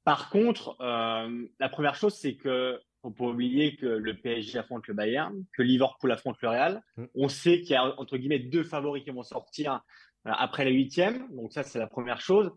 Par 0.04 0.30
contre, 0.30 0.74
euh, 0.80 1.46
la 1.58 1.68
première 1.68 1.94
chose, 1.94 2.14
c'est 2.14 2.36
que 2.36 2.80
faut 3.02 3.10
pas 3.10 3.26
oublier 3.26 3.76
que 3.76 3.84
le 3.84 4.16
PSG 4.16 4.58
affronte 4.58 4.86
le 4.86 4.94
Bayern, 4.94 5.44
que 5.52 5.60
Liverpool 5.60 6.10
affronte 6.10 6.40
le 6.40 6.48
Real. 6.48 6.82
Mm. 6.96 7.04
On 7.14 7.28
sait 7.28 7.60
qu'il 7.60 7.72
y 7.72 7.74
a 7.74 7.84
entre 8.00 8.16
guillemets 8.16 8.38
deux 8.38 8.64
favoris 8.64 9.04
qui 9.04 9.10
vont 9.10 9.22
sortir 9.22 9.82
euh, 10.26 10.30
après 10.32 10.64
la 10.64 10.70
huitième. 10.70 11.28
Donc 11.36 11.52
ça, 11.52 11.62
c'est 11.62 11.78
la 11.78 11.86
première 11.86 12.22
chose. 12.22 12.50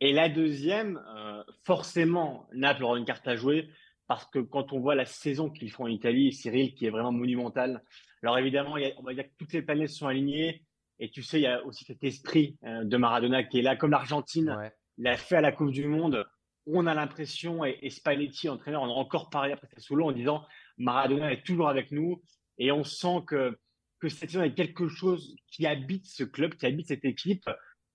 Et 0.00 0.12
la 0.12 0.28
deuxième, 0.28 1.02
euh, 1.16 1.42
forcément, 1.64 2.46
Naples 2.52 2.84
aura 2.84 2.98
une 2.98 3.06
carte 3.06 3.26
à 3.26 3.36
jouer 3.36 3.70
parce 4.08 4.26
que 4.26 4.40
quand 4.40 4.74
on 4.74 4.80
voit 4.80 4.94
la 4.94 5.06
saison 5.06 5.48
qu'ils 5.48 5.70
font 5.70 5.84
en 5.84 5.88
Italie, 5.88 6.34
Cyril, 6.34 6.74
qui 6.74 6.84
est 6.84 6.90
vraiment 6.90 7.12
monumentale. 7.12 7.82
Alors 8.22 8.38
évidemment, 8.38 8.76
a, 8.76 8.90
on 8.98 9.02
va 9.02 9.14
dire 9.14 9.24
que 9.24 9.34
toutes 9.38 9.54
les 9.54 9.62
planètes 9.62 9.88
sont 9.88 10.06
alignées. 10.06 10.66
Et 11.02 11.10
tu 11.10 11.24
sais, 11.24 11.40
il 11.40 11.42
y 11.42 11.48
a 11.48 11.64
aussi 11.66 11.84
cet 11.84 12.04
esprit 12.04 12.56
euh, 12.62 12.84
de 12.84 12.96
Maradona 12.96 13.42
qui 13.42 13.58
est 13.58 13.62
là, 13.62 13.74
comme 13.74 13.90
l'Argentine 13.90 14.56
l'a 14.98 15.16
fait 15.16 15.34
à 15.34 15.40
la 15.40 15.50
Coupe 15.50 15.72
du 15.72 15.88
Monde. 15.88 16.24
on 16.66 16.86
a 16.86 16.94
l'impression, 16.94 17.64
et, 17.64 17.90
Spalletti, 17.90 18.48
entraîneur, 18.48 18.82
on 18.82 18.86
a 18.86 18.94
encore 18.94 19.28
parlé 19.28 19.52
après 19.52 19.66
Sassuolo 19.66 20.06
en 20.06 20.12
disant 20.12 20.46
Maradona 20.78 21.32
est 21.32 21.44
toujours 21.44 21.68
avec 21.68 21.90
nous 21.90 22.22
et 22.56 22.70
on 22.70 22.84
sent 22.84 23.24
que, 23.26 23.58
que 23.98 24.08
cette 24.08 24.30
saison 24.30 24.44
est 24.44 24.54
quelque 24.54 24.86
chose 24.86 25.34
qui 25.48 25.66
habite 25.66 26.06
ce 26.06 26.22
club, 26.22 26.54
qui 26.54 26.66
habite 26.66 26.86
cette 26.86 27.04
équipe 27.04 27.50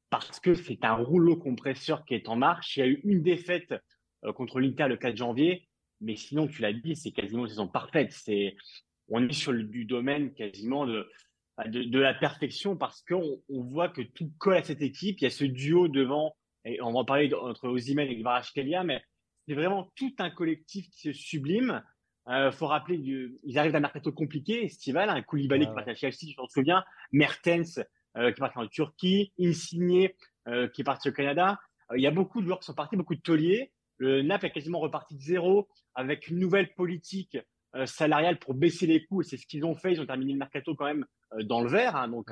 parce 0.09 0.41
que 0.41 0.53
c'est 0.53 0.83
un 0.83 0.95
rouleau 0.95 1.37
compresseur 1.37 2.03
qui 2.03 2.13
est 2.13 2.27
en 2.27 2.35
marche. 2.35 2.75
Il 2.75 2.79
y 2.81 2.83
a 2.83 2.87
eu 2.87 2.99
une 3.05 3.23
défaite 3.23 3.73
euh, 4.25 4.33
contre 4.33 4.59
l'Inter 4.59 4.89
le 4.89 4.97
4 4.97 5.15
janvier, 5.15 5.69
mais 6.01 6.17
sinon, 6.17 6.49
tu 6.49 6.61
l'as 6.61 6.73
dit, 6.73 6.97
c'est 6.97 7.11
quasiment 7.11 7.43
une 7.43 7.49
saison 7.51 7.69
parfaite. 7.69 8.11
C'est, 8.11 8.57
on 9.07 9.25
est 9.25 9.31
sur 9.31 9.53
le, 9.53 9.63
du 9.63 9.85
domaine 9.85 10.33
quasiment 10.33 10.85
de, 10.85 11.09
de, 11.65 11.99
la 11.99 12.13
perfection 12.13 12.77
parce 12.77 13.01
qu'on 13.01 13.41
on 13.49 13.63
voit 13.63 13.89
que 13.89 14.01
tout 14.01 14.31
colle 14.37 14.57
à 14.57 14.63
cette 14.63 14.81
équipe. 14.81 15.19
Il 15.19 15.23
y 15.23 15.27
a 15.27 15.31
ce 15.31 15.43
duo 15.43 15.87
devant, 15.87 16.35
et 16.65 16.81
on 16.81 16.91
va 16.91 16.99
en 16.99 17.05
parler 17.05 17.33
entre 17.33 17.67
Ozymen 17.67 18.07
et 18.07 18.19
Kvaratskhelia, 18.19 18.83
mais 18.83 19.01
c'est 19.47 19.55
vraiment 19.55 19.91
tout 19.95 20.13
un 20.19 20.29
collectif 20.29 20.89
qui 20.89 20.99
se 20.99 21.13
sublime. 21.13 21.81
Il 22.27 22.33
euh, 22.33 22.51
faut 22.51 22.67
rappeler, 22.67 22.97
du, 22.97 23.37
ils 23.43 23.57
arrivent 23.57 23.71
d'un 23.71 23.79
mercato 23.79 24.11
compliqué, 24.11 24.65
estival, 24.65 25.09
un 25.09 25.21
Koulibaly 25.21 25.65
qui 25.65 25.73
part 25.73 25.87
à 25.87 25.95
Chelsea, 25.95 26.33
je 26.35 26.41
m'en 26.41 26.47
souviens, 26.47 26.83
Mertens 27.11 27.79
euh, 28.17 28.31
qui 28.31 28.39
est 28.39 28.43
parti 28.43 28.57
en 28.59 28.67
Turquie, 28.67 29.31
Insigne 29.39 30.09
euh, 30.47 30.67
qui 30.67 30.81
est 30.81 30.83
parti 30.83 31.09
au 31.09 31.13
Canada. 31.13 31.57
il 31.95 32.01
y 32.01 32.07
a 32.07 32.11
beaucoup 32.11 32.41
de 32.41 32.45
joueurs 32.45 32.59
qui 32.59 32.65
sont 32.65 32.73
partis, 32.73 32.97
beaucoup 32.97 33.15
de 33.15 33.21
tauliers. 33.21 33.71
Le 33.97 34.21
NAP 34.21 34.43
est 34.43 34.51
quasiment 34.51 34.79
reparti 34.79 35.15
de 35.15 35.21
zéro 35.21 35.69
avec 35.95 36.27
une 36.27 36.37
nouvelle 36.37 36.73
politique 36.75 37.37
salariale 37.85 38.37
pour 38.37 38.53
baisser 38.53 38.85
les 38.85 39.03
coûts. 39.05 39.21
Et 39.21 39.23
c'est 39.23 39.37
ce 39.37 39.47
qu'ils 39.47 39.65
ont 39.65 39.73
fait. 39.73 39.93
Ils 39.93 40.01
ont 40.01 40.05
terminé 40.05 40.33
le 40.33 40.37
mercato 40.37 40.75
quand 40.75 40.85
même 40.85 41.05
dans 41.43 41.61
le 41.61 41.69
vert. 41.69 41.95
Hein, 41.95 42.07
donc, 42.07 42.31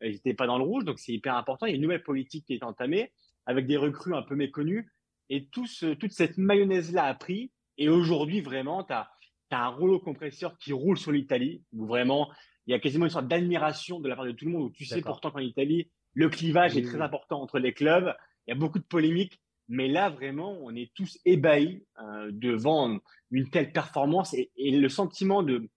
ils 0.00 0.12
n'étaient 0.12 0.34
pas 0.34 0.46
dans 0.46 0.58
le 0.58 0.64
rouge. 0.64 0.84
Donc, 0.84 0.98
c'est 0.98 1.12
hyper 1.12 1.36
important. 1.36 1.66
Il 1.66 1.70
y 1.70 1.72
a 1.72 1.76
une 1.76 1.82
nouvelle 1.82 2.02
politique 2.02 2.46
qui 2.46 2.54
est 2.54 2.62
entamée 2.62 3.12
avec 3.46 3.66
des 3.66 3.76
recrues 3.76 4.14
un 4.14 4.22
peu 4.22 4.34
méconnues. 4.34 4.90
Et 5.28 5.46
tout 5.46 5.66
toute 5.98 6.12
cette 6.12 6.38
mayonnaise-là 6.38 7.04
a 7.04 7.14
pris. 7.14 7.50
Et 7.78 7.88
aujourd'hui, 7.88 8.40
vraiment, 8.40 8.84
tu 8.84 8.92
as, 8.92 9.08
un 9.50 9.68
rouleau 9.68 10.00
compresseur 10.00 10.58
qui 10.58 10.72
roule 10.72 10.98
sur 10.98 11.12
l'Italie, 11.12 11.62
où 11.72 11.86
vraiment, 11.86 12.30
il 12.66 12.72
y 12.72 12.74
a 12.74 12.80
quasiment 12.80 13.04
une 13.04 13.10
sorte 13.10 13.28
d'admiration 13.28 14.00
de 14.00 14.08
la 14.08 14.16
part 14.16 14.24
de 14.24 14.32
tout 14.32 14.44
le 14.44 14.50
monde, 14.50 14.64
où 14.64 14.70
tu 14.70 14.84
sais 14.84 15.00
pourtant 15.00 15.30
qu'en 15.30 15.38
Italie, 15.38 15.90
le 16.14 16.28
clivage 16.28 16.76
est 16.76 16.82
très 16.82 17.00
important 17.00 17.40
entre 17.40 17.58
les 17.58 17.72
clubs. 17.72 18.14
Il 18.46 18.50
y 18.50 18.52
a 18.52 18.56
beaucoup 18.56 18.78
de 18.78 18.84
polémiques. 18.84 19.40
Mais 19.68 19.88
là, 19.88 20.10
vraiment, 20.10 20.56
on 20.62 20.74
est 20.76 20.92
tous 20.94 21.18
ébahis 21.24 21.84
euh, 22.00 22.30
devant 22.32 23.00
une 23.32 23.50
telle 23.50 23.72
performance 23.72 24.32
et, 24.34 24.50
le 24.56 24.88
sentiment 24.88 25.42
de, 25.42 25.68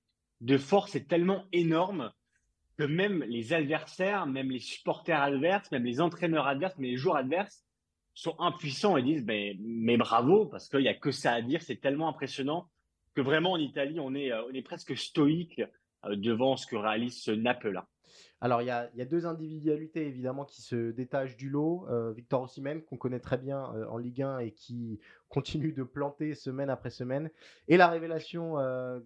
de 0.41 0.57
force 0.57 0.95
est 0.95 1.07
tellement 1.07 1.45
énorme 1.51 2.11
que 2.79 2.85
même 2.85 3.23
les 3.23 3.51
adversaires, 3.51 4.25
même 4.25 4.49
les 4.49 4.61
supporters 4.61 5.21
adverses, 5.21 5.69
même 5.69 5.83
les 5.83 5.99
entraîneurs 5.99 6.47
adverses, 6.47 6.77
même 6.77 6.89
les 6.89 6.95
joueurs 6.95 7.17
adverses 7.17 7.65
sont 8.13 8.39
impuissants 8.39 8.95
et 8.95 9.03
disent 9.03 9.25
ben, 9.25 9.57
mais 9.59 9.97
bravo 9.97 10.45
parce 10.45 10.69
qu'il 10.69 10.79
n'y 10.79 10.87
a 10.87 10.93
que 10.93 11.11
ça 11.11 11.33
à 11.33 11.41
dire, 11.41 11.61
c'est 11.61 11.75
tellement 11.75 12.07
impressionnant 12.07 12.69
que 13.15 13.21
vraiment 13.21 13.51
en 13.51 13.57
Italie 13.57 13.99
on 13.99 14.15
est, 14.15 14.31
euh, 14.31 14.45
on 14.49 14.53
est 14.53 14.61
presque 14.61 14.95
stoïque 14.95 15.61
devant 16.05 16.57
ce 16.57 16.67
que 16.67 16.75
réalise 16.75 17.21
ce 17.21 17.31
Naples-là. 17.31 17.87
Alors, 18.41 18.61
il 18.61 18.67
y 18.67 18.71
a, 18.71 19.05
deux 19.05 19.25
individualités 19.25 20.07
évidemment 20.07 20.45
qui 20.45 20.61
se 20.61 20.91
détachent 20.91 21.35
du 21.35 21.49
lot. 21.49 21.85
Euh, 21.89 22.13
Victor 22.13 22.43
Osimhen, 22.43 22.81
qu'on 22.81 22.95
connaît 22.95 23.19
très 23.19 23.37
bien 23.37 23.73
euh, 23.75 23.85
en 23.87 23.97
Ligue 23.97 24.21
1 24.21 24.39
et 24.39 24.51
qui 24.51 24.99
continue 25.29 25.73
de 25.73 25.83
planter 25.83 26.35
semaine 26.35 26.69
après 26.69 26.89
semaine. 26.89 27.29
Et 27.67 27.75
la 27.75 27.89
révélation 27.89 28.57
euh, 28.57 28.99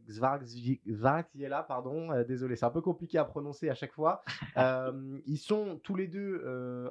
pardon, 1.68 2.12
euh, 2.12 2.24
désolé, 2.24 2.56
c'est 2.56 2.66
un 2.66 2.70
peu 2.70 2.82
compliqué 2.82 3.18
à 3.18 3.26
prononcer 3.26 3.70
à 3.70 3.76
chaque 3.76 3.92
fois. 3.92 4.24
ils 5.26 5.38
sont 5.38 5.80
tous 5.84 5.96
les 5.96 6.08
deux 6.08 6.44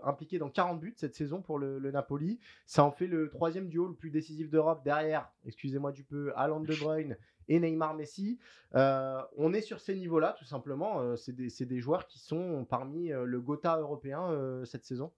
impliqués 0.04 0.38
dans 0.38 0.50
40 0.50 0.80
buts 0.80 0.94
cette 0.96 1.14
saison 1.14 1.40
pour 1.40 1.58
le, 1.58 1.78
le, 1.78 1.90
Napoli. 1.92 2.40
Ça 2.66 2.84
en 2.84 2.90
fait 2.90 3.06
le 3.06 3.30
troisième 3.30 3.68
duo 3.68 3.86
le 3.86 3.94
plus 3.94 4.10
décisif 4.10 4.50
d'Europe 4.50 4.82
derrière, 4.84 5.30
excusez-moi 5.46 5.92
du 5.92 6.04
peu, 6.04 6.32
Alan 6.34 6.60
De 6.60 6.74
Bruyne 6.74 7.16
et 7.48 7.60
Neymar 7.60 7.94
Messi. 7.94 8.38
Euh, 8.74 9.20
on 9.36 9.52
est 9.52 9.60
sur 9.60 9.80
ces 9.80 9.94
niveaux-là, 9.94 10.34
tout 10.38 10.44
simplement. 10.44 11.00
Euh, 11.00 11.16
c'est 11.16 11.34
des, 11.34 11.80
joueurs 11.80 12.06
qui 12.06 12.18
sont 12.18 12.64
parmi 12.68 13.12
euh, 13.12 13.24
le 13.24 13.40
Gotha 13.40 13.78
européen 13.78 14.30
cette 14.64 14.84
saison. 14.84 15.12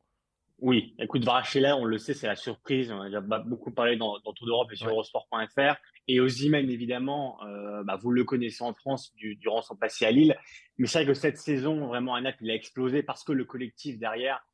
Oui, 0.60 0.94
écoute, 1.00 1.24
Varachela, 1.24 1.76
on 1.76 1.84
le 1.84 1.98
sait, 1.98 2.14
c'est 2.14 2.28
la 2.28 2.37
surprise. 2.37 2.90
On 2.92 3.00
a 3.00 3.20
beaucoup 3.40 3.72
parlé 3.72 3.96
dans, 3.96 4.20
Tour 4.20 4.46
d'Europe 4.46 4.72
et 4.72 4.76
sur 4.76 4.88
Eurosport.fr. 4.88 5.76
Et 6.06 6.20
Ozymen, 6.20 6.70
évidemment, 6.70 7.38
bah, 7.84 7.96
vous 8.00 8.12
le 8.12 8.24
connaissez 8.24 8.62
en 8.62 8.72
France 8.72 9.12
durant 9.16 9.62
son 9.62 9.74
passé 9.74 10.06
à 10.06 10.12
Lille. 10.12 10.37
Mais 10.78 10.87
c'est 10.87 10.98
vrai 10.98 11.06
que 11.06 11.14
cette 11.14 11.38
saison, 11.38 11.88
vraiment, 11.88 12.14
Anat, 12.14 12.34
il 12.40 12.50
a 12.50 12.54
explosé 12.54 13.02
parce 13.02 13.24
que 13.24 13.32
le 13.32 13.44
collectif 13.44 13.98
derrière 13.98 14.46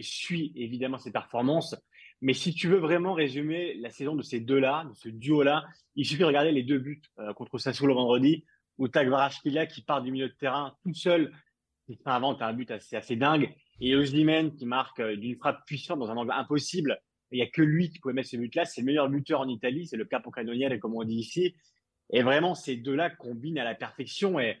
suit 0.00 0.52
évidemment 0.54 0.98
ses 0.98 1.12
performances. 1.12 1.74
Mais 2.20 2.34
si 2.34 2.52
tu 2.52 2.68
veux 2.68 2.78
vraiment 2.78 3.12
résumer 3.12 3.74
la 3.74 3.90
saison 3.90 4.16
de 4.16 4.22
ces 4.22 4.40
deux-là, 4.40 4.86
de 4.88 4.94
ce 4.94 5.08
duo-là, 5.08 5.66
il 5.94 6.04
suffit 6.04 6.20
de 6.20 6.26
regarder 6.26 6.52
les 6.52 6.64
deux 6.64 6.78
buts 6.78 7.02
euh, 7.20 7.32
contre 7.32 7.58
Sassuolo 7.58 7.94
vendredi, 7.94 8.44
où 8.76 8.88
Tagvarashvili 8.88 9.66
qui 9.68 9.82
part 9.82 10.02
du 10.02 10.10
milieu 10.10 10.28
de 10.28 10.34
terrain 10.34 10.74
tout 10.82 10.94
seul, 10.94 11.32
qui 11.86 11.98
invente 12.04 12.42
un 12.42 12.52
but 12.52 12.70
assez, 12.70 12.96
assez 12.96 13.16
dingue, 13.16 13.54
et 13.80 13.94
Ozymen 13.94 14.54
qui 14.54 14.66
marque 14.66 15.00
euh, 15.00 15.16
d'une 15.16 15.36
frappe 15.36 15.64
puissante 15.64 16.00
dans 16.00 16.10
un 16.10 16.16
angle 16.16 16.32
impossible. 16.32 16.98
Il 17.30 17.36
n'y 17.36 17.42
a 17.42 17.46
que 17.46 17.62
lui 17.62 17.90
qui 17.90 17.98
pouvait 17.98 18.14
mettre 18.14 18.30
ce 18.30 18.36
but-là. 18.36 18.64
C'est 18.64 18.80
le 18.80 18.86
meilleur 18.86 19.08
buteur 19.08 19.40
en 19.40 19.48
Italie, 19.48 19.86
c'est 19.86 19.96
le 19.96 20.04
capo 20.04 20.30
canoniere, 20.30 20.78
comme 20.80 20.94
on 20.94 21.04
dit 21.04 21.16
ici. 21.16 21.54
Et 22.10 22.22
vraiment, 22.22 22.54
ces 22.54 22.76
deux-là 22.76 23.10
combinent 23.10 23.58
à 23.58 23.64
la 23.64 23.74
perfection. 23.74 24.40
Et, 24.40 24.58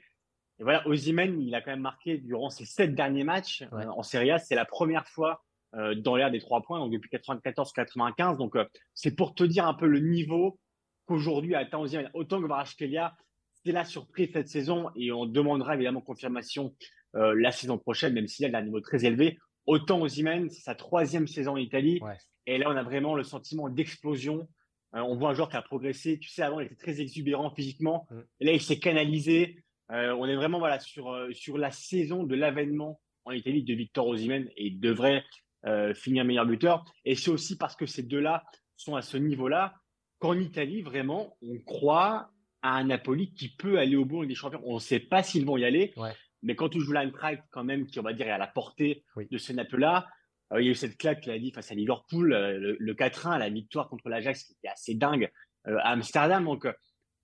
voilà, 0.60 0.86
Ozymen, 0.86 1.40
il 1.40 1.54
a 1.54 1.62
quand 1.62 1.70
même 1.70 1.80
marqué 1.80 2.18
durant 2.18 2.50
ses 2.50 2.66
sept 2.66 2.94
derniers 2.94 3.24
matchs 3.24 3.62
euh, 3.72 3.86
en 3.86 4.02
Serie 4.02 4.30
A. 4.30 4.38
C'est 4.38 4.54
la 4.54 4.64
première 4.64 5.06
fois 5.06 5.44
euh, 5.74 5.94
dans 5.94 6.16
l'air 6.16 6.30
des 6.30 6.38
trois 6.38 6.62
points, 6.62 6.78
donc 6.78 6.92
depuis 6.92 7.10
94-95. 7.10 8.38
Donc, 8.38 8.56
euh, 8.56 8.64
c'est 8.94 9.14
pour 9.14 9.34
te 9.34 9.44
dire 9.44 9.66
un 9.66 9.74
peu 9.74 9.86
le 9.86 10.00
niveau 10.00 10.58
qu'aujourd'hui 11.04 11.54
atteint 11.54 11.78
Ozymen. 11.78 12.10
Autant 12.14 12.40
que 12.40 12.46
Varashkelia, 12.46 13.14
c'est 13.52 13.72
la 13.72 13.84
surprise 13.84 14.30
cette 14.32 14.48
saison 14.48 14.88
et 14.96 15.12
on 15.12 15.26
demandera 15.26 15.74
évidemment 15.74 16.00
confirmation 16.00 16.74
euh, 17.16 17.34
la 17.38 17.52
saison 17.52 17.76
prochaine, 17.76 18.14
même 18.14 18.28
s'il 18.28 18.54
a 18.54 18.58
un 18.58 18.62
niveau 18.62 18.80
très 18.80 19.04
élevé. 19.04 19.38
Autant 19.66 20.00
Ozymen, 20.00 20.48
c'est 20.48 20.62
sa 20.62 20.74
troisième 20.74 21.26
saison 21.26 21.52
en 21.52 21.56
Italie. 21.58 22.00
Et 22.46 22.56
là, 22.56 22.70
on 22.70 22.76
a 22.76 22.82
vraiment 22.82 23.14
le 23.14 23.22
sentiment 23.22 23.68
d'explosion. 23.68 24.48
on 24.94 25.16
voit 25.16 25.30
un 25.30 25.34
joueur 25.34 25.50
qui 25.50 25.56
a 25.56 25.62
progressé. 25.62 26.18
Tu 26.18 26.30
sais, 26.30 26.40
avant, 26.40 26.60
il 26.60 26.66
était 26.66 26.76
très 26.76 27.02
exubérant 27.02 27.50
physiquement. 27.50 28.06
Mm. 28.10 28.20
Et 28.40 28.44
là, 28.46 28.52
il 28.52 28.62
s'est 28.62 28.78
canalisé. 28.78 29.62
on 29.90 30.24
est 30.24 30.36
vraiment 30.36 30.60
voilà, 30.60 30.80
sur, 30.80 31.14
sur 31.32 31.58
la 31.58 31.70
saison 31.70 32.24
de 32.24 32.34
l'avènement 32.34 33.02
en 33.26 33.32
Italie 33.32 33.62
de 33.62 33.74
Victor 33.74 34.06
Ozymen 34.06 34.48
et 34.56 34.68
il 34.68 34.80
devrait 34.80 35.22
euh, 35.66 35.92
finir 35.92 36.24
meilleur 36.24 36.46
buteur. 36.46 36.84
Et 37.04 37.14
c'est 37.14 37.30
aussi 37.30 37.56
parce 37.56 37.74
que 37.74 37.86
ces 37.86 38.02
deux-là 38.02 38.44
sont 38.76 38.94
à 38.94 39.02
ce 39.02 39.16
niveau-là 39.16 39.74
qu'en 40.20 40.38
Italie, 40.38 40.82
vraiment, 40.82 41.36
on 41.42 41.58
croit 41.58 42.30
à 42.62 42.76
un 42.76 42.84
Napoli 42.84 43.32
qui 43.34 43.48
peut 43.56 43.78
aller 43.78 43.96
au 43.96 44.04
bout 44.04 44.24
des 44.24 44.34
champions. 44.34 44.62
On 44.64 44.74
ne 44.74 44.80
sait 44.80 45.00
pas 45.00 45.22
s'ils 45.22 45.44
vont 45.44 45.56
y 45.56 45.64
aller, 45.64 45.94
mais 46.42 46.54
quand 46.54 46.68
tu 46.68 46.80
joues 46.80 46.92
l'Eintracht, 46.92 47.42
quand 47.50 47.64
même, 47.64 47.86
qui, 47.86 47.98
on 47.98 48.04
va 48.04 48.12
dire, 48.12 48.28
est 48.28 48.32
à 48.32 48.38
la 48.38 48.46
portée 48.46 49.04
de 49.16 49.38
ce 49.38 49.52
Naples-là, 49.52 50.06
euh, 50.52 50.62
il 50.62 50.66
y 50.66 50.68
a 50.68 50.72
eu 50.72 50.76
cette 50.76 50.96
claque, 50.96 51.22
tu 51.22 51.28
l'as 51.28 51.38
dit, 51.38 51.50
face 51.50 51.72
à 51.72 51.74
Liverpool, 51.74 52.32
euh, 52.32 52.76
le, 52.78 52.94
4-1, 52.94 53.38
la 53.38 53.50
victoire 53.50 53.88
contre 53.88 54.08
l'Ajax, 54.08 54.44
qui 54.44 54.52
était 54.52 54.68
assez 54.68 54.94
dingue 54.94 55.30
à 55.64 55.90
Amsterdam. 55.90 56.44
Donc, 56.44 56.66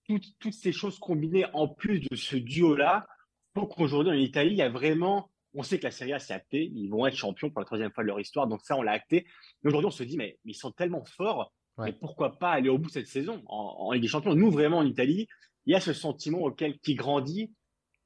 toutes, 0.07 0.25
toutes 0.39 0.53
ces 0.53 0.73
choses 0.73 0.99
combinées 0.99 1.45
en 1.53 1.67
plus 1.67 2.01
de 2.01 2.15
ce 2.15 2.35
duo-là, 2.35 3.07
pour 3.53 3.69
qu'aujourd'hui, 3.69 4.11
en 4.11 4.21
Italie, 4.21 4.51
il 4.51 4.57
y 4.57 4.61
a 4.61 4.69
vraiment 4.69 5.31
on 5.55 5.63
sait 5.63 5.79
que 5.79 5.83
la 5.83 5.91
Serie 5.91 6.13
A, 6.13 6.19
c'est 6.19 6.33
acté. 6.33 6.71
Ils 6.73 6.89
vont 6.89 7.05
être 7.07 7.15
champions 7.15 7.49
pour 7.49 7.59
la 7.59 7.65
troisième 7.65 7.91
fois 7.91 8.03
de 8.03 8.07
leur 8.07 8.19
histoire. 8.19 8.47
Donc 8.47 8.61
ça, 8.63 8.77
on 8.77 8.81
l'a 8.81 8.91
acté. 8.91 9.25
Mais 9.63 9.69
aujourd'hui, 9.69 9.87
on 9.87 9.91
se 9.91 10.03
dit, 10.03 10.17
mais, 10.17 10.37
ils 10.45 10.53
sont 10.53 10.71
tellement 10.71 11.03
forts. 11.05 11.51
Mais 11.77 11.91
pourquoi 11.91 12.37
pas 12.39 12.51
aller 12.51 12.69
au 12.69 12.77
bout 12.77 12.87
de 12.87 12.93
cette 12.93 13.07
saison 13.07 13.43
en, 13.47 13.91
Ligue 13.91 14.03
des 14.03 14.07
Champions? 14.07 14.33
Nous, 14.33 14.49
vraiment, 14.49 14.77
en 14.77 14.85
Italie, 14.85 15.27
il 15.65 15.73
y 15.73 15.75
a 15.75 15.81
ce 15.81 15.93
sentiment 15.93 16.39
auquel 16.39 16.79
qui 16.79 16.95
grandit 16.95 17.53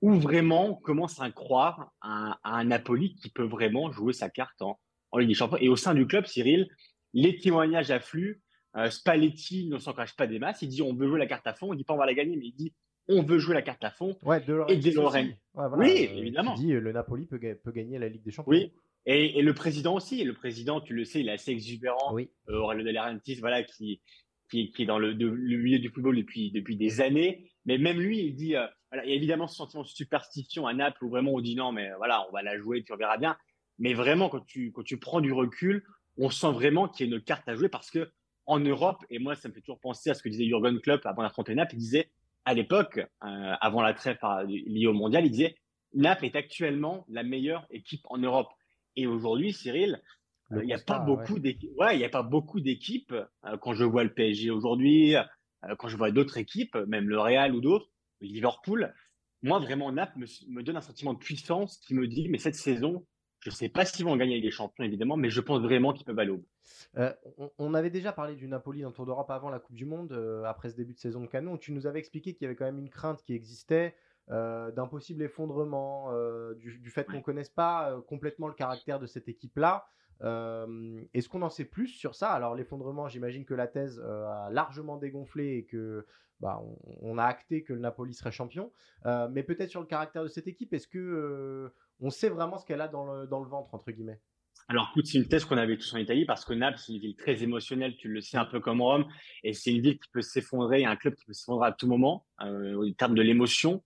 où 0.01 0.13
vraiment 0.13 0.69
on 0.69 0.75
commence 0.75 1.19
à 1.19 1.29
croire 1.29 1.91
à, 2.01 2.39
un 2.43 2.63
Napoli 2.63 3.15
qui 3.15 3.29
peut 3.29 3.43
vraiment 3.43 3.91
jouer 3.91 4.13
sa 4.13 4.29
carte 4.29 4.61
en, 4.61 4.79
Ligue 5.17 5.29
des 5.29 5.35
Champions. 5.35 5.57
Et 5.59 5.69
au 5.69 5.75
sein 5.75 5.93
du 5.93 6.07
club, 6.07 6.25
Cyril, 6.25 6.67
les 7.13 7.37
témoignages 7.37 7.91
affluent. 7.91 8.41
Euh, 8.75 8.91
Spalletti 8.91 9.67
ne 9.67 9.79
s'en 9.79 9.93
cache 9.93 10.15
pas 10.15 10.27
des 10.27 10.37
masses. 10.37 10.61
Il 10.61 10.69
dit 10.69 10.83
on 10.83 10.93
veut 10.93 11.07
jouer 11.07 11.19
la 11.19 11.25
carte 11.25 11.47
à 11.47 11.53
fond. 11.53 11.73
Il 11.73 11.77
dit 11.77 11.83
pas 11.83 11.95
on 11.95 11.97
va 11.97 12.05
la 12.05 12.13
gagner, 12.13 12.37
mais 12.37 12.45
il 12.45 12.53
dit 12.53 12.73
on 13.09 13.23
veut 13.23 13.39
jouer 13.39 13.55
la 13.55 13.61
carte 13.61 13.83
à 13.83 13.91
fond. 13.91 14.17
Ouais, 14.23 14.39
de 14.39 14.61
et 14.69 14.77
de 14.77 14.91
Lorraine. 14.95 15.35
oui, 15.55 16.07
euh, 16.07 16.17
évidemment. 16.17 16.53
dit 16.53 16.73
euh, 16.73 16.79
le 16.79 16.91
Napoli 16.91 17.25
peut, 17.25 17.39
gagner 17.39 17.97
la 17.97 18.07
Ligue 18.07 18.23
des 18.23 18.31
Champions. 18.31 18.51
Oui. 18.51 18.71
Et, 19.05 19.41
le 19.41 19.53
président 19.53 19.95
aussi. 19.95 20.23
Le 20.23 20.33
président, 20.33 20.79
tu 20.79 20.93
le 20.93 21.03
sais, 21.03 21.21
il 21.21 21.29
est 21.29 21.33
assez 21.33 21.51
exubérant. 21.51 22.13
Oui. 22.13 22.29
Euh, 22.49 22.59
Aurelio 22.59 22.83
De 22.83 22.91
Laurentiis, 22.91 23.35
voilà, 23.39 23.63
qui, 23.63 24.01
qui, 24.49 24.71
est 24.77 24.85
dans 24.85 24.99
le, 24.99 25.13
milieu 25.13 25.79
du 25.79 25.89
football 25.89 26.17
depuis, 26.17 26.51
depuis 26.51 26.77
des 26.77 27.01
années. 27.01 27.49
Mais 27.65 27.77
même 27.77 27.99
lui, 27.99 28.19
il 28.19 28.35
dit, 28.35 28.53
voilà, 28.91 29.05
il 29.05 29.09
y 29.09 29.13
a 29.13 29.15
évidemment 29.15 29.47
ce 29.47 29.55
sentiment 29.55 29.83
de 29.83 29.87
superstition 29.87 30.67
à 30.67 30.73
Naples 30.73 31.03
où 31.03 31.09
vraiment 31.09 31.33
on 31.33 31.41
dit 31.41 31.55
non, 31.55 31.71
mais 31.71 31.89
voilà, 31.97 32.25
on 32.29 32.31
va 32.31 32.43
la 32.43 32.57
jouer, 32.59 32.83
tu 32.83 32.95
verras 32.95 33.17
bien. 33.17 33.35
Mais 33.79 33.93
vraiment, 33.93 34.29
quand 34.29 34.45
tu, 34.45 34.71
quand 34.71 34.83
tu 34.83 34.97
prends 34.97 35.21
du 35.21 35.33
recul, 35.33 35.83
on 36.17 36.29
sent 36.29 36.51
vraiment 36.51 36.87
qu'il 36.87 37.07
y 37.07 37.11
a 37.11 37.15
une 37.15 37.21
carte 37.21 37.47
à 37.47 37.55
jouer 37.55 37.69
parce 37.69 37.89
que 37.89 38.11
en 38.45 38.59
Europe, 38.59 39.05
et 39.09 39.19
moi, 39.19 39.35
ça 39.35 39.47
me 39.47 39.53
fait 39.53 39.61
toujours 39.61 39.79
penser 39.79 40.09
à 40.09 40.13
ce 40.15 40.23
que 40.23 40.29
disait 40.29 40.45
Jurgen 40.45 40.79
Klopp 40.81 41.05
avant 41.05 41.21
d'affronter 41.21 41.55
Naples, 41.55 41.75
il 41.75 41.79
disait 41.79 42.09
à 42.45 42.53
l'époque, 42.53 42.97
euh, 42.97 43.53
avant 43.61 43.81
la 43.81 43.93
trêve 43.93 44.17
liée 44.47 44.87
au 44.87 44.93
mondial, 44.93 45.25
il 45.25 45.31
disait 45.31 45.55
Naples 45.93 46.25
est 46.25 46.35
actuellement 46.35 47.05
la 47.09 47.23
meilleure 47.23 47.65
équipe 47.69 48.01
en 48.05 48.17
Europe. 48.17 48.49
Et 48.95 49.07
aujourd'hui, 49.07 49.53
Cyril, 49.53 50.01
Il 50.51 50.61
n'y 50.61 50.73
a, 50.73 50.79
pas 50.79 50.99
beaucoup 50.99 51.39
d'équipes. 51.39 51.71
Ouais, 51.77 51.95
il 51.95 52.01
y 52.01 52.05
a 52.05 52.09
pas 52.09 52.23
beaucoup 52.23 52.59
d'équipes. 52.59 53.13
quand 53.61 53.73
je 53.73 53.83
vois 53.83 54.03
le 54.03 54.13
PSG 54.13 54.49
aujourd'hui, 54.49 55.15
quand 55.77 55.87
je 55.87 55.97
vois 55.97 56.11
d'autres 56.11 56.37
équipes, 56.37 56.75
même 56.87 57.07
le 57.07 57.19
Real 57.19 57.55
ou 57.55 57.61
d'autres, 57.61 57.91
Liverpool, 58.21 58.93
moi 59.41 59.59
vraiment 59.59 59.91
Naples 59.91 60.19
me, 60.19 60.25
me, 60.49 60.63
donne 60.63 60.77
un 60.77 60.81
sentiment 60.81 61.13
de 61.13 61.19
puissance 61.19 61.77
qui 61.77 61.93
me 61.93 62.07
dit 62.07 62.27
mais 62.29 62.39
cette 62.39 62.55
saison, 62.55 63.05
je 63.39 63.49
ne 63.49 63.55
sais 63.55 63.69
pas 63.69 63.85
s'ils 63.85 64.05
vont 64.05 64.17
gagner 64.17 64.39
les 64.41 64.51
champions 64.51 64.83
évidemment, 64.83 65.17
mais 65.17 65.29
je 65.29 65.39
pense 65.41 65.61
vraiment 65.61 65.93
qu'ils 65.93 66.05
peuvent 66.05 66.19
aller 66.19 66.31
au 66.31 66.37
bout. 66.37 66.47
Euh, 66.97 67.13
on, 67.57 67.73
avait 67.73 67.89
déjà 67.89 68.11
parlé 68.11 68.35
du 68.35 68.47
Napoli 68.47 68.81
dans 68.81 68.89
le 68.89 68.93
Tour 68.93 69.05
d'Europe 69.05 69.29
avant 69.31 69.49
la 69.49 69.59
Coupe 69.59 69.75
du 69.75 69.85
Monde, 69.85 70.11
euh, 70.11 70.43
après 70.43 70.69
ce 70.69 70.75
début 70.75 70.93
de 70.93 70.99
saison 70.99 71.21
de 71.21 71.27
canon. 71.27 71.57
Tu 71.57 71.71
nous 71.71 71.87
avais 71.87 71.99
expliqué 71.99 72.33
qu'il 72.33 72.43
y 72.43 72.45
avait 72.45 72.55
quand 72.55 72.65
même 72.65 72.79
une 72.79 72.89
crainte 72.89 73.23
qui 73.23 73.33
existait 73.33 73.95
euh, 74.29 74.71
d'un 74.71 74.87
possible 74.87 75.23
effondrement, 75.23 76.11
du, 76.55 76.89
fait 76.89 77.05
qu'on 77.05 77.17
ne 77.17 77.21
connaisse 77.21 77.49
pas 77.49 78.01
complètement 78.07 78.47
le 78.47 78.53
caractère 78.53 78.99
de 78.99 79.07
cette 79.07 79.27
équipe-là. 79.27 79.85
Est-ce 80.21 81.29
qu'on 81.29 81.41
en 81.41 81.49
sait 81.49 81.65
plus 81.65 81.87
sur 81.87 82.15
ça? 82.15 82.31
Alors 82.31 82.55
l'effondrement, 82.55 83.07
j'imagine 83.07 83.45
que 83.45 83.53
la 83.53 83.67
thèse 83.67 83.99
a 83.99 84.49
largement 84.51 84.97
dégonflé 84.97 85.57
et 85.57 85.65
que 85.65 86.05
bah, 86.41 86.61
on, 87.01 87.17
a 87.17 87.25
acté 87.25 87.63
que 87.63 87.73
le 87.73 87.79
Napoli 87.79 88.13
serait 88.13 88.31
champion. 88.31 88.71
mais 89.05 89.43
peut-être 89.43 89.69
sur 89.69 89.81
le 89.81 89.87
caractère 89.87 90.23
de 90.23 90.27
cette 90.27 90.47
équipe, 90.47 90.73
est-ce 90.73 90.87
que 90.87 91.71
on 91.99 92.09
sait 92.09 92.29
vraiment 92.29 92.57
ce 92.57 92.65
qu'elle 92.65 92.81
a 92.81 92.87
dans 92.87 93.05
le, 93.05 93.25
ventre 93.25 93.73
entre 93.73 93.91
guillemets 93.91 94.19
alors, 94.71 94.89
écoute, 94.91 95.07
c'est 95.07 95.17
une 95.17 95.27
thèse 95.27 95.45
qu'on 95.45 95.57
avait 95.57 95.77
tous 95.77 95.95
en 95.95 95.97
Italie 95.97 96.25
parce 96.25 96.45
que 96.45 96.53
Naples, 96.53 96.77
c'est 96.77 96.93
une 96.93 96.99
ville 96.99 97.15
très 97.15 97.41
émotionnelle, 97.41 97.95
tu 97.97 98.07
le 98.07 98.21
sais, 98.21 98.37
un 98.37 98.45
peu 98.45 98.59
comme 98.59 98.83
Rome. 98.83 99.07
Et 99.43 99.53
c'est 99.53 99.71
une 99.71 99.81
ville 99.81 99.97
qui 99.97 100.07
peut 100.11 100.21
s'effondrer, 100.21 100.85
un 100.85 100.95
club 100.95 101.15
qui 101.15 101.25
peut 101.25 101.33
s'effondrer 101.33 101.69
à 101.69 101.71
tout 101.71 101.87
moment, 101.87 102.27
euh, 102.43 102.87
en 102.87 102.93
termes 102.93 103.15
de 103.15 103.23
l'émotion, 103.23 103.83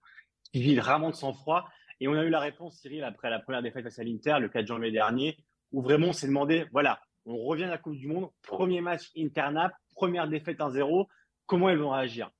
qui 0.52 0.60
vit 0.60 0.76
vraiment 0.76 1.08
de 1.08 1.14
sang-froid. 1.14 1.66
Et 2.00 2.08
on 2.08 2.12
a 2.12 2.22
eu 2.22 2.28
la 2.28 2.40
réponse, 2.40 2.80
Cyril, 2.80 3.02
après 3.02 3.30
la 3.30 3.38
première 3.38 3.62
défaite 3.62 3.84
face 3.84 3.98
à 3.98 4.04
l'Inter, 4.04 4.36
le 4.40 4.50
4 4.50 4.66
janvier 4.66 4.90
dernier, 4.90 5.38
où 5.72 5.80
vraiment 5.80 6.08
on 6.08 6.12
s'est 6.12 6.26
demandé, 6.26 6.66
voilà, 6.70 7.00
on 7.24 7.38
revient 7.38 7.64
à 7.64 7.70
la 7.70 7.78
Coupe 7.78 7.96
du 7.96 8.06
Monde, 8.06 8.28
premier 8.42 8.82
match 8.82 9.10
Inter-Naples, 9.16 9.76
première 9.94 10.28
défaite 10.28 10.58
1-0, 10.58 11.06
comment 11.46 11.70
ils 11.70 11.78
vont 11.78 11.90
réagir? 11.90 12.30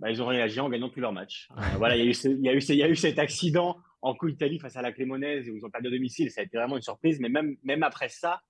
Bah, 0.00 0.10
Ils 0.10 0.22
ont 0.22 0.26
réagi 0.26 0.58
en 0.60 0.70
gagnant 0.70 0.88
tous 0.88 1.00
leurs 1.00 1.12
matchs. 1.12 1.48
Euh, 1.56 1.60
voilà, 1.76 1.96
il 1.96 2.06
y 2.06 2.82
a 2.82 2.88
eu 2.88 2.96
cet 2.96 3.18
accident 3.18 3.76
en 4.04 4.14
coup 4.14 4.28
Italie 4.28 4.58
face 4.58 4.76
à 4.76 4.82
la 4.82 4.92
Crémonaise 4.92 5.48
où 5.48 5.56
ils 5.56 5.64
ont 5.64 5.70
perdu 5.70 5.88
à 5.88 5.90
domicile, 5.90 6.30
ça 6.30 6.42
a 6.42 6.44
été 6.44 6.58
vraiment 6.58 6.76
une 6.76 6.82
surprise. 6.82 7.18
Mais 7.20 7.30
même, 7.30 7.56
même 7.62 7.82
après 7.82 8.10
ça, 8.10 8.42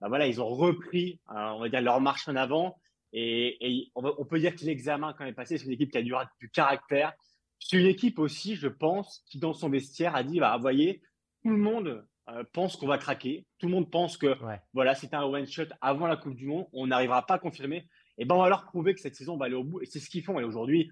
bah 0.00 0.08
voilà, 0.08 0.26
ils 0.26 0.42
ont 0.42 0.48
repris, 0.48 1.20
euh, 1.30 1.50
on 1.54 1.60
va 1.60 1.68
dire, 1.70 1.80
leur 1.80 2.00
marche 2.02 2.28
en 2.28 2.36
avant. 2.36 2.76
Et, 3.12 3.90
on, 3.96 4.24
peut 4.24 4.38
dire 4.38 4.54
que 4.54 4.64
l'examen 4.64 5.14
quand 5.14 5.24
même 5.24 5.34
passé, 5.34 5.58
c'est 5.58 5.64
une 5.64 5.72
équipe 5.72 5.90
qui 5.90 5.98
a 5.98 6.02
du, 6.02 6.12
du 6.38 6.50
caractère. 6.50 7.14
C'est 7.58 7.78
une 7.78 7.86
équipe 7.86 8.18
aussi, 8.18 8.56
je 8.56 8.68
pense, 8.68 9.24
qui 9.26 9.38
dans 9.38 9.54
son 9.54 9.70
vestiaire 9.70 10.14
a 10.14 10.22
dit, 10.22 10.38
bah, 10.38 10.54
vous 10.56 10.62
voyez, 10.62 11.00
tout 11.42 11.50
le 11.50 11.56
monde 11.56 12.06
euh, 12.28 12.44
pense 12.52 12.76
qu'on 12.76 12.86
va 12.86 12.98
craquer. 12.98 13.46
Tout 13.58 13.66
le 13.66 13.72
monde 13.72 13.90
pense 13.90 14.18
que 14.18 14.36
voilà, 14.74 14.94
c'est 14.94 15.14
un 15.14 15.24
one 15.24 15.46
shot 15.46 15.64
avant 15.80 16.06
la 16.06 16.16
Coupe 16.16 16.36
du 16.36 16.46
Monde. 16.46 16.66
On 16.74 16.86
n'arrivera 16.86 17.24
pas 17.24 17.34
à 17.34 17.38
confirmer. 17.38 17.88
Et 18.18 18.26
ben, 18.26 18.34
on 18.34 18.42
va 18.42 18.50
leur 18.50 18.66
prouver 18.66 18.94
que 18.94 19.00
cette 19.00 19.16
saison 19.16 19.38
va 19.38 19.46
aller 19.46 19.54
au 19.54 19.64
bout. 19.64 19.80
Et 19.80 19.86
c'est 19.86 19.98
ce 19.98 20.10
qu'ils 20.10 20.22
font. 20.22 20.38
Et 20.38 20.44
aujourd'hui, 20.44 20.90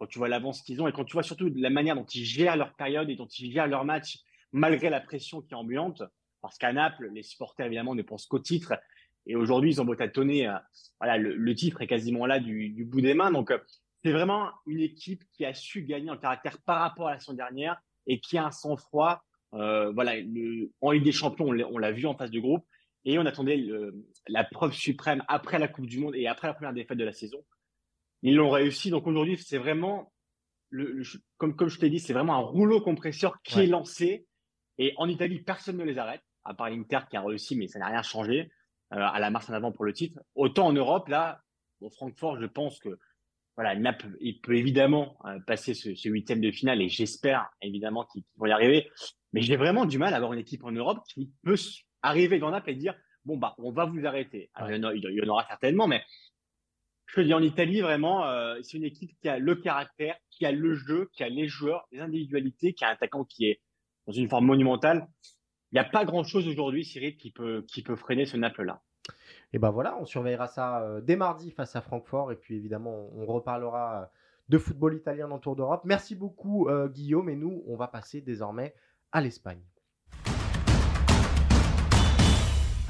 quand 0.00 0.06
tu 0.06 0.18
vois 0.18 0.28
l'avance 0.28 0.62
qu'ils 0.62 0.80
ont 0.80 0.88
et 0.88 0.92
quand 0.92 1.04
tu 1.04 1.12
vois 1.12 1.22
surtout 1.22 1.52
la 1.54 1.68
manière 1.68 1.94
dont 1.94 2.06
ils 2.06 2.24
gèrent 2.24 2.56
leur 2.56 2.72
période 2.74 3.10
et 3.10 3.16
dont 3.16 3.26
ils 3.26 3.52
gèrent 3.52 3.66
leur 3.66 3.84
match, 3.84 4.16
malgré 4.50 4.88
la 4.88 4.98
pression 4.98 5.42
qui 5.42 5.52
est 5.52 5.56
ambiante, 5.56 6.02
parce 6.40 6.56
qu'à 6.56 6.72
Naples, 6.72 7.10
les 7.12 7.22
supporters 7.22 7.66
évidemment 7.66 7.94
ne 7.94 8.00
pensent 8.00 8.26
qu'au 8.26 8.38
titre. 8.38 8.72
Et 9.26 9.36
aujourd'hui, 9.36 9.72
ils 9.72 9.80
ont 9.82 9.84
beau 9.84 9.94
tâtonner, 9.94 10.48
euh, 10.48 10.56
le, 11.18 11.54
titre 11.54 11.82
est 11.82 11.86
quasiment 11.86 12.24
là 12.24 12.40
du, 12.40 12.86
bout 12.86 13.02
des 13.02 13.12
mains. 13.12 13.30
Donc, 13.30 13.50
euh, 13.50 13.58
c'est 14.02 14.12
vraiment 14.12 14.48
une 14.66 14.80
équipe 14.80 15.22
qui 15.34 15.44
a 15.44 15.52
su 15.52 15.82
gagner 15.82 16.10
en 16.10 16.16
caractère 16.16 16.56
par 16.62 16.80
rapport 16.80 17.08
à 17.08 17.12
la 17.12 17.18
saison 17.18 17.34
dernière 17.34 17.78
et 18.06 18.20
qui 18.20 18.38
a 18.38 18.46
un 18.46 18.50
sang-froid. 18.50 19.22
Euh, 19.52 19.92
voilà, 19.92 20.14
en 20.80 20.92
Ligue 20.92 21.04
des 21.04 21.12
Champions, 21.12 21.48
on 21.48 21.78
l'a 21.78 21.92
vu 21.92 22.06
en 22.06 22.16
phase 22.16 22.30
de 22.30 22.40
groupe 22.40 22.64
et 23.04 23.18
on 23.18 23.26
attendait 23.26 23.62
la 24.28 24.44
preuve 24.44 24.72
suprême 24.72 25.22
après 25.28 25.58
la 25.58 25.68
Coupe 25.68 25.86
du 25.86 25.98
Monde 25.98 26.16
et 26.16 26.26
après 26.26 26.48
la 26.48 26.54
première 26.54 26.72
défaite 26.72 26.96
de 26.96 27.04
la 27.04 27.12
saison. 27.12 27.44
Ils 28.22 28.36
l'ont 28.36 28.50
réussi. 28.50 28.90
Donc 28.90 29.06
aujourd'hui, 29.06 29.38
c'est 29.38 29.58
vraiment, 29.58 30.12
le, 30.68 31.02
comme, 31.38 31.56
comme 31.56 31.68
je 31.68 31.78
t'ai 31.78 31.90
dit, 31.90 32.00
c'est 32.00 32.12
vraiment 32.12 32.34
un 32.34 32.40
rouleau 32.40 32.80
compresseur 32.80 33.40
qui 33.42 33.60
est 33.60 33.66
lancé. 33.66 34.26
Et 34.78 34.94
en 34.96 35.08
Italie, 35.08 35.40
personne 35.40 35.76
ne 35.76 35.84
les 35.84 35.98
arrête, 35.98 36.22
à 36.44 36.54
part 36.54 36.70
l'Inter 36.70 37.00
qui 37.10 37.16
a 37.16 37.22
réussi, 37.22 37.56
mais 37.56 37.68
ça 37.68 37.78
n'a 37.78 37.86
rien 37.86 38.02
changé 38.02 38.50
euh, 38.92 38.98
à 38.98 39.18
la 39.18 39.30
marche 39.30 39.48
en 39.50 39.54
avant 39.54 39.72
pour 39.72 39.84
le 39.84 39.92
titre. 39.92 40.20
Autant 40.34 40.66
en 40.66 40.72
Europe, 40.72 41.08
là, 41.08 41.42
au 41.80 41.90
Francfort, 41.90 42.40
je 42.40 42.46
pense 42.46 42.78
que 42.78 42.98
voilà, 43.56 43.74
Naples, 43.74 44.16
il 44.20 44.40
peut 44.40 44.56
évidemment 44.56 45.18
euh, 45.26 45.38
passer 45.46 45.74
ce, 45.74 45.94
ce, 45.94 46.08
huitième 46.08 46.40
de 46.40 46.50
finale 46.50 46.80
et 46.80 46.88
j'espère 46.88 47.50
évidemment 47.60 48.06
qu'ils 48.06 48.22
vont 48.36 48.46
y 48.46 48.52
arriver. 48.52 48.88
Mais 49.32 49.42
j'ai 49.42 49.56
vraiment 49.56 49.84
du 49.84 49.98
mal 49.98 50.14
à 50.14 50.16
avoir 50.16 50.32
une 50.32 50.38
équipe 50.38 50.64
en 50.64 50.72
Europe 50.72 51.00
qui 51.12 51.30
peut 51.44 51.56
arriver 52.02 52.38
dans 52.38 52.50
Naples 52.50 52.70
et 52.70 52.74
dire 52.74 52.94
bon 53.24 53.36
bah 53.36 53.54
on 53.58 53.70
va 53.72 53.84
vous 53.84 54.06
arrêter. 54.06 54.50
il, 54.68 55.02
y 55.02 55.22
en 55.22 55.28
aura 55.28 55.46
certainement, 55.46 55.86
mais 55.86 56.02
je 57.16 57.20
dis 57.22 57.34
en 57.34 57.42
Italie, 57.42 57.80
vraiment, 57.80 58.26
euh, 58.26 58.56
c'est 58.62 58.76
une 58.76 58.84
équipe 58.84 59.12
qui 59.20 59.28
a 59.28 59.38
le 59.38 59.54
caractère, 59.56 60.16
qui 60.30 60.46
a 60.46 60.52
le 60.52 60.74
jeu, 60.74 61.08
qui 61.12 61.22
a 61.22 61.28
les 61.28 61.48
joueurs, 61.48 61.86
les 61.92 62.00
individualités, 62.00 62.72
qui 62.72 62.84
a 62.84 62.88
un 62.88 62.92
attaquant 62.92 63.24
qui 63.24 63.46
est 63.46 63.60
dans 64.06 64.12
une 64.12 64.28
forme 64.28 64.46
monumentale. 64.46 65.08
Il 65.72 65.76
n'y 65.76 65.80
a 65.80 65.84
pas 65.84 66.04
grand-chose 66.04 66.46
aujourd'hui, 66.48 66.84
Cyril, 66.84 67.16
qui 67.16 67.30
peut, 67.30 67.64
qui 67.68 67.82
peut 67.82 67.96
freiner 67.96 68.26
ce 68.26 68.36
Naples-là. 68.36 68.82
Et 69.52 69.58
ben 69.58 69.70
voilà, 69.70 69.98
on 70.00 70.04
surveillera 70.04 70.46
ça 70.46 70.82
euh, 70.82 71.00
dès 71.00 71.16
mardi 71.16 71.50
face 71.50 71.74
à 71.74 71.80
Francfort. 71.80 72.32
Et 72.32 72.36
puis 72.36 72.56
évidemment, 72.56 73.10
on, 73.14 73.26
reparlera 73.26 74.02
euh, 74.02 74.06
de 74.48 74.58
football 74.58 74.94
italien 74.96 75.28
dans 75.28 75.36
le 75.36 75.40
Tour 75.40 75.56
d'Europe. 75.56 75.82
Merci 75.84 76.14
beaucoup, 76.14 76.68
Guillaume. 76.88 77.28
Et 77.28 77.36
nous, 77.36 77.62
on 77.66 77.76
va 77.76 77.86
passer 77.86 78.20
désormais 78.20 78.74
à 79.12 79.20
l'Espagne. 79.20 79.62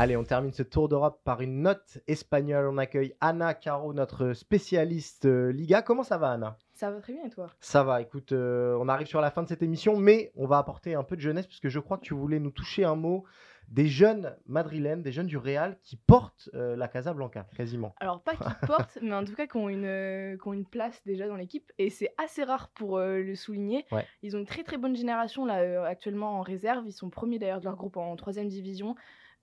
Allez, 0.03 0.17
on 0.17 0.25
termine 0.25 0.51
ce 0.51 0.63
tour 0.63 0.89
d'Europe 0.89 1.21
par 1.25 1.43
une 1.43 1.61
note 1.61 1.99
espagnole. 2.07 2.67
On 2.69 2.79
accueille 2.79 3.15
Anna 3.21 3.53
Caro, 3.53 3.93
notre 3.93 4.33
spécialiste 4.33 5.27
euh, 5.27 5.53
Liga. 5.53 5.83
Comment 5.83 6.05
ça 6.05 6.17
va, 6.17 6.31
Anna 6.31 6.57
Ça 6.73 6.91
va 6.91 7.01
très 7.03 7.13
bien 7.13 7.27
et 7.27 7.29
toi? 7.29 7.51
Ça 7.61 7.83
va, 7.83 8.01
écoute, 8.01 8.33
euh, 8.33 8.79
on 8.81 8.89
arrive 8.89 9.07
sur 9.07 9.21
la 9.21 9.31
fin 9.31 9.43
de 9.43 9.49
cette 9.49 9.63
émission, 9.63 9.99
mais 9.99 10.33
on 10.37 10.47
va 10.47 10.57
apporter 10.57 10.95
un 10.95 11.03
peu 11.05 11.17
de 11.17 11.21
jeunesse, 11.21 11.47
puisque 11.47 11.69
je 11.69 11.79
crois 11.79 11.99
que 11.99 12.05
tu 12.05 12.15
voulais 12.15 12.41
nous 12.41 12.51
toucher 12.51 12.83
un 12.83 12.95
mot 12.95 13.25
des 13.69 13.89
jeunes 13.89 14.35
madrilènes, 14.47 15.03
des 15.03 15.13
jeunes 15.13 15.27
du 15.27 15.37
Real 15.37 15.77
qui 15.83 15.97
portent 15.97 16.49
euh, 16.55 16.77
la 16.77 16.89
Casa 16.89 17.13
Blanca, 17.13 17.47
quasiment. 17.55 17.95
Alors, 18.01 18.23
pas 18.23 18.37
qui 18.37 18.39
portent, 18.67 18.97
mais 19.03 19.13
en 19.13 19.25
tout 19.27 19.35
cas 19.35 19.47
qui 19.47 19.59
ont 19.59 19.69
une, 19.69 20.39
qui 20.41 20.49
ont 20.49 20.55
une 20.55 20.65
place 20.65 21.03
déjà 21.05 21.29
dans 21.29 21.37
l'équipe. 21.37 21.71
Et 21.77 21.91
c'est 21.91 22.15
assez 22.17 22.43
rare 22.43 22.71
pour 22.71 22.99
le 23.01 23.35
souligner. 23.35 23.85
Ils 24.23 24.35
ont 24.35 24.39
une 24.39 24.47
très 24.47 24.63
très 24.63 24.79
bonne 24.79 24.97
génération 24.97 25.45
là 25.45 25.85
actuellement 25.85 26.39
en 26.39 26.41
réserve. 26.41 26.85
Ils 26.87 26.93
sont 26.93 27.11
premiers 27.11 27.39
d'ailleurs 27.39 27.61
de 27.61 27.67
leur 27.67 27.77
groupe 27.77 27.99
en 27.99 28.17
troisième 28.17 28.49
division. 28.49 28.97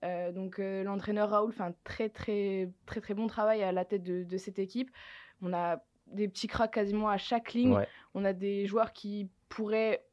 Euh, 0.04 0.32
donc 0.32 0.58
euh, 0.58 0.84
l'entraîneur 0.84 1.30
Raoul 1.30 1.52
fait 1.52 1.62
un 1.62 1.74
très 1.84 2.08
très 2.08 2.70
très 2.86 3.00
très 3.00 3.14
bon 3.14 3.26
travail 3.26 3.62
à 3.62 3.72
la 3.72 3.84
tête 3.84 4.02
de, 4.02 4.36
cette 4.36 4.58
équipe. 4.58 4.90
On 5.42 5.52
a 5.52 5.82
des 6.06 6.28
petits 6.28 6.46
cracks 6.46 6.72
quasiment 6.72 7.08
à 7.08 7.18
chaque 7.18 7.52
ligne. 7.52 7.78
On 8.14 8.24
a 8.24 8.32
des 8.32 8.66
joueurs 8.66 8.92
qui 8.92 9.28
pourraient 9.48 10.04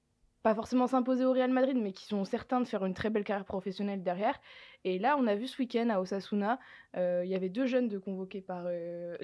pas 0.44 0.54
forcément 0.54 0.86
s'imposer 0.86 1.26
au 1.26 1.32
Real 1.32 1.50
Madrid, 1.50 1.76
mais 1.76 1.92
qui 1.92 2.06
sont 2.06 2.24
certains 2.24 2.62
de 2.62 2.68
faire 2.68 2.86
une 2.86 2.94
très 2.94 3.10
belle 3.10 3.24
carrière 3.24 3.46
professionnelle 3.46 4.04
derrière. 4.04 4.40
Et 4.84 5.00
là, 5.00 5.18
on 5.18 5.26
a 5.26 5.34
vu 5.34 5.48
ce 5.48 5.58
week-end 5.60 5.90
à 5.90 6.00
Osasuna, 6.00 6.60
euh, 6.96 7.24
il 7.26 7.32
y 7.32 7.36
avait 7.36 7.50
deux 7.50 7.66
jeunes 7.66 7.88
de 7.88 7.98
convoqués 7.98 8.42
par, 8.42 8.68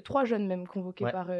trois 0.04 0.24
jeunes 0.24 0.48
même 0.48 0.66
convoqués 0.66 1.04
par, 1.04 1.30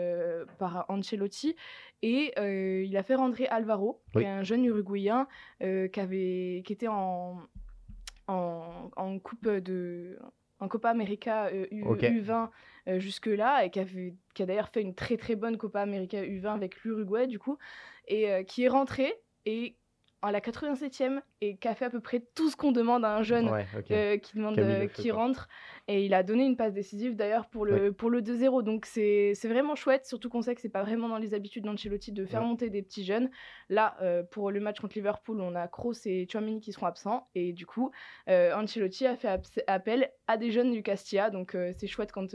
par 0.58 0.84
Ancelotti, 0.88 1.56
et 2.02 2.32
il 2.38 2.96
a 2.96 3.02
fait 3.02 3.16
rentrer 3.16 3.48
Alvaro, 3.48 4.00
qui 4.12 4.20
est 4.20 4.28
un 4.28 4.44
jeune 4.44 4.64
Uruguayen 4.64 5.26
qui 5.58 6.00
avait, 6.00 6.62
qui 6.64 6.72
était 6.72 6.86
en, 6.86 7.38
en, 8.96 9.18
coupe 9.18 9.48
de 9.48 10.18
en 10.58 10.68
Copa 10.68 10.90
América 10.90 11.50
U, 11.70 12.20
20 12.20 12.50
jusque-là 12.98 13.64
et 13.64 13.70
qui, 13.70 13.80
qui 14.34 14.42
a 14.42 14.46
d'ailleurs 14.46 14.68
fait 14.68 14.80
une 14.82 14.94
très 14.94 15.16
très 15.16 15.36
bonne 15.36 15.56
Copa 15.56 15.80
América 15.80 16.22
U20 16.22 16.54
avec 16.54 16.82
l'Uruguay 16.82 17.26
du 17.26 17.38
coup 17.38 17.58
et 18.08 18.30
euh, 18.30 18.42
qui 18.42 18.64
est 18.64 18.68
rentré 18.68 19.14
et 19.46 19.76
à 20.22 20.30
la 20.32 20.40
87e 20.40 21.20
et 21.40 21.56
qui 21.56 21.68
a 21.68 21.74
fait 21.74 21.84
à 21.84 21.90
peu 21.90 22.00
près 22.00 22.20
tout 22.34 22.48
ce 22.48 22.56
qu'on 22.56 22.72
demande 22.72 23.04
à 23.04 23.16
un 23.16 23.22
jeune 23.22 23.50
euh, 23.90 24.16
qui 24.16 24.36
demande 24.36 24.58
euh, 24.58 24.86
qui 24.86 25.10
rentre. 25.10 25.48
Et 25.88 26.04
il 26.06 26.14
a 26.14 26.22
donné 26.22 26.44
une 26.44 26.56
passe 26.56 26.72
décisive 26.72 27.16
d'ailleurs 27.16 27.48
pour 27.48 27.66
le 27.66 27.92
pour 27.92 28.08
le 28.08 28.22
2-0 28.22 28.62
donc 28.62 28.86
c'est 28.86 29.34
vraiment 29.44 29.74
chouette 29.74 30.06
surtout 30.06 30.28
qu'on 30.28 30.42
sait 30.42 30.54
que 30.54 30.60
c'est 30.60 30.68
pas 30.68 30.82
vraiment 30.82 31.08
dans 31.08 31.18
les 31.18 31.34
habitudes 31.34 31.64
d'Ancelotti 31.64 32.12
de 32.12 32.24
faire 32.24 32.42
monter 32.42 32.70
des 32.70 32.82
petits 32.82 33.04
jeunes. 33.04 33.30
Là 33.68 33.96
euh, 34.00 34.22
pour 34.22 34.50
le 34.50 34.60
match 34.60 34.80
contre 34.80 34.94
Liverpool 34.94 35.40
on 35.40 35.54
a 35.56 35.66
Kroos 35.66 36.06
et 36.06 36.28
Chouamini 36.30 36.60
qui 36.60 36.72
seront 36.72 36.86
absents. 36.86 37.28
Et 37.34 37.52
du 37.52 37.66
coup 37.66 37.90
Ancelotti 38.28 39.06
a 39.06 39.16
fait 39.16 39.40
appel 39.66 40.10
à 40.32 40.36
des 40.36 40.50
jeunes 40.50 40.72
du 40.72 40.82
Castilla 40.82 41.30
donc 41.30 41.56
c'est 41.76 41.86
chouette 41.86 42.12
quand 42.12 42.34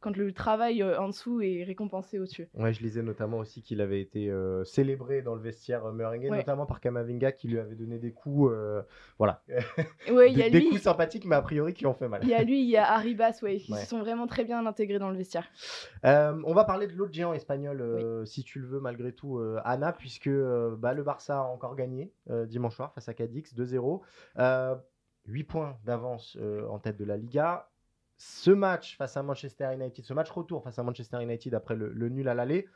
quand 0.00 0.16
le 0.16 0.32
travail 0.32 0.82
en 0.82 1.08
dessous 1.08 1.42
est 1.42 1.62
récompensé 1.64 2.18
au-dessus. 2.18 2.48
Ouais, 2.54 2.72
je 2.72 2.82
lisais 2.82 3.02
notamment 3.02 3.38
aussi 3.38 3.62
qu'il 3.62 3.80
avait 3.80 4.00
été 4.00 4.32
célébré 4.64 5.22
dans 5.22 5.34
le 5.34 5.40
vestiaire 5.40 5.84
merengue, 5.92 6.30
notamment 6.30 6.66
par 6.66 6.80
Kamavinga 6.80 7.32
qui 7.32 7.48
lui 7.48 7.58
avait 7.58 7.74
donné 7.74 7.98
des 7.98 8.12
coups 8.12 8.50
euh, 8.50 8.82
voilà. 9.18 9.42
Ouais, 10.10 10.32
y 10.32 10.42
a 10.42 10.50
des, 10.50 10.64
coups 10.64 10.82
sympathiques, 10.82 11.24
mais 11.24 11.36
a 11.36 11.42
priori 11.42 11.74
qui 11.74 11.86
ont 11.86 11.94
fait 11.94 12.08
mal. 12.08 12.20
Il 12.22 12.28
y 12.28 12.34
a 12.34 12.42
lui, 12.42 12.62
il 12.62 12.68
y 12.68 12.76
a 12.76 12.90
Arribas, 12.92 13.38
ouais, 13.42 13.58
qui 13.58 13.72
se 13.72 13.86
sont 13.86 14.00
vraiment 14.00 14.26
très 14.26 14.44
bien 14.44 14.64
intégrés 14.66 14.98
dans 14.98 15.10
le 15.10 15.16
vestiaire. 15.16 15.48
Euh, 16.04 16.40
on 16.44 16.54
va 16.54 16.64
parler 16.64 16.86
de 16.86 16.92
l'autre 16.92 17.12
géant 17.12 17.32
espagnol, 17.32 17.80
euh, 17.80 18.24
si 18.24 18.42
tu 18.42 18.58
le 18.58 18.66
veux, 18.66 18.80
malgré 18.80 19.12
tout, 19.12 19.40
Anna, 19.64 19.92
puisque 19.92 20.30
bah, 20.30 20.94
le 20.94 21.02
Barça 21.02 21.38
a 21.38 21.42
encore 21.42 21.76
gagné 21.76 22.12
dimanche 22.46 22.76
soir 22.76 22.92
face 22.94 23.08
à 23.08 23.14
Cadix, 23.14 23.54
2-0. 23.54 24.00
8 25.30 25.44
points 25.44 25.78
d'avance 25.84 26.36
en 26.68 26.78
tête 26.78 26.96
de 26.96 27.04
la 27.04 27.16
Liga. 27.16 27.68
Ce 28.16 28.50
match 28.50 28.96
face 28.96 29.16
à 29.16 29.22
Manchester 29.22 29.72
United, 29.74 30.04
ce 30.04 30.12
match 30.12 30.30
retour 30.30 30.62
face 30.62 30.78
à 30.78 30.82
Manchester 30.82 31.22
United 31.22 31.54
après 31.54 31.74
le, 31.74 32.08
nul 32.08 32.28
à 32.28 32.34
l'aller, 32.34 32.68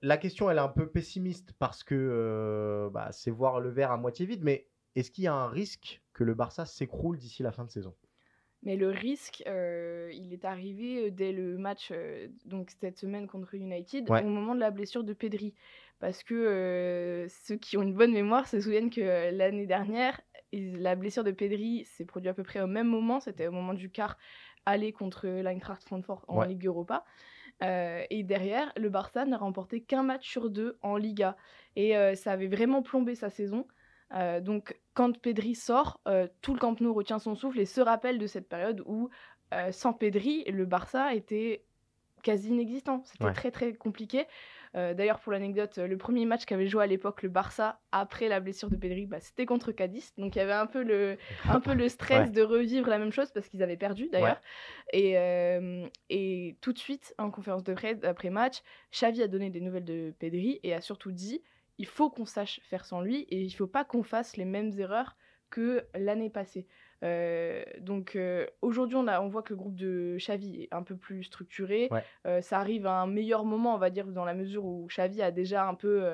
la 0.00 0.16
question 0.16 0.50
elle 0.50 0.56
est 0.56 0.62
un 0.62 0.68
peu 0.68 0.88
pessimiste 0.88 1.52
parce 1.58 1.84
que 1.84 2.88
bah, 2.92 3.10
c'est 3.12 3.30
voir 3.30 3.60
le 3.60 3.68
verre 3.68 3.90
à 3.90 3.98
moitié 3.98 4.24
vide, 4.24 4.42
mais 4.42 4.66
est-ce 4.96 5.10
qu'il 5.10 5.24
y 5.24 5.26
a 5.26 5.34
un 5.34 5.48
risque 5.48 6.02
que 6.12 6.24
le 6.24 6.34
Barça 6.34 6.66
s'écroule 6.66 7.18
d'ici 7.18 7.42
la 7.42 7.52
fin 7.52 7.64
de 7.64 7.70
saison? 7.70 7.94
Mais 8.62 8.76
le 8.76 8.90
risque, 8.90 9.42
euh, 9.46 10.10
il 10.12 10.34
est 10.34 10.44
arrivé 10.44 11.06
euh, 11.06 11.10
dès 11.10 11.32
le 11.32 11.56
match, 11.56 11.88
euh, 11.92 12.28
donc 12.44 12.70
cette 12.78 12.98
semaine 12.98 13.26
contre 13.26 13.54
United, 13.54 14.10
au 14.10 14.28
moment 14.28 14.54
de 14.54 14.60
la 14.60 14.70
blessure 14.70 15.02
de 15.02 15.14
Pedri. 15.14 15.54
Parce 15.98 16.22
que 16.22 17.26
ceux 17.28 17.56
qui 17.56 17.76
ont 17.76 17.82
une 17.82 17.94
bonne 17.94 18.12
mémoire 18.12 18.46
se 18.46 18.60
souviennent 18.60 18.90
que 18.90 19.30
l'année 19.36 19.66
dernière, 19.66 20.20
la 20.52 20.94
blessure 20.96 21.24
de 21.24 21.30
Pedri 21.30 21.84
s'est 21.84 22.04
produite 22.04 22.30
à 22.30 22.34
peu 22.34 22.42
près 22.42 22.60
au 22.60 22.66
même 22.66 22.88
moment. 22.88 23.20
C'était 23.20 23.46
au 23.46 23.52
moment 23.52 23.74
du 23.74 23.90
quart 23.90 24.16
aller 24.66 24.92
contre 24.92 25.26
l'Eintracht 25.26 25.82
Francfort 25.84 26.24
en 26.28 26.42
Ligue 26.42 26.66
Europa. 26.66 27.04
et 27.62 28.22
derrière, 28.24 28.72
le 28.76 28.88
Barça 28.88 29.24
n'a 29.24 29.38
remporté 29.38 29.80
qu'un 29.80 30.02
match 30.02 30.28
sur 30.28 30.50
deux 30.50 30.78
en 30.82 30.96
Liga. 30.96 31.36
Et 31.76 31.94
ça 32.14 32.32
avait 32.32 32.48
vraiment 32.48 32.82
plombé 32.82 33.14
sa 33.14 33.30
saison. 33.30 33.66
Euh, 34.14 34.40
donc, 34.40 34.78
quand 34.94 35.18
Pedri 35.18 35.54
sort, 35.54 36.00
euh, 36.08 36.26
tout 36.42 36.52
le 36.52 36.58
Camp 36.58 36.80
Nou 36.80 36.92
retient 36.92 37.18
son 37.18 37.34
souffle 37.34 37.60
et 37.60 37.66
se 37.66 37.80
rappelle 37.80 38.18
de 38.18 38.26
cette 38.26 38.48
période 38.48 38.82
où, 38.86 39.08
euh, 39.54 39.70
sans 39.72 39.92
Pedri, 39.92 40.44
le 40.44 40.64
Barça 40.66 41.14
était 41.14 41.64
quasi 42.22 42.48
inexistant. 42.48 43.02
C'était 43.04 43.32
très 43.32 43.50
très 43.50 43.72
compliqué. 43.72 44.26
D'ailleurs, 44.74 45.18
pour 45.18 45.32
l'anecdote, 45.32 45.78
le 45.78 45.96
premier 45.96 46.26
match 46.26 46.44
qu'avait 46.44 46.68
joué 46.68 46.84
à 46.84 46.86
l'époque 46.86 47.22
le 47.22 47.28
Barça 47.28 47.80
après 47.90 48.28
la 48.28 48.38
blessure 48.38 48.70
de 48.70 48.76
Pedri, 48.76 49.06
bah, 49.06 49.18
c'était 49.20 49.46
contre 49.46 49.72
Cadiz. 49.72 50.12
Donc 50.16 50.36
il 50.36 50.38
y 50.38 50.42
avait 50.42 50.52
un 50.52 50.66
peu 50.66 50.82
le, 50.82 51.18
un 51.48 51.60
peu 51.60 51.74
le 51.74 51.88
stress 51.88 52.30
de 52.30 52.42
revivre 52.42 52.88
la 52.88 52.98
même 52.98 53.12
chose 53.12 53.32
parce 53.32 53.48
qu'ils 53.48 53.62
avaient 53.62 53.76
perdu 53.76 54.08
d'ailleurs. 54.08 54.40
Et, 54.92 55.16
et 56.08 56.56
tout 56.60 56.72
de 56.72 56.78
suite, 56.78 57.14
en 57.18 57.30
conférence 57.30 57.64
de 57.64 57.74
presse 57.74 57.98
après 58.04 58.30
match, 58.30 58.62
Xavi 58.92 59.22
a 59.22 59.28
donné 59.28 59.50
des 59.50 59.60
nouvelles 59.60 59.84
de 59.84 60.14
Pedri 60.18 60.60
et 60.62 60.72
a 60.72 60.80
surtout 60.80 61.12
dit 61.12 61.42
il 61.78 61.86
faut 61.86 62.10
qu'on 62.10 62.26
sache 62.26 62.60
faire 62.68 62.84
sans 62.84 63.00
lui 63.00 63.22
et 63.30 63.40
il 63.40 63.50
faut 63.50 63.66
pas 63.66 63.84
qu'on 63.84 64.02
fasse 64.02 64.36
les 64.36 64.44
mêmes 64.44 64.70
erreurs 64.78 65.16
que 65.50 65.84
l'année 65.94 66.30
passée. 66.30 66.66
Euh, 67.02 67.62
donc 67.80 68.14
euh, 68.14 68.46
aujourd'hui, 68.62 68.96
on, 68.96 69.06
on 69.08 69.28
voit 69.28 69.42
que 69.42 69.50
le 69.50 69.56
groupe 69.56 69.76
de 69.76 70.16
Xavi 70.18 70.62
est 70.62 70.74
un 70.74 70.82
peu 70.82 70.96
plus 70.96 71.24
structuré. 71.24 71.88
Euh, 72.26 72.40
ça 72.42 72.58
arrive 72.58 72.86
à 72.86 73.00
un 73.00 73.06
meilleur 73.06 73.44
moment, 73.44 73.74
on 73.74 73.78
va 73.78 73.90
dire, 73.90 74.06
dans 74.06 74.24
la 74.24 74.34
mesure 74.34 74.64
où 74.64 74.86
Xavi 74.88 75.22
a 75.22 75.30
déjà 75.30 75.66
un 75.66 75.74
peu 75.74 76.04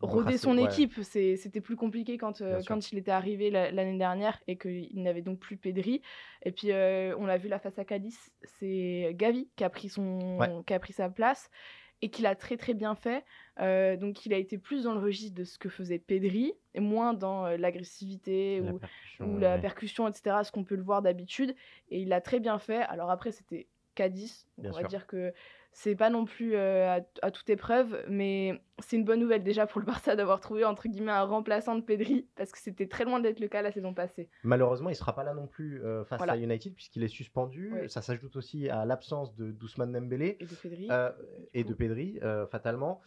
rodé 0.00 0.38
son 0.38 0.58
équipe. 0.58 0.94
C'était 1.02 1.60
plus 1.60 1.76
compliqué 1.76 2.18
quand, 2.18 2.42
quand 2.66 2.92
il 2.92 2.98
était 2.98 3.10
arrivé 3.10 3.50
l'année 3.50 3.98
dernière 3.98 4.40
et 4.46 4.56
qu'il 4.56 5.02
n'avait 5.02 5.22
donc 5.22 5.38
plus 5.38 5.56
Pedri. 5.56 6.02
Et 6.44 6.52
puis, 6.52 6.72
on 6.72 7.26
l'a 7.26 7.38
vu 7.38 7.48
la 7.48 7.58
face 7.58 7.78
à 7.78 7.84
Cadiz, 7.84 8.18
c'est 8.44 9.12
Gavi 9.14 9.48
qui 9.56 9.64
a, 9.64 9.70
pris 9.70 9.88
son, 9.88 10.62
qui 10.66 10.74
a 10.74 10.78
pris 10.78 10.92
sa 10.92 11.08
place 11.08 11.50
et 12.02 12.10
qu'il 12.10 12.26
a 12.26 12.34
très 12.34 12.56
très 12.56 12.74
bien 12.74 12.94
fait. 12.94 13.24
Euh, 13.60 13.96
donc 13.96 14.26
il 14.26 14.34
a 14.34 14.36
été 14.36 14.58
plus 14.58 14.84
dans 14.84 14.94
le 14.94 15.00
registre 15.00 15.34
de 15.36 15.44
ce 15.44 15.58
que 15.58 15.68
faisait 15.68 15.98
Pedri, 15.98 16.52
et 16.74 16.80
moins 16.80 17.14
dans 17.14 17.46
euh, 17.46 17.56
l'agressivité 17.56 18.60
ou, 19.20 19.38
la 19.38 19.58
percussion, 19.58 20.08
etc., 20.08 20.36
ce 20.44 20.50
qu'on 20.50 20.64
peut 20.64 20.74
le 20.74 20.82
voir 20.82 21.00
d'habitude. 21.00 21.54
Et 21.88 22.00
il 22.00 22.12
a 22.12 22.20
très 22.20 22.40
bien 22.40 22.58
fait. 22.58 22.82
Alors 22.82 23.10
après, 23.10 23.30
c'était 23.30 23.68
Cadiz, 23.94 24.46
on 24.58 24.70
va 24.70 24.82
dire 24.82 25.06
que 25.06 25.32
c'est 25.72 25.96
pas 25.96 26.10
non 26.10 26.26
plus 26.26 26.54
euh, 26.54 27.00
à, 27.22 27.30
toute 27.30 27.48
épreuve, 27.48 28.04
mais 28.06 28.60
c'est 28.78 28.96
une 28.96 29.04
bonne 29.04 29.20
nouvelle 29.20 29.42
déjà 29.42 29.66
pour 29.66 29.80
le 29.80 29.86
Barça 29.86 30.16
d'avoir 30.16 30.40
trouvé 30.40 30.64
entre 30.64 30.86
guillemets 30.86 31.12
un 31.12 31.22
remplaçant 31.22 31.76
de 31.76 31.80
Pedri 31.80 32.28
parce 32.36 32.52
que 32.52 32.58
c'était 32.58 32.86
très 32.86 33.04
loin 33.04 33.20
d'être 33.20 33.40
le 33.40 33.48
cas 33.48 33.62
la 33.62 33.72
saison 33.72 33.94
passée. 33.94 34.28
Malheureusement, 34.44 34.90
il 34.90 34.96
sera 34.96 35.14
pas 35.14 35.24
là 35.24 35.32
non 35.32 35.46
plus 35.46 35.82
euh, 35.82 36.04
face 36.04 36.20
à 36.20 36.36
United 36.36 36.74
puisqu'il 36.74 37.02
est 37.02 37.08
suspendu. 37.08 37.72
Ça 37.88 38.02
s'ajoute 38.02 38.36
aussi 38.36 38.68
à 38.68 38.84
l'absence 38.84 39.34
de 39.34 39.50
Dousman 39.50 39.90
Dembélé 39.90 40.36
et 40.40 40.44
de 40.46 40.54
Pedri, 40.54 40.88
euh, 40.90 41.10
et 41.54 41.64
de 41.64 41.74
Pedri 41.74 42.20
fatalement. 42.50 43.00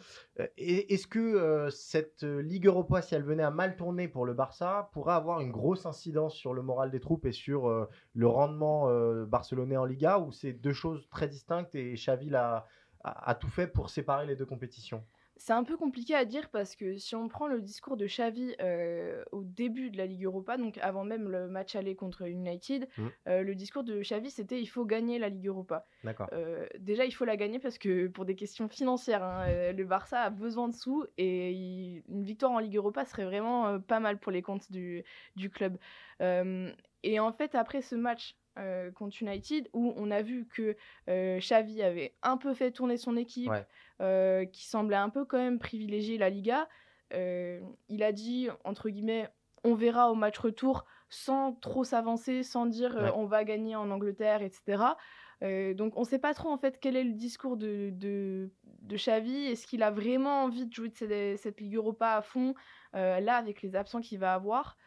Est-ce 0.58 1.08
que 1.08 1.68
cette 1.70 2.24
Ligue 2.24 2.66
Europa, 2.66 3.02
si 3.02 3.14
elle 3.14 3.24
venait 3.24 3.44
à 3.44 3.52
mal 3.52 3.76
tourner 3.76 4.08
pour 4.08 4.26
le 4.26 4.34
Barça, 4.34 4.90
pourrait 4.94 5.14
avoir 5.14 5.42
une 5.42 5.52
grosse 5.52 5.86
incidence 5.86 6.34
sur 6.34 6.54
le 6.54 6.64
moral 6.64 6.90
des 6.90 7.00
troupes 7.00 7.26
et 7.26 7.32
sur 7.32 7.88
le 8.14 8.28
rendement 8.28 8.90
barcelonais 9.26 9.78
en 9.78 9.86
Liga 9.86 10.20
ou 10.20 10.32
c'est 10.32 10.54
deux 10.54 10.74
choses 10.74 11.08
très 11.10 11.28
distinctes 11.28 11.76
et 11.76 11.94
Xavi 11.94 12.30
l'a 12.30 12.55
a, 13.06 13.36
tout 13.36 13.50
fait 13.50 13.68
pour 13.68 13.90
séparer 13.90 14.26
les 14.26 14.36
deux 14.36 14.46
compétitions 14.46 15.04
c'est 15.38 15.54
un 15.54 15.64
peu 15.64 15.76
compliqué 15.76 16.16
à 16.16 16.24
dire 16.24 16.50
parce 16.50 16.76
que 16.76 16.98
si 16.98 17.14
on 17.14 17.28
prend 17.28 17.48
le 17.48 17.62
discours 17.62 17.98
de 17.98 18.06
Xavi 18.06 18.56
euh, 18.62 19.22
au 19.34 19.44
début 19.44 19.90
de 19.90 19.98
la 19.98 20.06
Ligue 20.06 20.24
Europa, 20.24 20.56
donc 20.58 20.78
avant 20.78 21.04
même 21.04 21.30
le 21.30 21.48
match 21.48 21.76
aller 21.76 21.96
contre 21.96 22.24
United, 22.28 22.88
mmh. 22.98 23.08
euh, 23.28 23.44
le 23.44 23.54
discours 23.54 23.84
de 23.84 24.02
Xavi 24.02 24.32
c'était 24.32 24.62
il 24.62 24.66
faut 24.68 24.86
gagner 24.86 25.20
la 25.20 25.28
Ligue 25.30 25.48
Europa. 25.48 25.86
D'accord. 26.06 26.30
Euh, 26.32 26.66
déjà 26.80 27.06
il 27.06 27.12
faut 27.12 27.26
la 27.26 27.36
gagner 27.36 27.60
parce 27.60 27.78
que 27.78 28.08
pour 28.08 28.24
des 28.24 28.36
questions 28.36 28.70
financières, 28.70 29.24
hein, 29.24 29.74
le 29.74 29.84
Barça 29.84 30.22
a 30.22 30.30
besoin 30.30 30.70
de 30.70 30.74
sous 30.74 31.06
et 31.18 32.02
une 32.08 32.24
victoire 32.24 32.54
en 32.54 32.60
Ligue 32.60 32.78
Europa 32.78 33.04
serait 33.04 33.26
vraiment 33.26 33.80
pas 33.82 34.00
mal 34.00 34.18
pour 34.20 34.32
les 34.32 34.42
comptes 34.42 34.72
du, 34.72 35.04
du 35.36 35.50
club. 35.50 35.78
et 36.22 37.20
en 37.20 37.34
fait 37.34 37.56
après 37.56 37.82
ce 37.82 37.96
match 37.96 38.38
euh, 38.58 38.90
contre 38.92 39.22
United 39.22 39.68
où 39.74 39.94
on 39.98 40.12
a 40.12 40.22
vu 40.22 40.48
que 40.48 40.78
euh, 41.10 41.40
Xavi 41.40 41.82
avait 41.84 42.16
un 42.24 42.38
peu 42.38 42.54
fait 42.54 42.72
tourner 42.72 42.96
son 42.96 43.18
équipe, 43.18 43.52
euh, 44.02 44.46
qui 44.46 44.66
semblait 44.66 44.96
un 44.96 45.10
peu 45.10 45.26
quand 45.26 45.38
même 45.38 45.60
privilégier 45.60 46.18
la 46.18 46.30
Liga. 46.30 46.70
il 47.12 48.04
a 48.04 48.12
dit, 48.14 48.48
entre 48.64 48.90
guillemets, 48.90 49.28
on 49.66 49.74
verra 49.74 50.10
au 50.10 50.16
match 50.16 50.38
retour 50.38 50.86
sans 51.10 51.54
trop 51.54 51.84
s'avancer, 51.84 52.44
sans 52.44 52.66
dire 52.66 53.14
on 53.16 53.26
va 53.26 53.44
gagner 53.44 53.76
en 53.76 53.92
Angleterre, 53.92 54.42
etc. 54.42 54.84
donc 55.42 55.98
on 55.98 56.02
ne 56.02 56.06
sait 56.06 56.20
pas 56.20 56.34
trop 56.34 56.50
en 56.50 56.58
fait 56.58 56.80
quel 56.80 56.96
est 56.96 57.04
le 57.04 57.14
discours 57.14 57.58
de, 57.58 57.90
de, 57.92 58.52
de 58.82 58.96
Xavi. 58.96 59.48
Est-ce 59.48 59.68
qu'il 59.68 59.84
a 59.84 59.92
vraiment 59.92 60.44
envie 60.44 60.66
de 60.66 60.74
jouer 60.74 60.90
de 60.90 60.96
cette, 60.96 61.40
cette 61.40 61.60
Ligue 61.60 61.76
Europa 61.76 62.16
à 62.16 62.22
fond, 62.22 62.54
là 62.94 63.36
avec 63.36 63.62
les 63.62 63.76
absents 63.76 64.02
qu'il 64.02 64.20
va 64.20 64.34
avoir? 64.34 64.78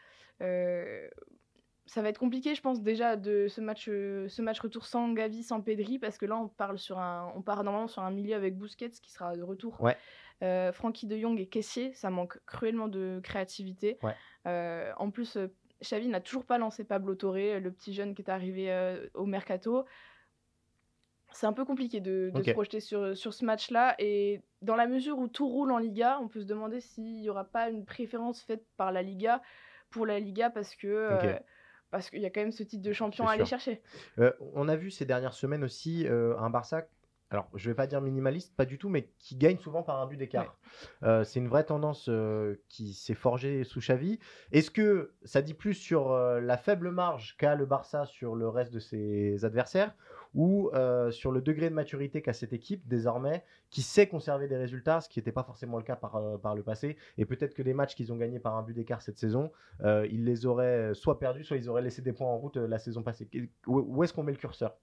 Ça 1.88 2.02
va 2.02 2.10
être 2.10 2.18
compliqué, 2.18 2.54
je 2.54 2.60
pense, 2.60 2.82
déjà 2.82 3.16
de 3.16 3.48
ce 3.48 3.62
match, 3.62 3.86
euh, 3.88 4.28
ce 4.28 4.42
match 4.42 4.60
retour 4.60 4.84
sans 4.84 5.10
Gavi, 5.12 5.42
sans 5.42 5.62
Pedri, 5.62 5.98
parce 5.98 6.18
que 6.18 6.26
là, 6.26 6.36
on 6.36 6.46
parle 6.46 6.78
sur 6.78 6.98
un, 6.98 7.32
on 7.34 7.40
part 7.40 7.64
normalement 7.64 7.88
sur 7.88 8.02
un 8.02 8.10
milieu 8.10 8.36
avec 8.36 8.56
Busquets 8.56 8.90
qui 8.90 9.10
sera 9.10 9.34
de 9.34 9.42
retour. 9.42 9.80
Ouais. 9.80 9.96
Euh, 10.42 10.70
Francky 10.70 11.06
de 11.06 11.16
Jong 11.18 11.40
et 11.40 11.46
Caissier, 11.46 11.94
ça 11.94 12.10
manque 12.10 12.38
cruellement 12.44 12.88
de 12.88 13.20
créativité. 13.22 13.98
Euh, 14.46 14.92
en 14.98 15.10
plus, 15.10 15.38
Xavi 15.82 16.08
n'a 16.08 16.20
toujours 16.20 16.44
pas 16.44 16.58
lancé 16.58 16.84
Pablo 16.84 17.14
Torre, 17.14 17.58
le 17.58 17.70
petit 17.70 17.94
jeune 17.94 18.14
qui 18.14 18.20
est 18.20 18.30
arrivé 18.30 18.70
au 19.14 19.24
mercato. 19.24 19.86
C'est 21.32 21.46
un 21.46 21.52
peu 21.52 21.64
compliqué 21.64 22.00
de, 22.00 22.30
se 22.34 22.52
projeter 22.52 22.80
sur, 22.80 23.16
sur 23.16 23.32
ce 23.32 23.44
match-là. 23.46 23.94
Et 23.98 24.42
dans 24.60 24.76
la 24.76 24.86
mesure 24.86 25.18
où 25.18 25.26
tout 25.26 25.48
roule 25.48 25.72
en 25.72 25.78
Liga, 25.78 26.18
on 26.20 26.28
peut 26.28 26.40
se 26.40 26.46
demander 26.46 26.80
s'il 26.80 27.16
n'y 27.16 27.30
aura 27.30 27.44
pas 27.44 27.70
une 27.70 27.86
préférence 27.86 28.42
faite 28.42 28.64
par 28.76 28.92
la 28.92 29.02
Liga 29.02 29.40
pour 29.90 30.04
la 30.04 30.20
Liga 30.20 30.50
parce 30.50 30.76
que 30.76 31.38
parce 31.90 32.10
qu'il 32.10 32.20
y 32.20 32.26
a 32.26 32.30
quand 32.30 32.40
même 32.40 32.52
ce 32.52 32.62
titre 32.62 32.82
de 32.82 32.92
champion 32.92 33.26
à 33.26 33.32
aller 33.32 33.44
chercher. 33.44 33.82
Euh, 34.18 34.32
on 34.54 34.68
a 34.68 34.76
vu 34.76 34.90
ces 34.90 35.04
dernières 35.04 35.34
semaines 35.34 35.64
aussi 35.64 36.06
euh, 36.06 36.36
un 36.38 36.50
Barça, 36.50 36.86
alors 37.30 37.48
je 37.54 37.68
vais 37.68 37.74
pas 37.74 37.86
dire 37.86 38.00
minimaliste, 38.00 38.56
pas 38.56 38.64
du 38.64 38.78
tout, 38.78 38.88
mais 38.88 39.10
qui 39.18 39.36
gagne 39.36 39.58
souvent 39.58 39.82
par 39.82 40.00
un 40.00 40.06
but 40.06 40.16
d'écart. 40.16 40.56
Euh, 41.02 41.24
c'est 41.24 41.40
une 41.40 41.48
vraie 41.48 41.64
tendance 41.64 42.10
qui 42.68 42.94
s'est 42.94 43.14
forgée 43.14 43.64
sous 43.64 43.80
Xavi. 43.80 44.18
Est-ce 44.52 44.70
que 44.70 45.12
ça 45.24 45.42
dit 45.42 45.54
plus 45.54 45.74
sur 45.74 46.14
la 46.14 46.56
faible 46.56 46.90
marge 46.90 47.36
qu'a 47.38 47.54
le 47.54 47.66
Barça 47.66 48.06
sur 48.06 48.34
le 48.34 48.48
reste 48.48 48.72
de 48.72 48.80
ses 48.80 49.44
adversaires 49.44 49.94
ou 50.34 50.70
euh, 50.74 51.10
sur 51.10 51.32
le 51.32 51.40
degré 51.40 51.70
de 51.70 51.74
maturité 51.74 52.22
qu'a 52.22 52.32
cette 52.32 52.52
équipe 52.52 52.86
désormais, 52.86 53.44
qui 53.70 53.82
sait 53.82 54.06
conserver 54.06 54.48
des 54.48 54.56
résultats, 54.56 55.00
ce 55.00 55.08
qui 55.08 55.18
n'était 55.18 55.32
pas 55.32 55.42
forcément 55.42 55.76
le 55.76 55.82
cas 55.82 55.96
par, 55.96 56.16
euh, 56.16 56.54
le 56.54 56.62
passé. 56.62 56.96
Et 57.16 57.24
peut-être 57.24 57.54
que 57.54 57.62
les 57.62 57.74
matchs 57.74 57.94
qu'ils 57.94 58.12
ont 58.12 58.16
gagnés 58.16 58.40
par 58.40 58.56
un 58.56 58.62
but 58.62 58.74
d'écart 58.74 59.02
cette 59.02 59.18
saison, 59.18 59.50
euh, 59.82 60.06
ils 60.10 60.24
les 60.24 60.46
auraient 60.46 60.94
soit 60.94 61.18
perdus, 61.18 61.44
soit 61.44 61.56
ils 61.56 61.68
auraient 61.68 61.82
laissé 61.82 62.02
des 62.02 62.12
points 62.12 62.28
en 62.28 62.38
route 62.38 62.56
la 62.56 62.78
saison 62.78 63.02
passée. 63.02 63.28
Où, 63.66 64.02
est-ce 64.02 64.12
qu'on 64.12 64.22
met 64.22 64.32
le 64.32 64.38
curseur? 64.38 64.76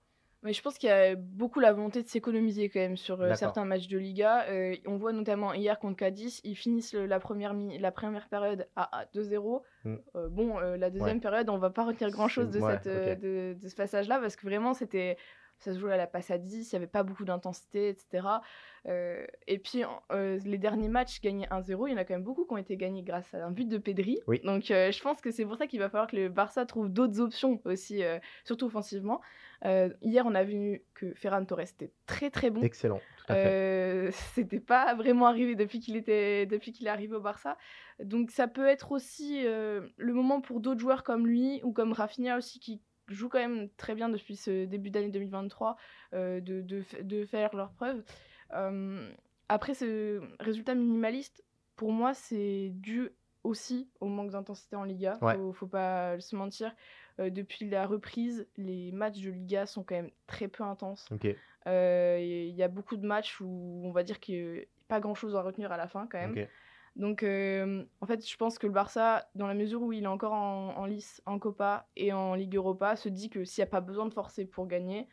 Mais 0.46 0.54
je 0.54 0.62
pense 0.62 0.78
qu'il 0.78 0.90
y 0.90 0.92
a 0.92 1.16
beaucoup 1.16 1.60
la 1.60 1.74
volonté 1.74 2.02
de 2.02 2.08
s'économiser 2.08 2.70
quand 2.70 2.80
même 2.80 2.98
sur 2.98 3.36
certains 3.36 3.66
matchs 3.66 3.88
de 3.88 3.98
Liga. 3.98 4.46
on 4.86 4.98
voit 4.98 5.12
notamment 5.12 5.54
hier 5.54 5.78
contre 5.80 5.98
Cadiz, 5.98 6.40
ils 6.44 6.56
finissent 6.56 6.94
la, 6.94 7.20
première 7.20 7.54
la 7.54 7.92
première 7.92 8.30
période 8.30 8.68
à, 8.76 9.06
2-0. 9.14 9.62
Mm. 9.84 9.96
bon, 10.30 10.60
la 10.60 10.90
deuxième 10.90 11.20
période, 11.20 11.50
on 11.50 11.58
va 11.58 11.70
pas 11.70 11.86
retenir 11.86 12.12
grand 12.12 12.28
chose 12.28 12.50
de, 12.50 12.60
cette, 12.60 12.88
de, 12.88 13.58
ce 13.68 13.76
passage-là 13.76 14.20
parce 14.20 14.36
que 14.36 14.46
vraiment 14.46 14.74
c'était 14.74 15.18
ça 15.60 15.74
se 15.74 15.80
jouait 15.80 15.94
à 15.94 15.98
la 15.98 16.08
passe 16.08 16.32
à 16.32 16.38
10, 16.38 16.72
il 16.72 16.76
n'y 16.76 16.78
avait 16.78 16.88
pas 16.88 17.04
beaucoup 17.04 17.26
d'intensité, 17.26 17.90
etc. 17.90 18.28
Euh, 18.88 19.26
et 19.48 19.58
puis, 19.58 19.84
euh, 20.12 20.40
les 20.46 20.58
derniers 20.58 20.90
matchs 20.90 21.22
gagnés 21.22 21.48
1-0, 21.48 21.88
il 21.88 21.92
y 21.92 21.94
en 21.94 21.98
a 21.98 22.06
quand 22.06 22.14
même 22.14 22.24
beaucoup 22.24 22.46
qui 22.46 22.54
ont 22.54 22.58
été 22.58 22.78
gagnés 22.78 23.04
grâce 23.04 23.34
à 23.34 23.46
un 23.46 23.52
but 23.52 23.68
de 23.68 23.78
Pedri. 23.78 24.20
Donc, 24.44 24.70
euh, 24.70 24.92
je 24.92 25.02
pense 25.02 25.22
que 25.22 25.32
c'est 25.32 25.46
pour 25.46 25.58
ça 25.58 25.68
qu'il 25.68 25.80
va 25.80 25.90
falloir 25.90 26.08
que 26.08 26.16
le 26.16 26.30
Barça 26.30 26.66
trouve 26.66 26.90
d'autres 26.90 27.20
options 27.20 27.60
aussi, 27.66 28.04
surtout 28.44 28.66
offensivement. 28.66 29.22
Hier, 30.02 30.26
on 30.26 30.36
a 30.36 30.44
vu 30.44 30.84
que 30.94 31.14
Ferran 31.14 31.46
Torres 31.46 31.62
était 31.62 31.92
très 32.06 32.30
très 32.30 32.50
bon. 32.50 32.62
Excellent. 32.62 33.02
C'était 33.30 34.60
pas 34.60 34.94
vraiment 34.94 35.26
arrivé 35.26 35.56
depuis 35.56 35.80
qu'il 35.80 35.96
était 35.96 36.46
depuis 36.46 36.72
qu'il 36.72 36.88
est 36.88 36.92
arrivé 36.92 37.16
au 37.16 37.22
Barça. 37.22 37.58
Donc, 38.00 38.32
ça 38.32 38.48
peut 38.48 38.68
être 38.68 38.92
aussi 38.92 39.44
le 39.44 40.14
moment 40.14 40.42
pour 40.42 40.60
d'autres 40.60 40.80
joueurs 40.80 41.04
comme 41.04 41.26
lui 41.26 41.60
ou 41.64 41.72
comme 41.72 41.92
Rafinha 41.94 42.38
aussi 42.38 42.60
qui 42.60 42.82
jouent 43.08 43.30
quand 43.30 43.40
même 43.40 43.70
très 43.78 43.96
bien 43.96 44.10
depuis 44.10 44.36
ce 44.36 44.66
début 44.66 44.90
d'année 44.90 45.10
2023 45.10 45.76
de, 46.14 46.40
de, 46.40 46.84
de, 47.02 47.26
faire 47.26 47.56
leurs 47.56 47.72
preuves 47.72 48.04
après, 49.50 49.74
ce 49.74 50.22
résultat 50.40 50.76
minimaliste, 50.76 51.44
pour 51.76 51.92
moi, 51.92 52.14
c'est 52.14 52.72
dû 52.74 53.10
aussi 53.44 53.90
au 54.00 54.08
manque 54.08 54.32
d'intensité 54.32 54.76
en 54.76 54.84
Liga. 54.84 55.18
Ouais. 55.22 55.36
Faut, 55.36 55.54
faut 55.54 55.68
pas 55.68 56.20
se 56.20 56.36
mentir. 56.36 56.74
Depuis 57.18 57.70
la 57.70 57.86
reprise, 57.88 58.48
les 58.58 58.92
matchs 58.92 59.22
de 59.22 59.32
Liga 59.32 59.66
sont 59.66 59.84
quand 59.84 59.96
même 59.96 60.12
très 60.28 60.48
peu 60.48 60.64
intenses. 60.64 61.08
Il 61.66 62.56
y 62.56 62.64
a 62.64 62.68
beaucoup 62.68 62.98
de 62.98 63.06
matchs 63.06 63.40
où 63.42 63.82
on 63.84 63.92
va 63.92 64.04
dire 64.04 64.20
qu'il 64.20 64.54
n'y 64.54 64.60
a 64.60 64.64
pas 64.88 65.00
grand 65.00 65.16
chose 65.16 65.36
à 65.36 65.42
retenir 65.42 65.72
à 65.72 65.78
la 65.78 65.88
fin 65.88 66.08
quand 66.08 66.20
même. 66.20 66.48
Donc, 66.96 67.24
en 67.24 68.06
fait, 68.06 68.28
je 68.28 68.38
pense 68.38 68.58
que 68.58 68.68
le 68.68 68.74
Barça, 68.74 69.28
dans 69.36 69.48
la 69.48 69.54
mesure 69.54 69.82
où 69.82 69.92
il 69.92 70.04
est 70.04 70.08
encore 70.08 70.34
en, 70.34 70.78
en 70.78 70.86
lice, 70.86 71.22
en 71.26 71.40
Copa 71.40 71.88
et 71.96 72.14
en 72.14 72.36
Ligue 72.36 72.56
Europa, 72.56 72.96
se 72.96 73.10
dit 73.10 73.30
que 73.30 73.44
s'il 73.44 73.62
n'y 73.62 73.68
a 73.68 73.72
pas 73.72 73.82
besoin 73.82 74.06
de 74.06 74.14
forcer 74.14 74.46
pour 74.46 74.68
gagner, 74.68 75.08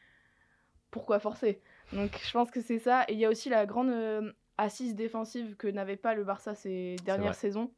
pourquoi 0.90 1.18
forcer? 1.18 1.60
Donc 1.92 2.16
je 2.22 2.32
pense 2.32 2.50
que 2.50 2.60
c'est 2.60 2.78
ça. 2.78 3.04
Et 3.08 3.14
il 3.14 3.18
y 3.18 3.24
a 3.24 3.30
aussi 3.30 3.48
la 3.48 3.66
grande 3.66 3.90
euh, 3.90 4.32
assise 4.58 4.94
défensive 4.94 5.56
que 5.56 5.66
n'avait 5.66 5.96
pas 5.96 6.14
le 6.14 6.22
Barça 6.22 6.54
ces 6.54 6.96
dernières 7.04 7.34
saisons. 7.34 7.72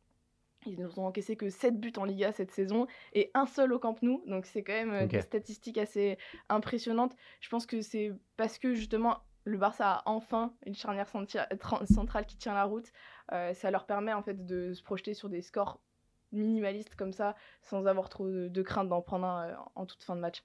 Ils 0.66 0.78
nous 0.78 0.98
ont 0.98 1.06
encaissé 1.06 1.36
que 1.36 1.50
7 1.50 1.78
buts 1.78 1.92
en 1.96 2.04
Liga 2.04 2.32
cette 2.32 2.50
saison 2.50 2.86
et 3.12 3.30
un 3.34 3.46
seul 3.46 3.72
au 3.72 3.78
Camp 3.78 4.00
Nou. 4.02 4.22
Donc 4.26 4.46
c'est 4.46 4.62
quand 4.62 4.72
même 4.72 4.92
euh, 4.92 5.06
des 5.06 5.20
statistiques 5.20 5.78
assez 5.78 6.18
impressionnantes. 6.48 7.14
Je 7.40 7.48
pense 7.48 7.66
que 7.66 7.80
c'est 7.80 8.12
parce 8.36 8.58
que 8.58 8.74
justement 8.74 9.18
le 9.44 9.58
Barça 9.58 9.90
a 9.90 10.02
enfin 10.06 10.54
une 10.66 10.74
charnière 10.74 11.08
centrale 11.08 12.26
qui 12.26 12.36
tient 12.36 12.54
la 12.54 12.64
route. 12.64 12.90
Euh, 13.32 13.52
ça 13.54 13.70
leur 13.70 13.86
permet 13.86 14.12
en 14.12 14.22
fait 14.22 14.46
de 14.46 14.72
se 14.72 14.82
projeter 14.82 15.14
sur 15.14 15.28
des 15.28 15.42
scores 15.42 15.80
minimalistes 16.34 16.94
comme 16.96 17.12
ça 17.12 17.34
sans 17.62 17.86
avoir 17.86 18.08
trop 18.08 18.28
de, 18.28 18.62
crainte 18.62 18.88
d'en 18.88 19.02
prendre 19.02 19.26
un 19.26 19.56
en 19.74 19.86
toute 19.86 20.02
fin 20.02 20.16
de 20.16 20.20
match. 20.20 20.44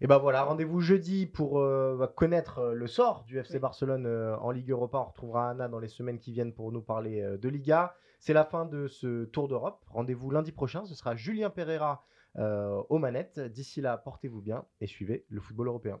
Et 0.00 0.06
ben 0.06 0.18
voilà, 0.18 0.44
rendez-vous 0.44 0.80
jeudi 0.80 1.26
pour 1.26 1.58
euh, 1.58 1.96
bah, 1.98 2.12
connaître 2.14 2.58
euh, 2.58 2.74
le 2.74 2.86
sort 2.86 3.24
du 3.24 3.38
FC 3.38 3.58
Barcelone 3.58 4.06
euh, 4.06 4.36
en 4.38 4.50
Ligue 4.50 4.70
Europa. 4.70 4.98
On 4.98 5.04
retrouvera 5.04 5.50
Anna 5.50 5.68
dans 5.68 5.78
les 5.78 5.88
semaines 5.88 6.18
qui 6.18 6.32
viennent 6.32 6.52
pour 6.52 6.72
nous 6.72 6.82
parler 6.82 7.22
de 7.38 7.48
Liga. 7.48 7.94
C'est 8.18 8.32
la 8.32 8.44
fin 8.44 8.66
de 8.66 8.86
ce 8.86 9.24
Tour 9.24 9.48
d'Europe. 9.48 9.84
Rendez-vous 9.88 10.30
lundi 10.30 10.52
prochain. 10.52 10.84
Ce 10.84 10.94
sera 10.94 11.16
Julien 11.16 11.50
Pereira 11.50 12.04
aux 12.38 12.98
manettes. 12.98 13.40
D'ici 13.40 13.80
là, 13.80 13.96
portez-vous 13.96 14.40
bien 14.40 14.64
et 14.80 14.86
suivez 14.86 15.24
le 15.28 15.40
football 15.40 15.68
européen. 15.68 16.00